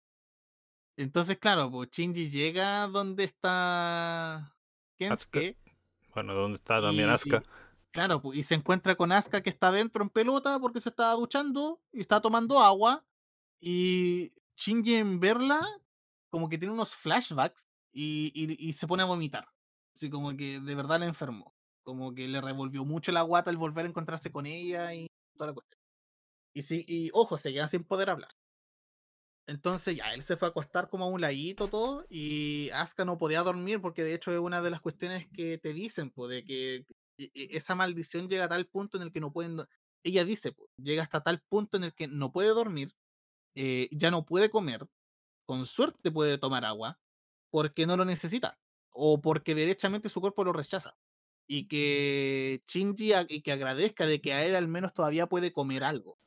[0.96, 4.56] Entonces, claro, pues Shinji llega donde está
[4.96, 5.56] Kensuke.
[6.14, 7.42] bueno, ¿dónde está también y- Asuka?
[7.90, 11.14] Claro, pues, y se encuentra con Asuka que está dentro en pelota porque se estaba
[11.14, 13.04] duchando y está tomando agua.
[13.60, 15.66] Y Shinji en verla,
[16.28, 19.48] como que tiene unos flashbacks y, y- y se pone a vomitar.
[19.94, 21.54] Así como que de verdad la enfermó.
[21.86, 25.06] Como que le revolvió mucho la guata al volver a encontrarse con ella y
[25.36, 25.78] toda la cuestión.
[26.54, 28.30] Y sí, y ojo, se queda sin poder hablar.
[29.48, 33.16] Entonces ya, él se fue a acostar como a un ladito todo y Asuka no
[33.18, 36.44] podía dormir porque de hecho es una de las cuestiones que te dicen, pues, de
[36.44, 36.74] que
[37.18, 39.58] e- e- esa maldición llega a tal punto en el que no pueden.
[40.04, 42.94] Ella dice, po, llega hasta tal punto en el que no puede dormir,
[43.56, 44.88] eh, ya no puede comer,
[45.46, 47.00] con suerte puede tomar agua,
[47.50, 48.60] porque no lo necesita,
[48.92, 50.96] o porque derechamente su cuerpo lo rechaza.
[51.48, 55.52] Y que Shinji a- y que agradezca de que a él al menos todavía puede
[55.52, 56.18] comer algo.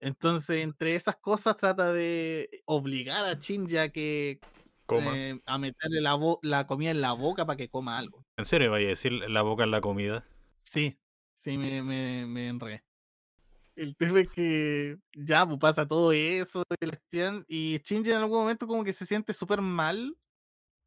[0.00, 4.40] Entonces, entre esas cosas, trata de obligar a Shinji a que
[4.86, 5.12] Coma.
[5.16, 8.24] eh, a meterle la, la comida en la boca para que coma algo.
[8.36, 10.24] ¿En serio vaya a decir la boca en la comida?
[10.62, 10.98] Sí,
[11.34, 12.84] sí, me, me, me enredé.
[13.74, 16.62] El tema es que ya pues, pasa todo eso
[17.46, 20.16] y Shinji en algún momento como que se siente súper mal,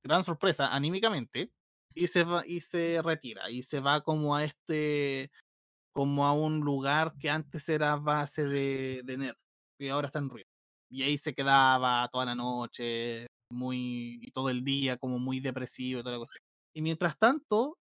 [0.03, 1.51] gran sorpresa, anímicamente,
[1.99, 5.31] y se va, y se retira, y se va como a este,
[5.93, 9.37] como a un lugar que antes era base de, de Nerf,
[9.79, 10.47] y ahora está en ruido.
[10.91, 15.99] Y ahí se quedaba toda la noche, muy, y todo el día como muy depresivo
[16.01, 16.41] y toda la cuestión.
[16.75, 17.77] Y mientras tanto,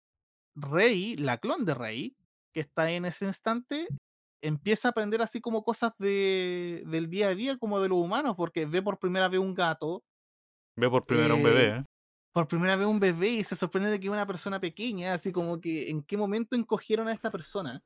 [0.55, 2.15] Rey, la clon de Rey,
[2.53, 3.87] que está en ese instante,
[4.43, 8.35] empieza a aprender así como cosas de, del día a día, como de los humanos,
[8.37, 10.03] porque ve por primera vez un gato,
[10.77, 11.85] Ve por primera un Eh, bebé, ¿eh?
[12.35, 15.61] Por primera vez un bebé y se sorprende de que una persona pequeña, así como
[15.61, 17.81] que en qué momento encogieron a esta persona.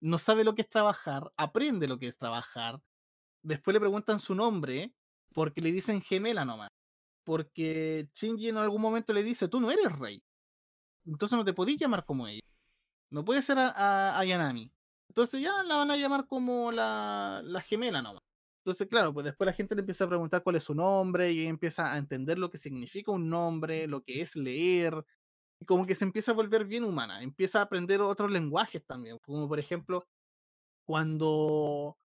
[0.00, 2.80] No sabe lo que es trabajar, aprende lo que es trabajar.
[3.42, 4.94] Después le preguntan su nombre,
[5.34, 6.70] porque le dicen gemela nomás.
[7.24, 10.22] Porque Shinji en algún momento le dice, tú no eres rey.
[11.06, 12.42] Entonces no te podís llamar como ella.
[13.10, 14.72] No puede ser a, a- a Yanami.
[15.10, 18.22] Entonces ya la van a llamar como la, la gemela nomás.
[18.64, 21.46] Entonces, claro, pues después la gente le empieza a preguntar cuál es su nombre y
[21.46, 25.04] empieza a entender lo que significa un nombre, lo que es leer,
[25.60, 29.18] y como que se empieza a volver bien humana, empieza a aprender otros lenguajes también,
[29.20, 30.04] como por ejemplo,
[30.86, 31.98] cuando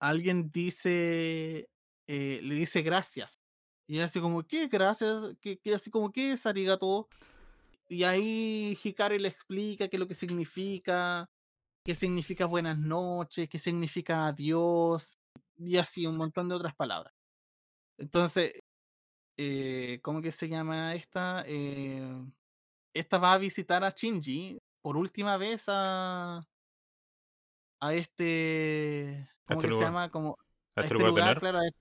[0.00, 1.70] alguien dice,
[2.08, 3.40] eh, le dice gracias,
[3.88, 5.24] y así como, ¿qué gracias?
[5.40, 7.08] ¿Qué, qué- así como, ¿qué es arigato?
[7.88, 11.30] Y ahí Hikari le explica qué es lo que significa,
[11.84, 15.17] qué significa buenas noches, qué significa adiós,
[15.58, 17.12] y así un montón de otras palabras.
[17.98, 18.52] Entonces,
[19.36, 21.44] eh, ¿cómo que se llama esta?
[21.46, 22.00] Eh,
[22.94, 26.46] esta va a visitar a Shinji por última vez a,
[27.80, 30.10] a este, ¿cómo este que se llama?
[30.10, 30.38] Como,
[30.76, 31.80] A a este este lugar de lugar, claro, a este,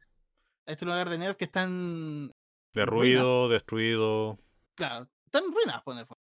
[0.67, 2.31] a este lugar de Nerf que está en,
[2.73, 3.27] de en ruinas.
[3.27, 4.39] ruido, destruido.
[4.75, 6.21] Claro, está en ruinas, por el fondo.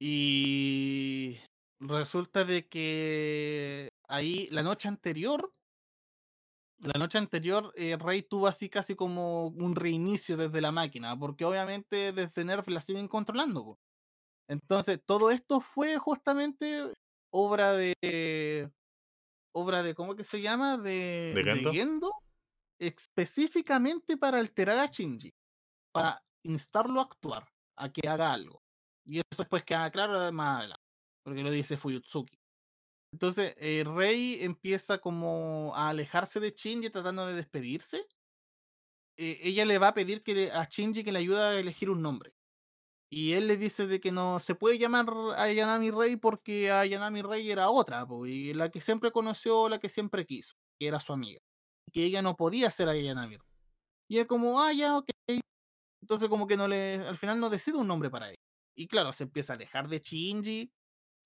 [0.00, 1.38] Y
[1.80, 5.52] resulta de que ahí la noche anterior,
[6.78, 11.44] la noche anterior, eh, Rey tuvo así casi como un reinicio desde la máquina, porque
[11.44, 13.64] obviamente desde Nerf la siguen controlando.
[13.64, 13.78] po.
[14.48, 16.92] Entonces, todo esto fue justamente
[17.30, 18.70] obra de.
[19.52, 20.76] obra de, ¿cómo que se llama?
[20.76, 21.72] De, ¿De de Gendo?
[21.72, 22.10] Gendo,
[22.78, 25.32] específicamente para alterar a Shinji,
[25.92, 28.62] para instarlo a actuar, a que haga algo.
[29.06, 30.84] Y eso después queda claro más adelante,
[31.22, 32.38] porque lo dice Fuyutsuki.
[33.14, 38.08] Entonces, eh, Rey empieza como a alejarse de Shinji tratando de despedirse.
[39.16, 41.90] Eh, ella le va a pedir que le- a Shinji que le ayude a elegir
[41.90, 42.34] un nombre.
[43.10, 46.86] Y él le dice de que no se puede llamar a Yanami Rey porque a
[46.86, 50.88] Yanami Rey era otra, po, y la que siempre conoció, la que siempre quiso, que
[50.88, 51.40] era su amiga.
[51.88, 53.48] Y que ella no podía ser a Yanami Rey.
[54.10, 55.10] Y él como, ah, ya, ok.
[56.02, 58.36] Entonces como que no le, al final no decide un nombre para él.
[58.76, 60.72] Y claro, se empieza a alejar de Shinji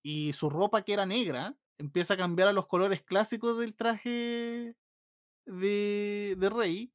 [0.05, 4.77] y su ropa que era negra empieza a cambiar a los colores clásicos del traje
[5.47, 6.93] de, de Rey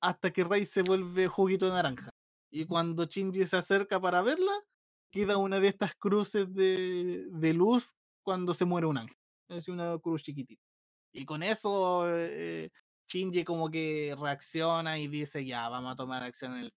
[0.00, 2.10] hasta que Rey se vuelve juguito de naranja.
[2.50, 4.52] Y cuando Shinji se acerca para verla,
[5.10, 9.16] queda una de estas cruces de, de luz cuando se muere un ángel.
[9.48, 10.62] Es una cruz chiquitita.
[11.12, 12.70] Y con eso eh,
[13.08, 16.54] Shinji como que reacciona y dice, ya, vamos a tomar acción.
[16.54, 16.74] en el-".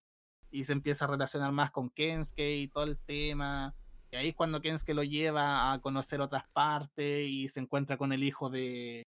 [0.51, 3.75] Y se empieza a relacionar más con Kensuke y todo el tema.
[4.11, 8.13] Y ahí es cuando Kensuke lo lleva a conocer otras partes y se encuentra con
[8.13, 9.03] el hijo de,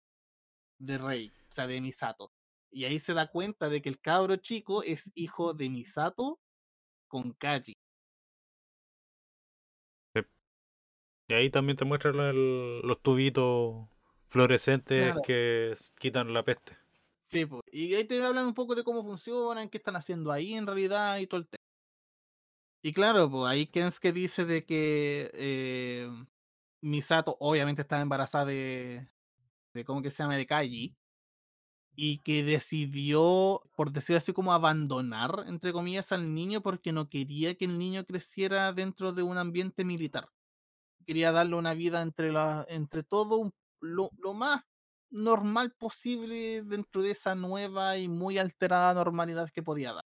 [0.79, 2.31] de Rey, o sea, de Misato.
[2.71, 6.39] Y ahí se da cuenta de que el cabro chico es hijo de Misato
[7.09, 7.75] con Kaji.
[11.29, 13.89] Y ahí también te muestran el- los tubitos
[14.29, 16.77] fluorescentes que quitan la peste.
[17.25, 17.61] Sí, po.
[17.73, 21.19] y ahí te hablan un poco de cómo funcionan, qué están haciendo ahí en realidad
[21.19, 21.66] y todo el tema.
[22.87, 26.09] Y claro, pues ahí Kensuke dice de que eh,
[26.81, 29.09] Misato obviamente estaba embarazada de,
[29.75, 30.37] de, ¿cómo que se llama?
[30.37, 30.97] De Kaji.
[31.97, 37.57] Y que decidió, por decir así, como abandonar, entre comillas, al niño porque no quería
[37.57, 40.29] que el niño creciera dentro de un ambiente militar.
[41.07, 44.63] Quería darle una vida entre, la, entre todo lo, lo más
[45.11, 50.05] normal posible dentro de esa nueva y muy alterada normalidad que podía dar.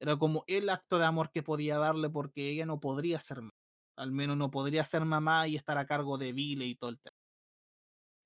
[0.00, 3.52] Era como el acto de amor que podía darle porque ella no podría ser más.
[3.96, 7.00] Al menos no podría ser mamá y estar a cargo de Vile y todo el
[7.00, 7.16] tema.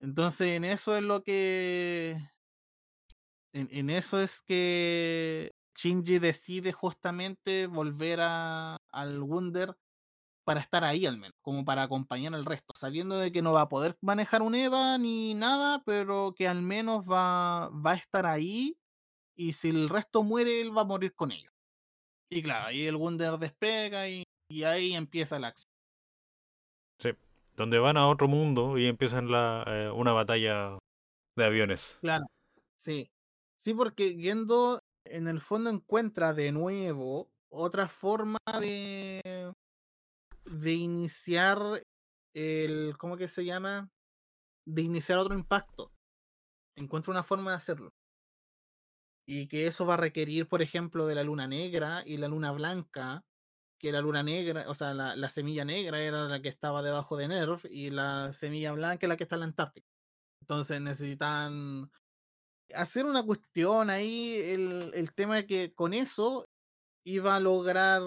[0.01, 2.17] Entonces, en eso es lo que.
[3.53, 9.77] En, en eso es que Shinji decide justamente volver a, al Wunder
[10.45, 13.63] para estar ahí al menos, como para acompañar al resto, sabiendo de que no va
[13.63, 18.27] a poder manejar un Eva ni nada, pero que al menos va, va a estar
[18.27, 18.79] ahí
[19.37, 21.53] y si el resto muere, él va a morir con ellos.
[22.31, 25.71] Y claro, ahí el Wunder despega y, y ahí empieza la acción.
[27.01, 27.11] Sí,
[27.57, 30.79] donde van a otro mundo y empiezan la, eh, una batalla
[31.37, 31.99] de aviones.
[32.01, 32.27] Claro,
[32.77, 33.09] sí.
[33.59, 39.53] Sí, porque Gendo en el fondo encuentra de nuevo otra forma de,
[40.45, 41.59] de iniciar
[42.35, 43.89] el, ¿cómo que se llama?
[44.67, 45.91] De iniciar otro impacto.
[46.77, 47.91] Encuentra una forma de hacerlo.
[49.31, 52.51] Y que eso va a requerir, por ejemplo, de la luna negra y la luna
[52.51, 53.27] blanca,
[53.79, 57.19] que la luna negra, o sea, la, la semilla negra era la que estaba debajo
[57.19, 59.87] de Nerf y la semilla blanca es la que está en la Antártica.
[60.41, 61.91] Entonces necesitan
[62.75, 66.47] hacer una cuestión ahí, el, el tema es que con eso
[67.05, 68.03] iba a lograr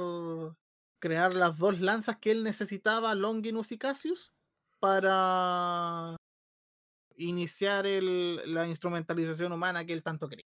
[1.00, 4.32] crear las dos lanzas que él necesitaba, Longinus y Cassius,
[4.80, 6.16] para
[7.16, 10.46] iniciar el, la instrumentalización humana que él tanto quería.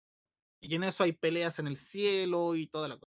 [0.63, 3.11] Y en eso hay peleas en el cielo y toda la cosa.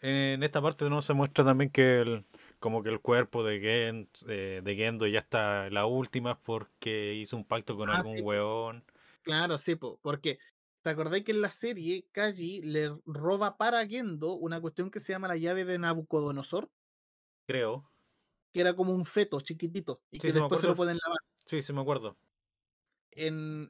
[0.00, 2.26] En esta parte no se muestra también que el,
[2.58, 7.14] como que el cuerpo de, Gen, eh, de Gendo ya está en la última porque
[7.14, 8.84] hizo un pacto con Ah, algún sí, weón.
[9.22, 10.38] Claro, sí, po, porque
[10.82, 15.12] ¿te acordáis que en la serie Kaji le roba para Gendo una cuestión que se
[15.12, 16.68] llama la llave de Nabucodonosor?
[17.46, 17.88] Creo.
[18.52, 21.18] Que era como un feto chiquitito y Sí, que después se lo pueden lavar.
[21.46, 22.16] Sí, sí me acuerdo.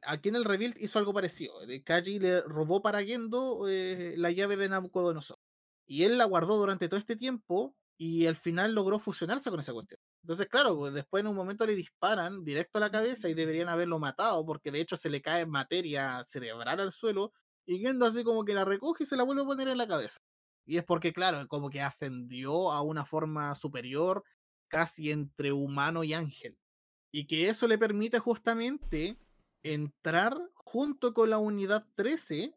[0.03, 1.55] Aquí en el Rebuild hizo algo parecido.
[1.83, 5.37] Kaji le robó para Gendo eh, la llave de Nabucodonosor.
[5.85, 9.73] Y él la guardó durante todo este tiempo y al final logró fusionarse con esa
[9.73, 9.99] cuestión.
[10.23, 13.69] Entonces, claro, pues después en un momento le disparan directo a la cabeza y deberían
[13.69, 17.33] haberlo matado porque de hecho se le cae materia cerebral al suelo
[17.65, 19.87] y Gendo así como que la recoge y se la vuelve a poner en la
[19.87, 20.21] cabeza.
[20.65, 24.23] Y es porque, claro, como que ascendió a una forma superior,
[24.69, 26.57] casi entre humano y ángel.
[27.11, 29.17] Y que eso le permite justamente
[29.63, 32.55] entrar junto con la unidad 13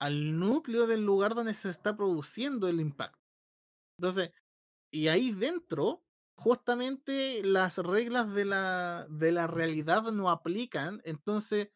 [0.00, 3.18] al núcleo del lugar donde se está produciendo el impacto.
[3.98, 4.30] Entonces,
[4.90, 6.04] y ahí dentro,
[6.36, 11.00] justamente las reglas de la, de la realidad no aplican.
[11.04, 11.70] Entonces,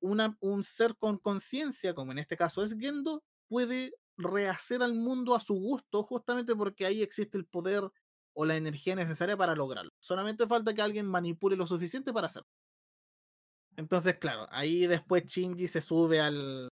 [0.00, 5.34] una, un ser con conciencia, como en este caso es Gendo, puede rehacer al mundo
[5.34, 7.90] a su gusto, justamente porque ahí existe el poder
[8.34, 9.92] o la energía necesaria para lograrlo.
[9.98, 12.48] Solamente falta que alguien manipule lo suficiente para hacerlo.
[13.76, 16.68] Entonces, claro, ahí después Shinji se sube al.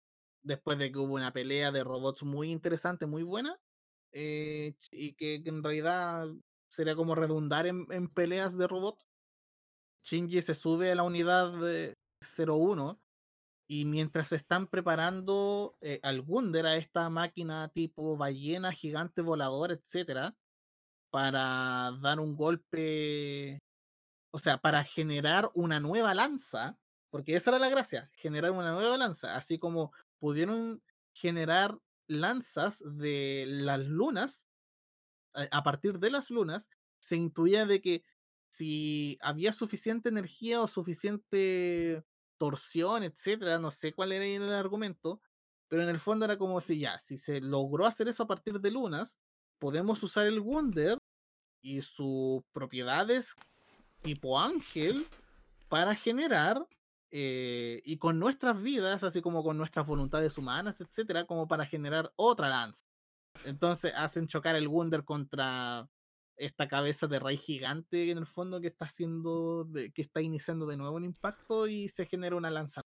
[0.43, 3.59] Después de que hubo una pelea de robots muy interesante, muy buena,
[4.13, 6.29] eh, y que, en realidad
[6.71, 9.05] sería como redundar en, en peleas de robots.
[10.05, 13.01] Shinji se sube a la unidad de 01
[13.69, 19.73] y mientras se están preparando eh, al Wunder, a esta máquina tipo ballena, gigante volador,
[19.73, 20.37] etcétera,
[21.11, 23.59] para dar un golpe,
[24.33, 26.79] o sea, para generar una nueva lanza,
[27.17, 30.83] porque esa era la gracia, generar una nueva lanza, así como pudieron
[31.15, 34.47] generar lanzas de las lunas,
[35.33, 36.69] a partir de las lunas,
[36.99, 38.05] se intuía de que
[38.51, 42.05] si había suficiente energía o suficiente
[42.37, 45.23] torsión, etcétera, no sé cuál era el argumento,
[45.69, 48.61] pero en el fondo era como si ya, si se logró hacer eso a partir
[48.61, 49.17] de lunas,
[49.59, 50.99] podemos usar el Wunder
[51.63, 53.35] y sus propiedades
[54.03, 55.07] tipo ángel
[55.71, 56.67] para generar
[57.11, 62.13] eh, y con nuestras vidas, así como con nuestras voluntades humanas, etcétera, como para generar
[62.17, 62.85] otra lanza.
[63.45, 65.89] Entonces hacen chocar el Wunder contra
[66.37, 70.67] esta cabeza de rey gigante en el fondo que está haciendo, de- que está iniciando
[70.67, 72.83] de nuevo un impacto y se genera una lanza.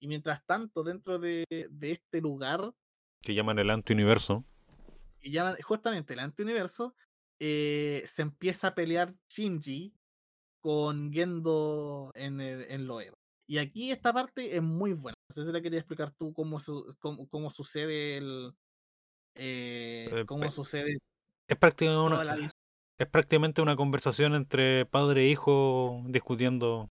[0.00, 2.74] Y mientras tanto, dentro de, de este lugar,
[3.22, 4.44] Que llaman el antiuniverso.
[5.20, 6.94] y ya justamente el antiuniverso,
[7.40, 9.94] eh, se empieza a pelear Shinji
[10.60, 13.16] con Gendo en, el, en lo Eva.
[13.46, 15.14] Y aquí esta parte es muy buena.
[15.30, 18.52] No sé si la quería explicar tú cómo, su- cómo, cómo sucede el.
[19.34, 20.98] eh, Eh, cómo pe- sucede
[21.48, 22.52] Es prácticamente una,
[22.98, 26.88] es prácticamente una conversación entre padre e hijo discutiendo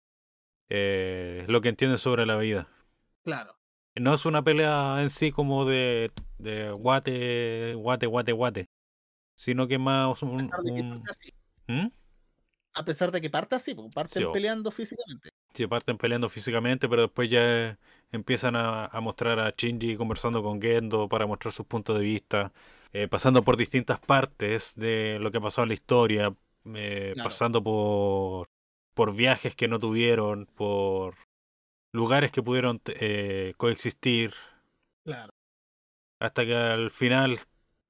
[0.70, 2.70] eh, lo que entienden sobre la vida.
[3.24, 3.56] Claro,
[3.96, 8.66] No es una pelea en sí como de, de guate, guate, guate, guate.
[9.36, 10.38] Sino que más a un...
[10.50, 11.30] pesar de que un- parte así.
[11.68, 11.88] ¿Mm?
[12.74, 15.30] A pesar de que parte así, pues, parten Sí, o- peleando físicamente.
[15.56, 17.78] Sí, parten peleando físicamente, pero después ya
[18.12, 22.52] empiezan a, a mostrar a Shinji conversando con Gendo para mostrar sus puntos de vista,
[22.92, 26.36] eh, pasando por distintas partes de lo que pasó en la historia,
[26.74, 27.30] eh, Claro.
[27.30, 28.50] pasando por,
[28.94, 31.16] por viajes que no tuvieron, por
[31.94, 34.34] lugares que pudieron eh, coexistir,
[35.06, 35.32] Claro.
[36.20, 37.40] hasta que al final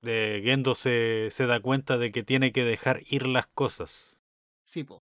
[0.03, 4.15] eh, Gendo se, se da cuenta de que tiene que dejar ir las cosas.
[4.63, 5.01] Sí, po.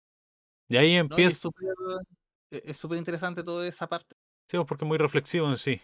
[0.67, 1.49] Y ahí empieza...
[2.51, 4.15] es súper interesante toda esa parte.
[4.47, 5.81] Sí, pues, porque es muy reflexivo en sí.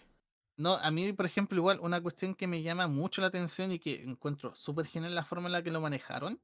[0.57, 3.79] No, a mí, por ejemplo, igual una cuestión que me llama mucho la atención y
[3.79, 6.41] que encuentro súper genial la forma en la que lo manejaron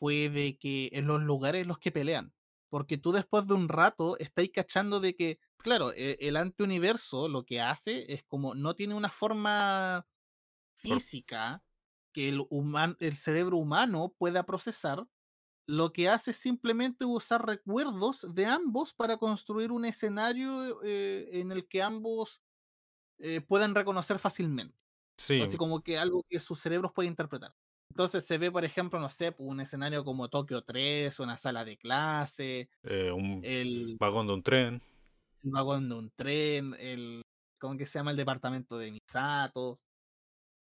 [0.00, 2.34] fue de que en los lugares en los que pelean.
[2.68, 7.44] Porque tú después de un rato estáis cachando de que, claro, e- el antiuniverso lo
[7.44, 10.06] que hace es como no tiene una forma
[10.74, 11.62] física
[12.12, 15.06] que el, human- el cerebro humano pueda procesar,
[15.66, 21.52] lo que hace es simplemente usar recuerdos de ambos para construir un escenario eh, en
[21.52, 22.42] el que ambos
[23.18, 24.84] eh, puedan reconocer fácilmente.
[25.16, 27.54] Sí, Así como que algo que sus cerebros pueden interpretar.
[27.90, 31.76] Entonces se ve, por ejemplo, no sé, un escenario como Tokio 3, una sala de
[31.76, 34.82] clase, eh, un el, vagón de un tren.
[35.44, 37.22] el vagón de un tren, el,
[37.58, 38.10] ¿cómo que se llama?
[38.10, 39.78] El departamento de Misato.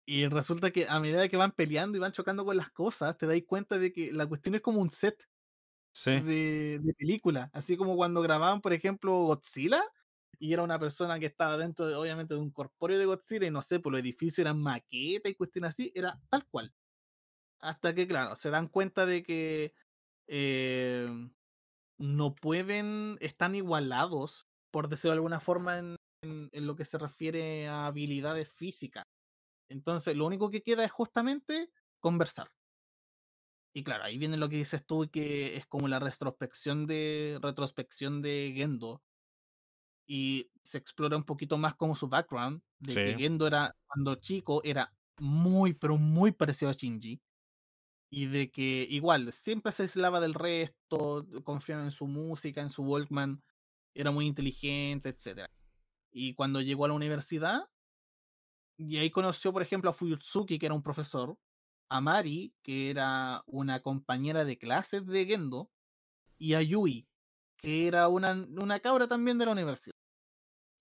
[0.05, 3.25] Y resulta que a medida que van peleando y van chocando con las cosas, te
[3.25, 5.23] dais cuenta de que la cuestión es como un set
[5.93, 7.49] Sí, de, de película.
[7.53, 9.83] Así como cuando grababan, por ejemplo, Godzilla,
[10.39, 13.51] y era una persona que estaba dentro, de, obviamente, de un corpóreo de Godzilla, y
[13.51, 16.73] no sé, por los edificios eran maquetas y cuestiones así, era tal cual.
[17.59, 19.73] Hasta que, claro, se dan cuenta de que
[20.27, 21.09] eh,
[21.97, 26.97] no pueden, están igualados, por decirlo de alguna forma, en, en- en lo que se
[26.97, 29.03] refiere a habilidades físicas.
[29.69, 31.69] Entonces, lo único que queda es justamente
[31.99, 32.49] conversar.
[33.73, 38.21] Y claro, ahí viene lo que dices tú, que es como la retrospección de, retrospección
[38.21, 39.01] de Gendo.
[40.05, 43.19] Y se explora un poquito más como su background, de que Sí.
[43.19, 47.19] Gendo era, cuando chico, era muy, pero muy parecido a Shinji.
[48.11, 52.83] Y de que igual, siempre se aislaba del resto, confiaba en su música, en su
[52.83, 53.41] Walkman,
[53.95, 55.49] era muy inteligente, etc.
[56.11, 57.63] Y cuando llegó a la universidad,
[58.77, 61.37] y ahí conoció, por ejemplo, a Fuyutsuki, que era un profesor,
[61.89, 65.69] a Mari, que era una compañera de clases de Gendo,
[66.37, 67.07] y a Yui,
[67.57, 69.93] que era una, una cabra también de la universidad.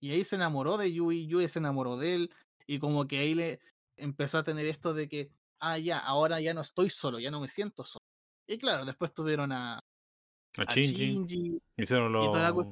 [0.01, 2.33] Y ahí se enamoró de Yui, Yui se enamoró de él,
[2.67, 3.59] y como que ahí le
[3.97, 5.29] empezó a tener esto de que,
[5.59, 8.03] ah, ya, ahora ya no estoy solo, ya no me siento solo.
[8.47, 9.81] Y claro, después tuvieron a, a
[10.57, 10.95] a Shinji.
[10.95, 12.67] Shinji, Hicieron los,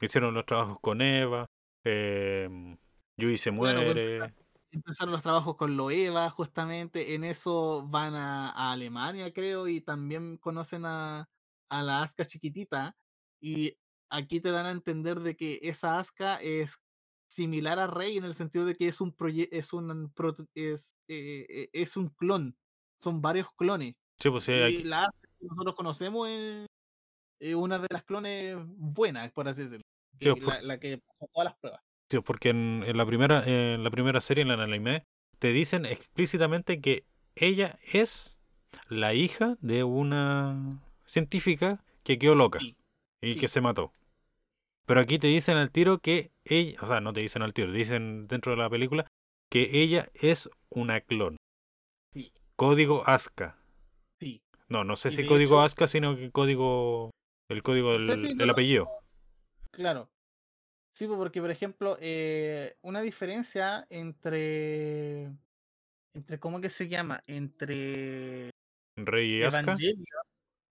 [0.00, 1.46] hicieron los trabajos con Eva.
[1.84, 2.76] Eh,
[3.16, 4.34] Yui se Claro, muere.
[4.76, 7.14] Empezaron los trabajos con Loeva, justamente.
[7.14, 11.28] En eso van a, a Alemania, creo, y también conocen a,
[11.68, 12.96] a la Aska chiquitita.
[13.40, 13.76] Y
[14.10, 16.80] aquí te dan a entender de que esa Aska es
[17.26, 19.14] similar a Rey en el sentido de que es un
[19.50, 20.12] es un
[20.54, 22.56] es, eh, eh, es un clon.
[22.96, 23.94] Son varios clones.
[24.18, 26.66] Sí, pues sí, Y la Aska que nosotros conocemos es,
[27.40, 29.84] es una de las clones buenas, por así decirlo.
[30.20, 31.83] Sí, la, la que pasó todas las pruebas.
[32.24, 35.04] Porque en, en la primera, en la primera serie, en el anime,
[35.38, 37.04] te dicen explícitamente que
[37.34, 38.38] ella es
[38.88, 42.76] la hija de una científica que quedó loca Sí,
[43.22, 43.40] y sí.
[43.40, 43.92] que se mató.
[44.86, 47.72] Pero aquí te dicen al tiro que ella, o sea, no te dicen al tiro,
[47.72, 49.06] te dicen dentro de la película
[49.50, 51.36] que ella es una clon.
[52.12, 52.32] Sí.
[52.56, 53.56] Código ASCA.
[54.20, 54.40] sí.
[54.68, 57.10] No, no sé Y si código hecho- ASCA, sino que código.
[57.50, 58.52] El código del Sí, sí, no, el no.
[58.52, 58.88] apellido.
[59.70, 60.08] Claro.
[60.94, 65.24] Sí, porque, por ejemplo, eh, una diferencia entre.
[66.14, 67.22] entre ¿Cómo que se llama?
[67.26, 68.50] Entre
[68.96, 69.42] Rey y.
[69.42, 70.04] Evangelion.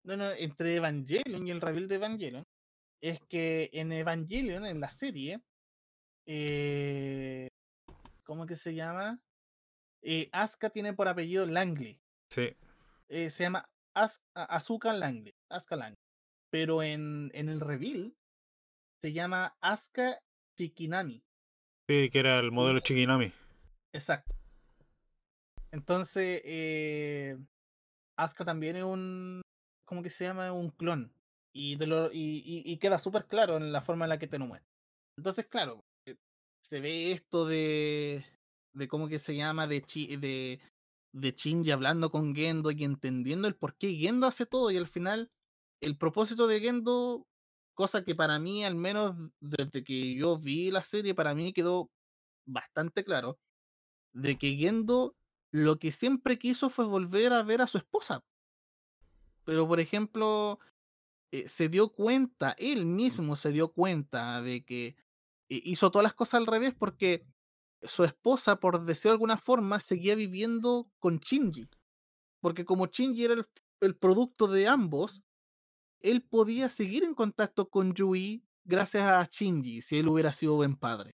[0.05, 2.45] No, no, entre Evangelion y el reveal de Evangelion.
[3.01, 5.41] Es que en Evangelion, en la serie.
[6.27, 7.49] Eh,
[8.25, 9.21] ¿Cómo que se llama?
[10.03, 11.99] Eh, Asuka tiene por apellido Langley.
[12.31, 12.55] Sí.
[13.09, 15.35] eh, se llama As- A- Asuka Langley.
[15.51, 15.99] Asuka Langley.
[16.51, 18.15] Pero en, en el reveal
[19.03, 20.19] se llama Asuka
[20.59, 21.23] Chikinami.
[21.89, 23.33] Sí, que era el modelo Chikinami.
[23.93, 24.35] Exacto.
[25.73, 27.37] Entonces, eh,
[28.19, 29.43] Asuka también es un.
[29.87, 30.53] ¿Cómo que se llama?
[30.53, 31.13] Un clon.
[31.55, 34.27] Y, te lo- y, y- y queda súper claro en la forma en la que
[34.29, 34.69] te lo muestra.
[35.19, 36.17] Entonces, claro, eh,
[36.65, 38.25] se ve esto de.
[38.75, 40.61] de cómo que se llama, de, Chi- de,
[41.15, 44.71] de Shinji hablando con Gendo y entendiendo el por qué Gendo hace todo.
[44.71, 45.31] Y al final,
[45.83, 47.27] el propósito de Gendo,
[47.75, 51.91] cosa que para mí, al menos desde que yo vi la serie, para mí quedó
[52.47, 53.39] bastante claro,
[54.13, 55.17] de que Gendo
[55.51, 58.25] lo que siempre quiso fue volver a ver a su esposa.
[59.45, 60.59] Pero, por ejemplo,
[61.31, 64.97] eh, se dio cuenta, él mismo se dio cuenta de que
[65.49, 67.27] eh, hizo todas las cosas al revés porque
[67.83, 71.69] su esposa, por decirlo de alguna forma, seguía viviendo con Shinji.
[72.41, 73.47] Porque como Shinji era el,
[73.81, 75.23] el producto de ambos,
[76.03, 80.77] él podía seguir en contacto con Yui gracias a Shinji, si él hubiera sido buen
[80.77, 81.13] padre.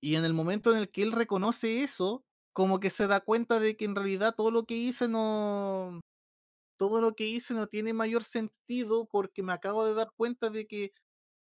[0.00, 3.60] Y en el momento en el que él reconoce eso, como que se da cuenta
[3.60, 6.00] de que en realidad todo lo que hice no
[6.78, 10.66] todo lo que hice no tiene mayor sentido porque me acabo de dar cuenta de
[10.66, 10.92] que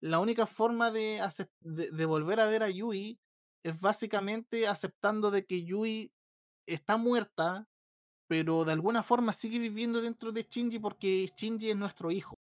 [0.02, 1.22] la única forma de,
[1.62, 3.20] de volver a ver a Yui
[3.64, 6.12] es básicamente aceptando de que Yui
[6.66, 7.68] está muerta,
[8.28, 12.36] pero de alguna forma sigue viviendo dentro de Shinji porque Shinji es nuestro hijo.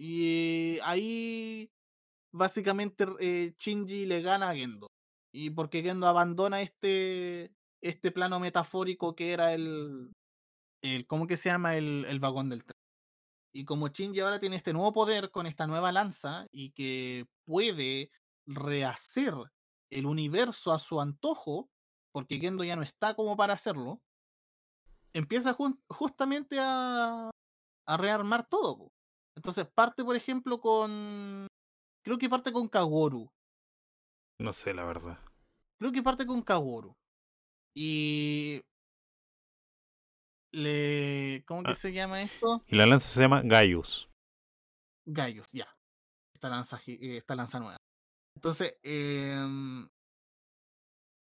[0.00, 1.72] Y ahí
[2.32, 4.86] básicamente eh, Shinji le gana a Gendo.
[5.34, 7.52] Y porque Gendo abandona este,
[7.82, 10.12] este plano metafórico que era el,
[10.82, 11.76] el ¿cómo que se llama?
[11.76, 12.78] El, el vagón del tren.
[13.52, 18.12] Y como Shinji ahora tiene este nuevo poder con esta nueva lanza y que puede
[18.46, 19.34] rehacer
[19.90, 21.68] el universo a su antojo,
[22.12, 24.00] porque Gendo ya no está como para hacerlo,
[25.12, 25.56] empieza
[25.88, 27.30] justamente a,
[27.86, 28.92] a rearmar todo.
[29.38, 31.46] Entonces parte, por ejemplo, con...
[32.04, 33.30] Creo que parte con Kagoru.
[34.40, 35.16] No sé, la verdad.
[35.78, 36.92] Creo que parte con Kagoru.
[37.72, 38.60] Y...
[40.52, 41.44] Le...
[41.46, 41.74] ¿Cómo que Ah.
[41.76, 42.64] se llama esto?
[42.66, 44.08] Y la lanza se llama Gaius.
[45.06, 45.68] Gaius, ya.
[46.34, 47.76] Esta lanza, eh, esta lanza nueva.
[48.34, 49.88] Entonces, em,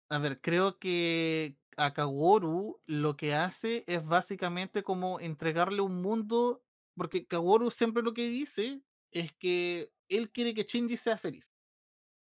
[0.10, 6.64] a ver, creo que a Kaworu lo que hace es básicamente como entregarle un mundo,
[7.00, 11.50] porque Kaworu siempre lo que dice es que él quiere que Shinji sea feliz.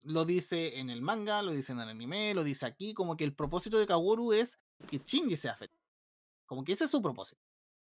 [0.03, 3.25] Lo dice en el manga, lo dice en el anime, lo dice aquí, como que
[3.25, 4.57] el propósito de Kaworu es
[4.87, 5.77] que Shinji sea feliz.
[6.45, 7.41] Como que ese es su propósito.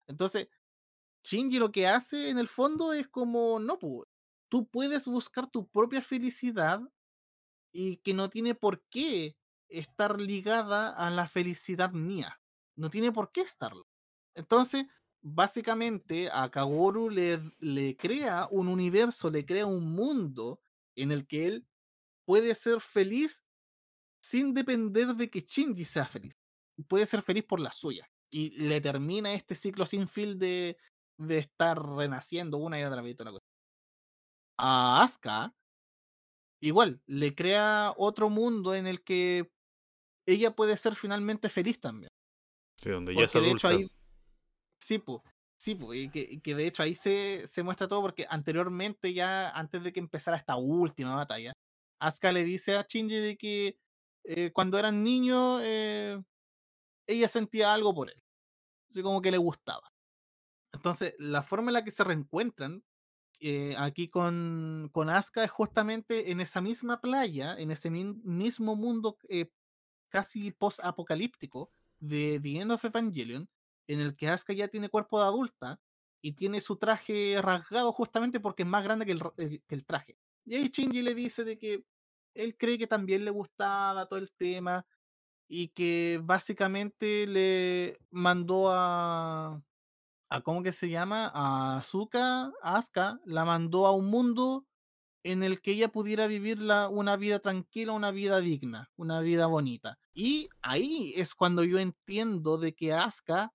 [0.08, 0.50] Entonces,
[1.24, 4.06] Shinji lo que hace en el fondo es como, no, pu,
[4.50, 6.82] tú puedes buscar tu propia felicidad
[7.72, 9.38] y que no tiene por qué
[9.70, 12.42] estar ligada a la felicidad mía.
[12.76, 13.88] No tiene por qué estarlo.
[14.36, 14.86] Entonces,
[15.34, 20.62] básicamente, a Kaworu le, le crea un universo, le crea un mundo
[20.96, 21.68] en el que él
[22.26, 23.44] puede ser feliz
[24.22, 26.34] sin depender de que Shinji sea feliz.
[26.88, 28.10] Puede ser feliz por la suya.
[28.32, 30.78] Y le termina este ciclo sin fin de,
[31.18, 33.16] de estar renaciendo una y otra vez.
[33.16, 33.46] toda la cosa.
[34.60, 35.54] A Asuka,
[36.62, 39.52] igual, le crea otro mundo en el que
[40.28, 42.10] ella puede ser finalmente feliz también.
[42.76, 43.70] Sí, donde ya es Porque de hecho adulta.
[43.70, 43.88] ahí.
[44.82, 45.22] Sí, pues.
[45.58, 46.00] Sí, pues.
[46.00, 49.92] Y que, que de hecho ahí se, se muestra todo porque anteriormente, ya antes de
[49.92, 51.54] que empezara esta última batalla,
[52.00, 53.78] Asuka le dice a Shinji de que
[54.24, 56.22] eh, cuando eran niños eh,
[57.08, 58.22] ella sentía algo por él.
[58.92, 59.84] Así como que le gustaba.
[60.74, 62.84] Entonces, la forma en la que se reencuentran
[63.42, 69.18] eh, aquí con, con Asuka es justamente en esa misma playa, en ese mismo mundo
[70.10, 73.50] casi post-apocalíptico de The End of Evangelion,
[73.88, 75.80] en el que Asuka ya tiene cuerpo de adulta
[76.22, 79.76] y tiene su traje rasgado justamente porque es más grande que el, ro- el- que
[79.76, 80.18] el traje.
[80.46, 81.84] Y ahí Shinji le dice de que
[82.34, 84.86] él cree que también le gustaba todo el tema
[85.48, 89.62] y que básicamente le mandó a,
[90.30, 91.32] a ¿cómo que se llama?
[91.34, 94.66] A Asuka, a Asuka, la mandó a un mundo
[95.24, 96.60] en el que ella pudiera vivir
[96.92, 100.00] una vida tranquila, una vida digna, una vida bonita.
[100.14, 103.54] Y ahí es cuando yo entiendo de que Asuka,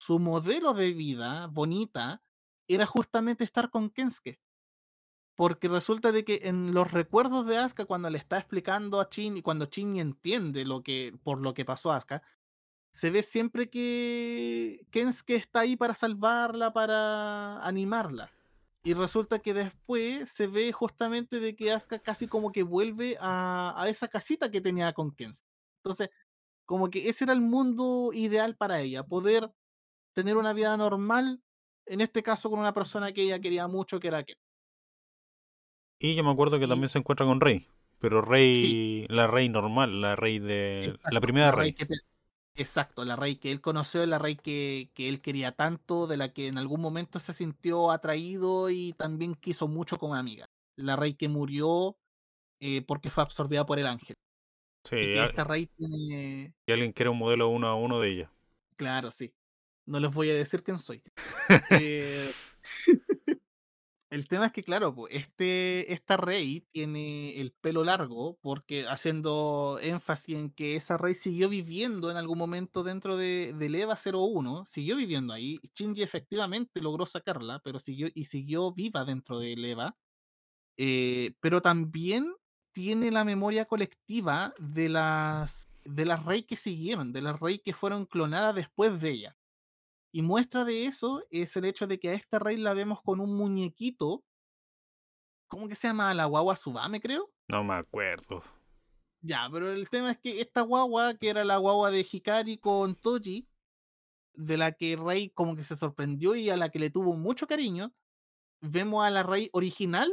[0.00, 2.22] su modelo de vida bonita,
[2.66, 4.40] era justamente estar con Kensuke.
[5.36, 9.36] Porque resulta de que en los recuerdos de Asuka, cuando le está explicando a Chin
[9.36, 12.22] y cuando Chin entiende lo que, por lo que pasó a Asuka,
[12.90, 18.32] se ve siempre que Kensuke está ahí para salvarla, para animarla.
[18.82, 23.74] Y resulta que después se ve justamente de que Asuka casi como que vuelve a,
[23.76, 25.46] a esa casita que tenía con Kensuke.
[25.84, 26.10] Entonces,
[26.64, 29.52] como que ese era el mundo ideal para ella, poder
[30.14, 31.42] tener una vida normal,
[31.86, 34.36] en este caso con una persona que ella quería mucho, que era Ken.
[35.98, 37.66] Y yo me acuerdo que Y- también se encuentra con Rey.
[37.98, 40.98] Pero Rey, la Rey normal, la Rey de.
[41.10, 41.74] la primera la Rey.
[41.74, 41.86] que
[42.56, 46.32] Exacto, la Rey que él conoció, la Rey que, que él quería tanto, de la
[46.32, 50.46] que en algún momento se sintió atraído y también quiso mucho como amiga.
[50.76, 51.98] La Rey que murió
[52.60, 54.16] eh, porque fue absorbida por el ángel.
[54.84, 56.54] Sí, Y que esta Rey tiene.
[56.66, 58.30] y alguien quiere un modelo uno a uno de ella.
[58.76, 59.32] Claro, sí.
[59.90, 61.02] No les voy a decir quién soy.
[61.82, 62.32] Eh,
[64.10, 70.36] el tema es que, claro, este, esta Rey tiene el pelo largo, porque haciendo énfasis
[70.36, 74.94] en que esa Rey siguió viviendo en algún momento dentro de, del EVA 01, siguió
[74.94, 75.58] viviendo ahí.
[75.74, 79.96] Shinji efectivamente logró sacarla, pero siguió y siguió viva dentro del EVA.
[80.76, 82.32] Eh, pero también
[82.72, 87.74] tiene la memoria colectiva de las de las Rey que siguieron, de las Rey que
[87.74, 89.36] fueron clonadas después de ella.
[90.12, 93.20] Y muestra de eso es el hecho de que a esta Rey la vemos con
[93.20, 94.24] un muñequito.
[95.48, 96.12] ¿Cómo que se llama?
[96.14, 97.30] La guagua Subame, creo.
[97.48, 98.42] No me acuerdo.
[99.22, 102.94] Ya, pero el tema es que esta guagua, que era la guagua de Hikari con
[102.94, 103.48] Toji,
[104.34, 107.46] de la que Rey como que se sorprendió y a la que le tuvo mucho
[107.46, 107.92] cariño,
[108.60, 110.10] vemos a la Rey original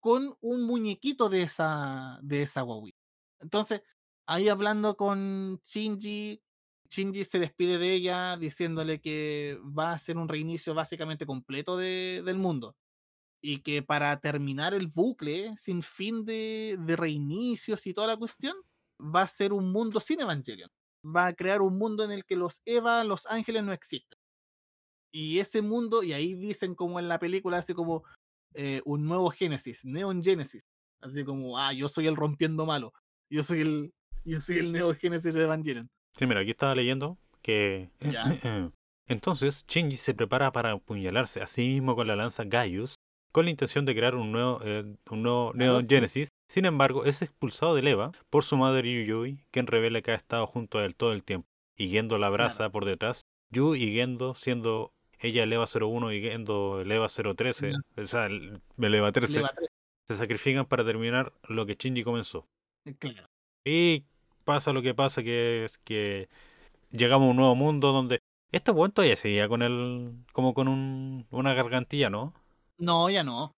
[0.00, 2.90] con un muñequito de esa, de esa guagua.
[3.38, 3.82] Entonces,
[4.26, 6.42] ahí hablando con Shinji,
[6.90, 12.22] Shinji se despide de ella diciéndole que va a ser un reinicio básicamente completo de,
[12.24, 12.76] del mundo.
[13.42, 18.54] Y que para terminar el bucle sin fin de, de reinicios y toda la cuestión,
[19.00, 20.70] va a ser un mundo sin Evangelion.
[21.04, 24.18] Va a crear un mundo en el que los Eva, los ángeles no existen.
[25.12, 28.04] Y ese mundo, y ahí dicen como en la película, así como
[28.54, 30.66] eh, un nuevo Génesis, Neon Genesis.
[31.00, 32.92] Así como, ah, yo soy el rompiendo malo.
[33.30, 33.94] Yo soy el,
[34.24, 35.88] yo soy el Neo Genesis de Evangelion.
[36.18, 38.70] Sí, mira, aquí estaba leyendo que Ya.
[39.08, 42.96] entonces Shinji se prepara para apuñalarse a sí mismo con la lanza Gaius
[43.32, 45.86] con la intención de crear un nuevo, eh, un nuevo sí.
[45.88, 46.28] Genesis.
[46.48, 50.46] Sin embargo, es expulsado de Eva por su madre Yuyui, quien revela que ha estado
[50.46, 51.46] junto a él todo el tiempo.
[51.76, 53.22] Y Gendo la abraza por detrás.
[53.52, 58.26] Yu y Gendo siendo ella el EVA 01 y Gendo el EVA 013, o sea,
[58.26, 59.68] el el EVA 13, Leva tres,
[60.08, 62.46] se sacrifican para terminar lo que Shinji comenzó.
[62.98, 63.28] claro.
[63.64, 64.04] Y
[64.50, 66.28] pasa lo que pasa, que es que
[66.90, 68.20] llegamos a un nuevo mundo donde
[68.50, 70.24] este weón todavía seguía con el.
[70.32, 72.34] como con un, una gargantilla, ¿no?
[72.78, 73.54] No, ya no.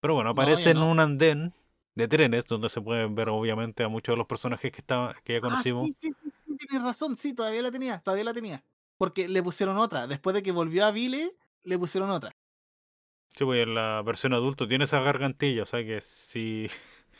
[0.00, 1.52] Pero bueno, No, aparece en un andén
[1.96, 5.34] de trenes donde se pueden ver obviamente a muchos de los personajes que, estaban que
[5.34, 5.86] ya conocimos.
[5.88, 8.62] Ah, sí, sí, sí, sí, tienes razón, sí, todavía la tenía, todavía la tenía.
[8.98, 10.06] Porque le pusieron otra.
[10.06, 11.34] Después de que volvió a Vile,
[11.64, 12.30] le pusieron otra.
[13.36, 16.68] Sí, pues en la versión adulto tiene esa gargantilla, o sea que sí.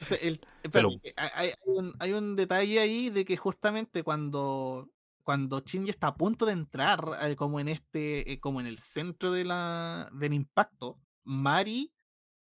[0.02, 3.36] O sea, el- Se lo- espérate, que hay, un, hay un detalle ahí de que
[3.36, 4.90] justamente cuando,
[5.22, 9.32] cuando está a punto de entrar eh, como en este, eh, como en el centro
[9.32, 11.92] de la, del impacto, Mari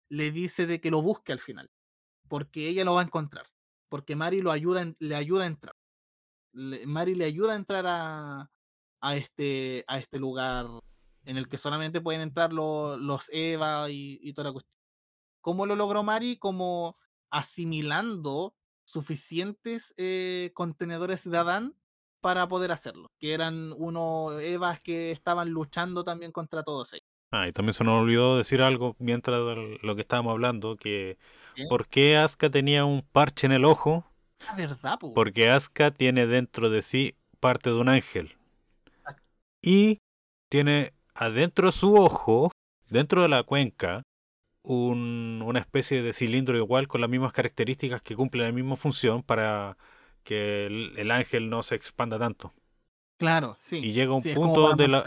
[0.08, 1.70] le dice de que lo busque al final.
[2.28, 3.46] Porque ella lo va a encontrar.
[3.88, 5.74] Porque Mari lo ayuda, le ayuda a entrar.
[6.52, 8.50] Le- Mari le ayuda a entrar a,
[9.00, 10.66] a este, a este lugar
[11.24, 14.80] en el que solamente pueden entrar lo- los Eva y, y toda la cuestión.
[15.42, 16.38] ¿Cómo lo logró Mari?
[16.38, 16.96] Como
[17.30, 18.54] asimilando
[18.84, 21.74] suficientes eh, contenedores de Adán
[22.20, 23.10] para poder hacerlo.
[23.18, 27.06] Que eran unos Evas que estaban luchando también contra todos ellos.
[27.32, 29.40] Ah, y también se nos olvidó decir algo mientras
[29.82, 31.16] lo que estábamos hablando, que.
[31.68, 34.04] ¿por qué Asuka tenía un parche en el ojo?
[34.46, 35.14] La verdad, po.
[35.14, 38.36] Porque Asuka tiene dentro de sí parte de un ángel.
[38.86, 39.22] Exacto.
[39.62, 39.98] Y
[40.48, 42.50] tiene adentro de su ojo,
[42.88, 44.02] dentro de la cuenca,
[44.62, 49.22] un- una especie de cilindro igual con las mismas características que cumple la misma función
[49.22, 49.76] para
[50.24, 52.54] que el, el ángel no se expanda tanto.
[53.18, 53.88] Claro, sí.
[53.88, 55.04] Y llega un Sí, punto donde la,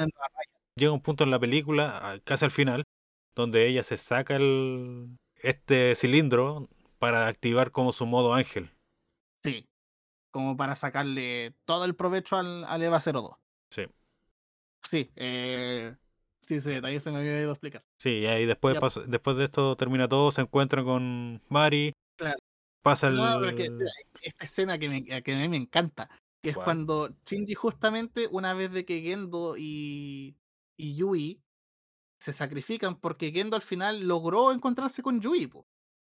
[0.75, 2.85] llega un punto en la película, casi al final,
[3.35, 6.69] donde ella se saca el, este cilindro
[6.99, 8.71] para activar como su modo ángel.
[9.43, 9.67] Sí.
[10.31, 13.37] Como para sacarle todo el provecho al, al EVA 02.
[13.69, 13.87] Sí.
[14.83, 15.95] Sí, eh,
[16.43, 17.83] sí, ese detalle se me había ido a explicar.
[17.97, 22.37] Sí, y ahí después, pasa- después de esto termina todo, se encuentran con Mari, Claro.
[22.83, 23.15] pasa el...
[23.15, 23.91] No, pero es que mira,
[24.21, 26.09] esta escena que, me, que a mí me encanta,
[26.43, 30.35] que es cuando Shinji justamente una vez de que Gendo y,
[30.77, 31.41] y Yui
[32.19, 35.65] se sacrifican porque Gendo al final logró encontrarse con Yui, po.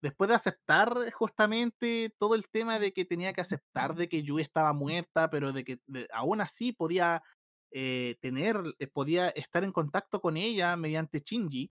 [0.01, 4.41] después de aceptar justamente todo el tema de que tenía que aceptar de que Yui
[4.41, 7.23] estaba muerta, pero de que de- aún así podía
[7.71, 11.71] eh, tener, eh, podía estar en contacto con ella mediante Shinji.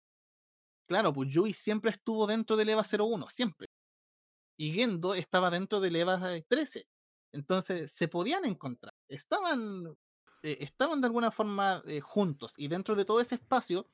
[0.88, 3.68] Claro, pues Yui siempre estuvo dentro del EVA 01, siempre
[4.58, 6.88] y Gendo estaba dentro del EVA 13.
[7.34, 8.94] Entonces se podían encontrar.
[9.08, 9.96] Estaban,
[10.44, 12.56] eh, estaban de alguna forma eh, juntos.
[12.58, 13.88] Y dentro de todo ese espacio,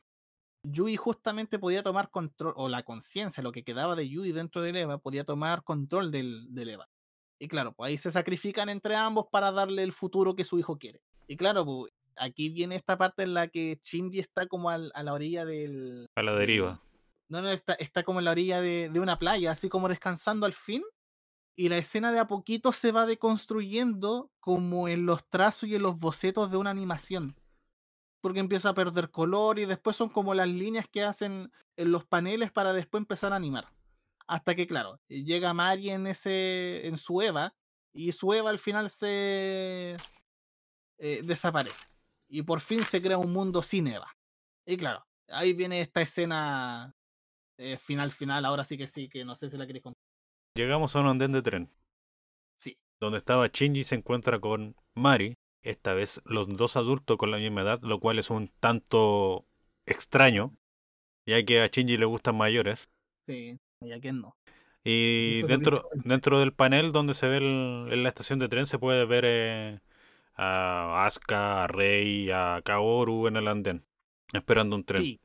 [0.65, 4.77] Yui justamente podía tomar control, o la conciencia, lo que quedaba de Yui dentro del
[4.77, 6.79] EVA, podía tomar control del, del.
[7.39, 10.77] Y claro, pues ahí se sacrifican entre ambos para darle el futuro que su hijo
[10.77, 11.01] quiere.
[11.27, 15.03] Y claro, pues aquí viene esta parte en la que Shinji está como al- a
[15.03, 16.81] la orilla del, a la deriva.
[17.29, 20.45] no, no, está, está como en la orilla de, de una playa, así como descansando
[20.45, 20.83] al fin.
[21.55, 25.83] Y la escena de a poquito se va deconstruyendo como en los trazos y en
[25.83, 27.35] los bocetos de una animación.
[28.21, 32.05] Porque empieza a perder color y después son como las líneas que hacen en los
[32.05, 33.67] paneles para después empezar a animar.
[34.25, 37.53] Hasta que, claro, llega Mari en, ese, en su Eva
[37.93, 39.97] y su Eva al final se
[40.97, 41.87] eh, desaparece.
[42.29, 44.11] Y por fin se crea un mundo sin Eva.
[44.65, 46.95] Y claro, ahí viene esta escena
[47.57, 48.45] eh, final, final.
[48.45, 50.01] Ahora sí que sí, que no sé si la queréis contar.
[50.55, 51.71] Llegamos a un andén de tren,
[52.55, 57.37] Sí, donde estaba Shinji se encuentra con Mari, esta vez los dos adultos con la
[57.37, 59.45] misma edad, lo cual es un tanto
[59.85, 60.55] extraño,
[61.25, 62.91] ya que a Shinji le gustan mayores.
[63.27, 64.35] Sí, no.
[64.83, 68.65] Y lo dentro, dentro del panel donde se ve el- en la estación de tren
[68.65, 69.79] se puede ver eh,
[70.35, 73.85] a Asuka, a Rei, a Kaoru en el andén,
[74.33, 75.01] esperando un tren.
[75.03, 75.19] Sí,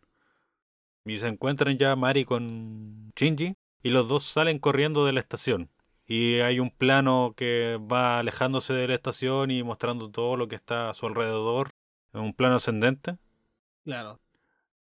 [1.05, 5.71] Y se encuentran ya Mari con Shinji y los dos salen corriendo de la estación.
[6.07, 10.55] Y hay un plano que va alejándose de la estación y mostrando todo lo que
[10.57, 11.71] está a su alrededor.
[12.15, 13.19] En un plano ascendente.
[13.85, 14.21] claro.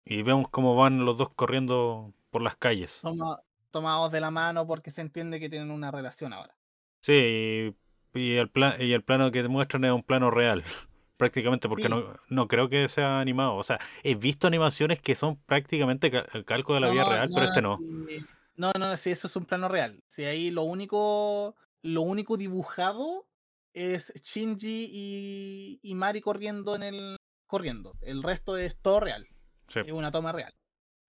[0.05, 3.01] Y vemos cómo van los dos corriendo por las calles.
[3.03, 6.57] Toma- tomados de la mano porque se entiende que tienen una relación ahora.
[7.01, 7.75] Sí,
[8.15, 10.63] y, el, pla- y el plano que te muestran es un plano real.
[11.17, 11.89] Prácticamente, porque Sí.
[11.89, 13.55] no, no creo que sea animado.
[13.55, 17.11] O sea, he visto animaciones que son prácticamente ca- calco de la No, vida no,
[17.11, 17.79] real, pero este no.
[18.57, 20.03] No, no, sí, eso es un plano real.
[20.09, 23.27] Si ahí lo único, lo único dibujado
[23.73, 27.17] es Shinji y, y Mari corriendo en el
[27.47, 27.95] corriendo.
[28.01, 29.27] El resto es todo real.
[29.69, 29.81] Sí.
[29.87, 30.53] Es una toma real.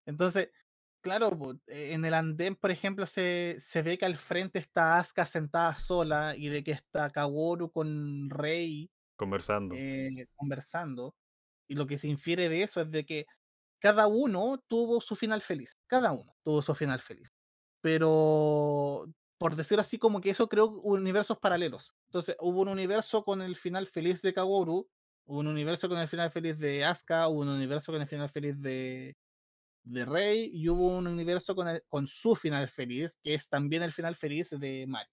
[0.05, 0.51] Entonces,
[1.03, 5.25] claro, eh, en el andén, por ejemplo, se, se ve que al frente está Asuka
[5.25, 9.75] sentada sola y de que está Kaworu con Rei Conversando.
[9.75, 11.15] eh, conversando.
[11.67, 13.25] Y lo que se infiere de eso es de que
[13.79, 15.77] cada uno tuvo su final feliz.
[15.87, 17.33] Cada uno tuvo su final feliz.
[17.81, 19.05] Pero,
[19.37, 21.95] por decirlo así, como que eso creó universos paralelos.
[22.09, 24.89] Entonces, hubo un universo con el final feliz de Kaworu,
[25.25, 28.29] hubo un universo con el final feliz de Asuka, hubo un universo con el final
[28.29, 29.17] feliz de,
[29.83, 33.83] de Rey, y hubo un universo con, el- con su final feliz, que es también
[33.83, 35.09] el final feliz de Mari.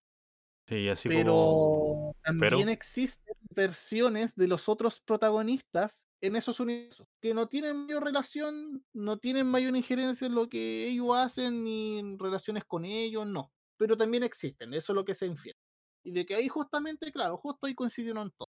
[0.69, 2.17] Sí, así Pero como.
[2.23, 8.05] también pero- existen versiones de los otros protagonistas en esos universos que no tienen mayor
[8.05, 13.27] relación, no tienen mayor injerencia en lo que ellos hacen ni en relaciones con ellos,
[13.27, 13.53] no.
[13.77, 15.59] Pero también existen, eso es lo que se infiere.
[16.05, 18.51] Y de que ahí justamente, claro, justo ahí coincidieron todos.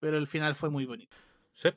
[0.00, 1.16] Pero el final fue muy bonito.
[1.54, 1.68] Sí.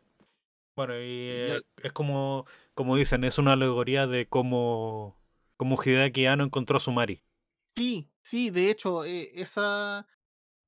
[0.75, 5.17] Bueno, y eh, es como, como dicen, es una alegoría de cómo,
[5.57, 7.23] cómo Hideaki Anno encontró a su Mari.
[7.75, 10.07] Sí, sí, de hecho, eh, esa,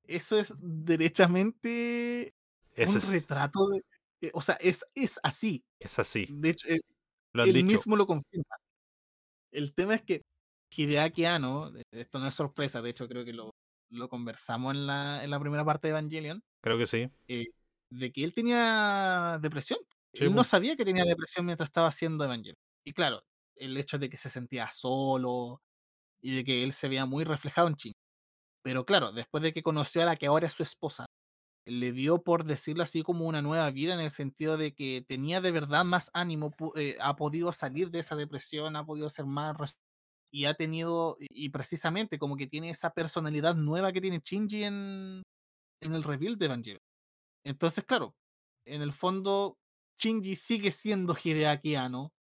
[0.03, 2.33] eso es derechamente
[2.75, 3.83] Ese un es, retrato de...
[4.21, 5.63] eh, o sea, es, es así.
[5.79, 6.25] es así.
[6.27, 6.67] De hecho,
[7.33, 7.65] Lo él dicho.
[7.67, 8.55] mismo lo confirma.
[9.51, 10.21] El tema es que
[10.75, 13.55] Hideaki Anno, eh, esto no es sorpresa, de hecho creo que lo,
[13.89, 17.09] lo conversamos en la, en la primera parte de Evangelion, Creo que sí.
[17.89, 19.79] de que él tenía depresión.
[20.17, 20.45] Sí, él no pues.
[20.45, 22.55] sabía que tenía depresión mientras estaba haciendo Evangelion.
[22.85, 23.21] Y claro,
[23.55, 25.61] el hecho de que se sentía solo
[26.21, 27.93] y de que él se veía muy reflejado en Shin.
[28.63, 31.05] Pero claro, después de que conoció a la que ahora es su esposa,
[31.65, 35.41] le dio, por decirlo así, como una nueva vida en el sentido de que tenía
[35.41, 39.55] de verdad más ánimo, eh, ha podido salir de esa depresión, ha podido ser más
[40.31, 44.63] y ha tenido, y y precisamente como que tiene esa personalidad nueva que tiene Shinji
[44.65, 45.23] en,
[45.81, 46.79] en el reveal de Evangelion.
[47.45, 48.15] Entonces, claro,
[48.65, 49.57] en el fondo,
[49.97, 52.13] Shinji sigue siendo Hideaki Anno,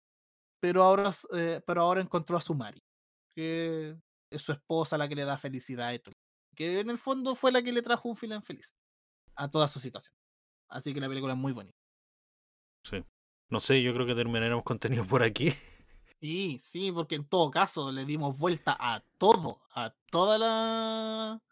[0.61, 2.83] pero ahora, eh, pero ahora encontró a su Mari,
[3.35, 3.97] que
[4.31, 6.15] es su esposa la que le da felicidad y todo.
[6.55, 8.75] Que en el fondo fue la que le trajo un final feliz
[9.35, 10.17] a toda su situación.
[10.69, 11.77] Así que la película es muy bonita.
[12.83, 13.05] Sí.
[13.49, 15.53] No sé, yo creo que terminaremos contenido por aquí.
[16.19, 21.43] Sí, sí, porque en todo caso le dimos vuelta a todo, a toda la.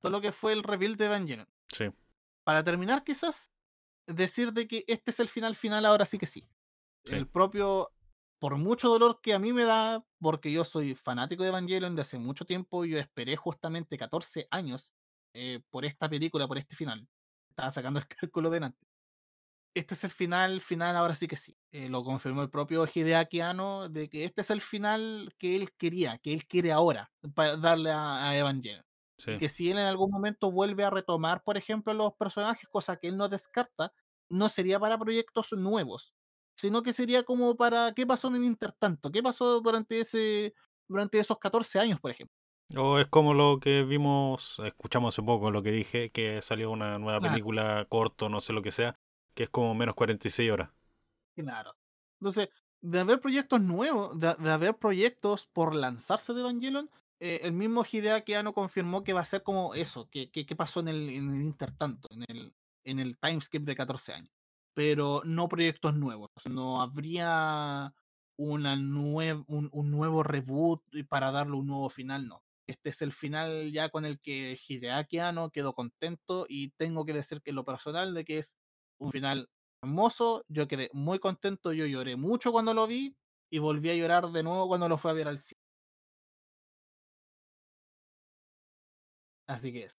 [0.00, 1.48] todo lo que fue el reveal de Evangelion.
[1.68, 1.86] Sí.
[2.44, 3.50] Para terminar, quizás,
[4.06, 6.48] decir de que este es el final final, ahora sí que sí.
[7.04, 7.14] Sí.
[7.14, 7.90] El propio.
[8.40, 12.02] Por mucho dolor que a mí me da, porque yo soy fanático de Evangelion de
[12.02, 14.92] hace mucho tiempo, yo esperé justamente 14 años
[15.32, 17.08] eh, por esta película, por este final.
[17.48, 18.86] Estaba sacando el cálculo delante.
[19.74, 21.56] Este es el final, final, ahora sí que sí.
[21.72, 25.72] Eh, lo confirmó el propio Hideaki Anno de que este es el final que él
[25.72, 28.84] quería, que él quiere ahora, para darle a, a Evangelion.
[29.18, 29.32] Sí.
[29.32, 32.96] Y que si él en algún momento vuelve a retomar, por ejemplo, los personajes, cosa
[32.98, 33.92] que él no descarta,
[34.28, 36.14] no sería para proyectos nuevos,
[36.56, 40.54] sino que sería como para qué pasó en el intertanto, qué pasó durante ese
[40.88, 42.36] durante esos 14 años, por ejemplo.
[42.76, 46.98] O es como lo que vimos, escuchamos hace poco lo que dije, que salió una
[46.98, 47.22] nueva Claro.
[47.22, 48.98] película corto, no sé lo que sea,
[49.34, 50.70] que es como menos 46 horas.
[51.36, 51.76] Claro.
[52.20, 52.48] Entonces,
[52.80, 56.90] de haber proyectos nuevos, de, de haber proyectos por lanzarse de Evangelion,
[57.24, 60.80] eh, el mismo Hideaki Anno confirmó que va a ser como eso, que, que, pasó
[60.80, 64.30] en el, en el intertanto, en el, en timeskip de 14 años.
[64.74, 66.28] Pero no proyectos nuevos.
[66.50, 67.94] No habría
[68.36, 68.66] un,
[69.46, 72.42] un nuevo reboot para darle un nuevo final, no.
[72.66, 77.14] Este es el final ya con el que Hideaki Anno quedó contento y tengo que
[77.14, 78.58] decir que lo personal de que es
[78.98, 79.48] un final
[79.82, 83.16] hermoso, yo quedé muy contento, yo lloré mucho cuando lo vi
[83.50, 85.63] y volví a llorar de nuevo cuando lo fui a ver al cine.
[89.46, 89.94] Así que es.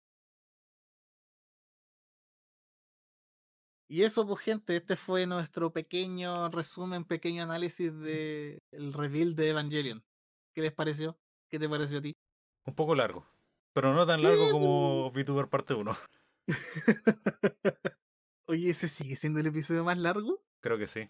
[3.87, 9.49] Y eso, pues, gente, este fue nuestro pequeño resumen, pequeño análisis de el reveal de
[9.49, 10.03] Evangelion.
[10.55, 11.17] ¿Qué les pareció?
[11.51, 12.13] ¿Qué te pareció a ti?
[12.65, 13.27] Un poco largo,
[13.73, 15.95] pero no tan Sí, largo pero- como VTuber parte 1.
[18.47, 20.41] Oye, ¿ese sigue siendo el episodio más largo?
[20.63, 21.07] Creo que sí.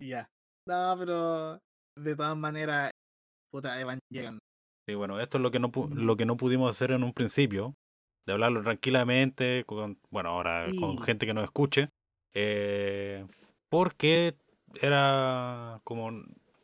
[0.00, 0.28] Ya.
[0.68, 1.58] No, pero
[1.96, 2.90] de todas maneras,
[3.52, 4.38] puta, Evangelion.
[4.86, 7.74] Sí, bueno, esto es lo que no lo que no pudimos hacer en un principio,
[8.26, 11.90] de hablarlo tranquilamente con, bueno, ahora con gente que nos escuche,
[12.32, 13.26] eh,
[13.68, 14.34] porque
[14.80, 16.10] era como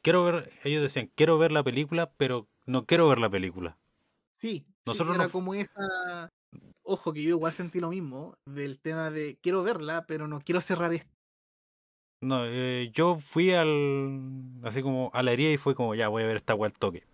[0.03, 3.79] quiero ver, ellos decían quiero ver la película, pero no quiero ver la película.
[4.33, 6.31] Sí, sí, Nosotros era como esa.
[6.83, 10.61] Ojo, que yo igual sentí lo mismo del tema de quiero verla, pero no quiero
[10.61, 11.15] cerrar esto.
[12.23, 16.23] No, eh, yo fui al así como a la herida y fue como ya voy
[16.23, 17.05] a ver esta weá al toque.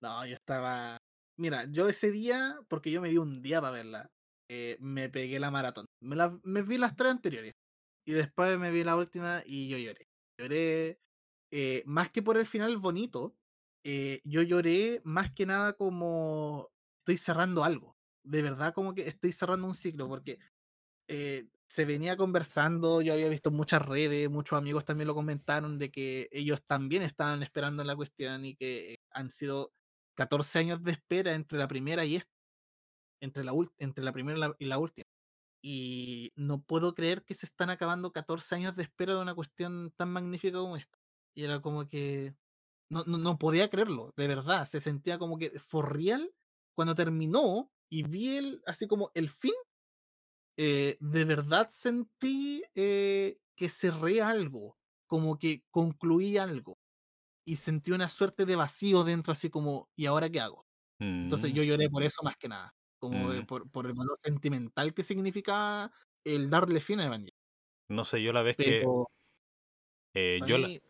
[0.00, 0.98] No, yo estaba.
[1.36, 4.10] Mira, yo ese día, porque yo me di un día para verla,
[4.48, 5.86] eh, me pegué la maratón.
[6.00, 7.54] Me, me vi las tres anteriores.
[8.06, 10.08] Y después me vi la última y yo lloré.
[10.38, 11.00] Lloré
[11.52, 13.36] eh, más que por el final bonito.
[13.84, 17.96] eh, yo lloré más que nada como estoy cerrando algo.
[18.24, 20.38] De verdad, como que estoy cerrando un ciclo, porque
[21.66, 26.28] se venía conversando, yo había visto muchas redes, muchos amigos también lo comentaron, de que
[26.32, 29.72] ellos también estaban esperando la cuestión y que han sido
[30.14, 32.30] 14 años de espera entre la primera y esta,
[33.20, 35.06] entre la, entre la primera y la última.
[35.62, 39.92] Y no puedo creer que se están acabando 14 años de espera de una cuestión
[39.96, 40.98] tan magnífica como esta.
[41.34, 42.34] Y era como que
[42.90, 46.32] no, no, no podía creerlo, de verdad, se sentía como que for real
[46.74, 49.54] cuando terminó y vi el, así como el fin
[50.56, 54.76] eh, de verdad sentí eh, que cerré algo,
[55.06, 56.78] como que concluí algo
[57.44, 60.66] y sentí una suerte de vacío dentro, así como, ¿y ahora qué hago?
[60.98, 63.46] Entonces Mm, yo lloré por eso más que nada, como mm.
[63.46, 65.90] por, por el valor sentimental que significa
[66.24, 67.36] el darle fin a Evangelion.
[67.88, 68.84] No sé, yo la vez que
[70.14, 70.80] eh, yo la, mí,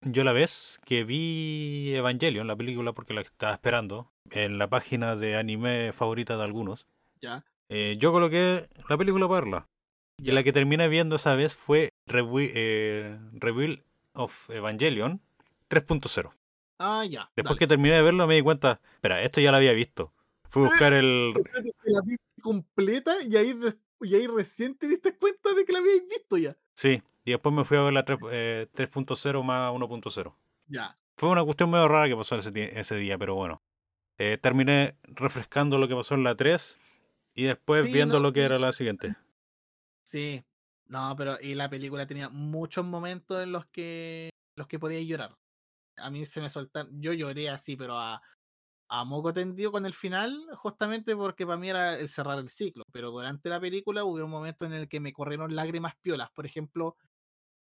[0.00, 5.14] yo la vez que vi Evangelion, la película porque la estaba esperando en la página
[5.16, 6.86] de anime favorita de algunos,
[7.20, 9.68] ya, eh, yo coloqué la película para verla.
[10.20, 13.84] Y la que terminé viendo esa vez fue eh, Reveal
[14.14, 15.20] of Evangelion
[15.68, 16.32] 3.0.
[16.78, 17.30] Ah, ya.
[17.36, 17.58] Después dale.
[17.58, 20.12] que terminé de verlo me di cuenta, espera, esto ya lo había visto.
[20.48, 21.32] Fui a buscar el...
[21.84, 23.58] La viste completa y ahí,
[24.00, 26.56] y ahí recién te diste cuenta de que la habíais visto ya.
[26.74, 30.34] Sí, y después me fui a ver la tres- eh, 3.0 más 1.0.
[30.68, 30.96] Ya.
[31.16, 33.60] Fue una cuestión medio rara que pasó ese, día, pero bueno.
[34.18, 36.78] Eh, terminé refrescando lo que pasó en la 3
[37.34, 39.16] y después Sí, viendo no, lo que era la siguiente.
[40.04, 40.44] Sí,
[40.86, 45.36] no, pero y la película tenía muchos momentos en los que los que podía llorar.
[46.00, 48.22] A mí se me soltaron, yo lloré así, pero a,
[48.88, 52.84] a moco tendido con el final, justamente porque para mí era el cerrar el ciclo.
[52.92, 56.30] Pero durante la película hubo un momento en el que me corrieron lágrimas piolas.
[56.32, 56.96] Por ejemplo,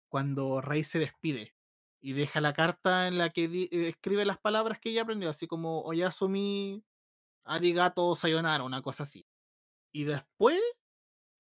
[0.09, 1.55] cuando Rey se despide
[2.01, 5.47] y deja la carta en la que eh, escribe las palabras que ella aprendió, así
[5.47, 6.83] como Oyasumi,
[7.45, 9.25] Arigato, Sayonara, una cosa así.
[9.91, 10.61] Y después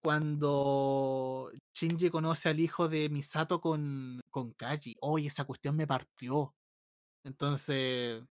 [0.05, 4.97] cuando Shinji conoce al hijo de Misato con, con Kaji.
[5.01, 6.53] Oye, esa cuestión me partió.
[7.25, 8.23] Entonces,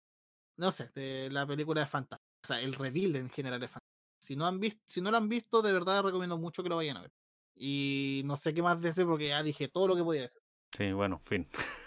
[0.56, 2.24] no sé, de- la película es fantástica.
[2.42, 3.92] O sea, el reveal en general es fantástico.
[4.20, 6.76] Si no, han visto, si no lo han visto, de verdad recomiendo mucho que lo
[6.76, 7.12] vayan a ver.
[7.56, 10.40] Y no sé qué más decir porque ya dije todo lo que podía decir.
[10.76, 11.48] Sí, bueno, fin.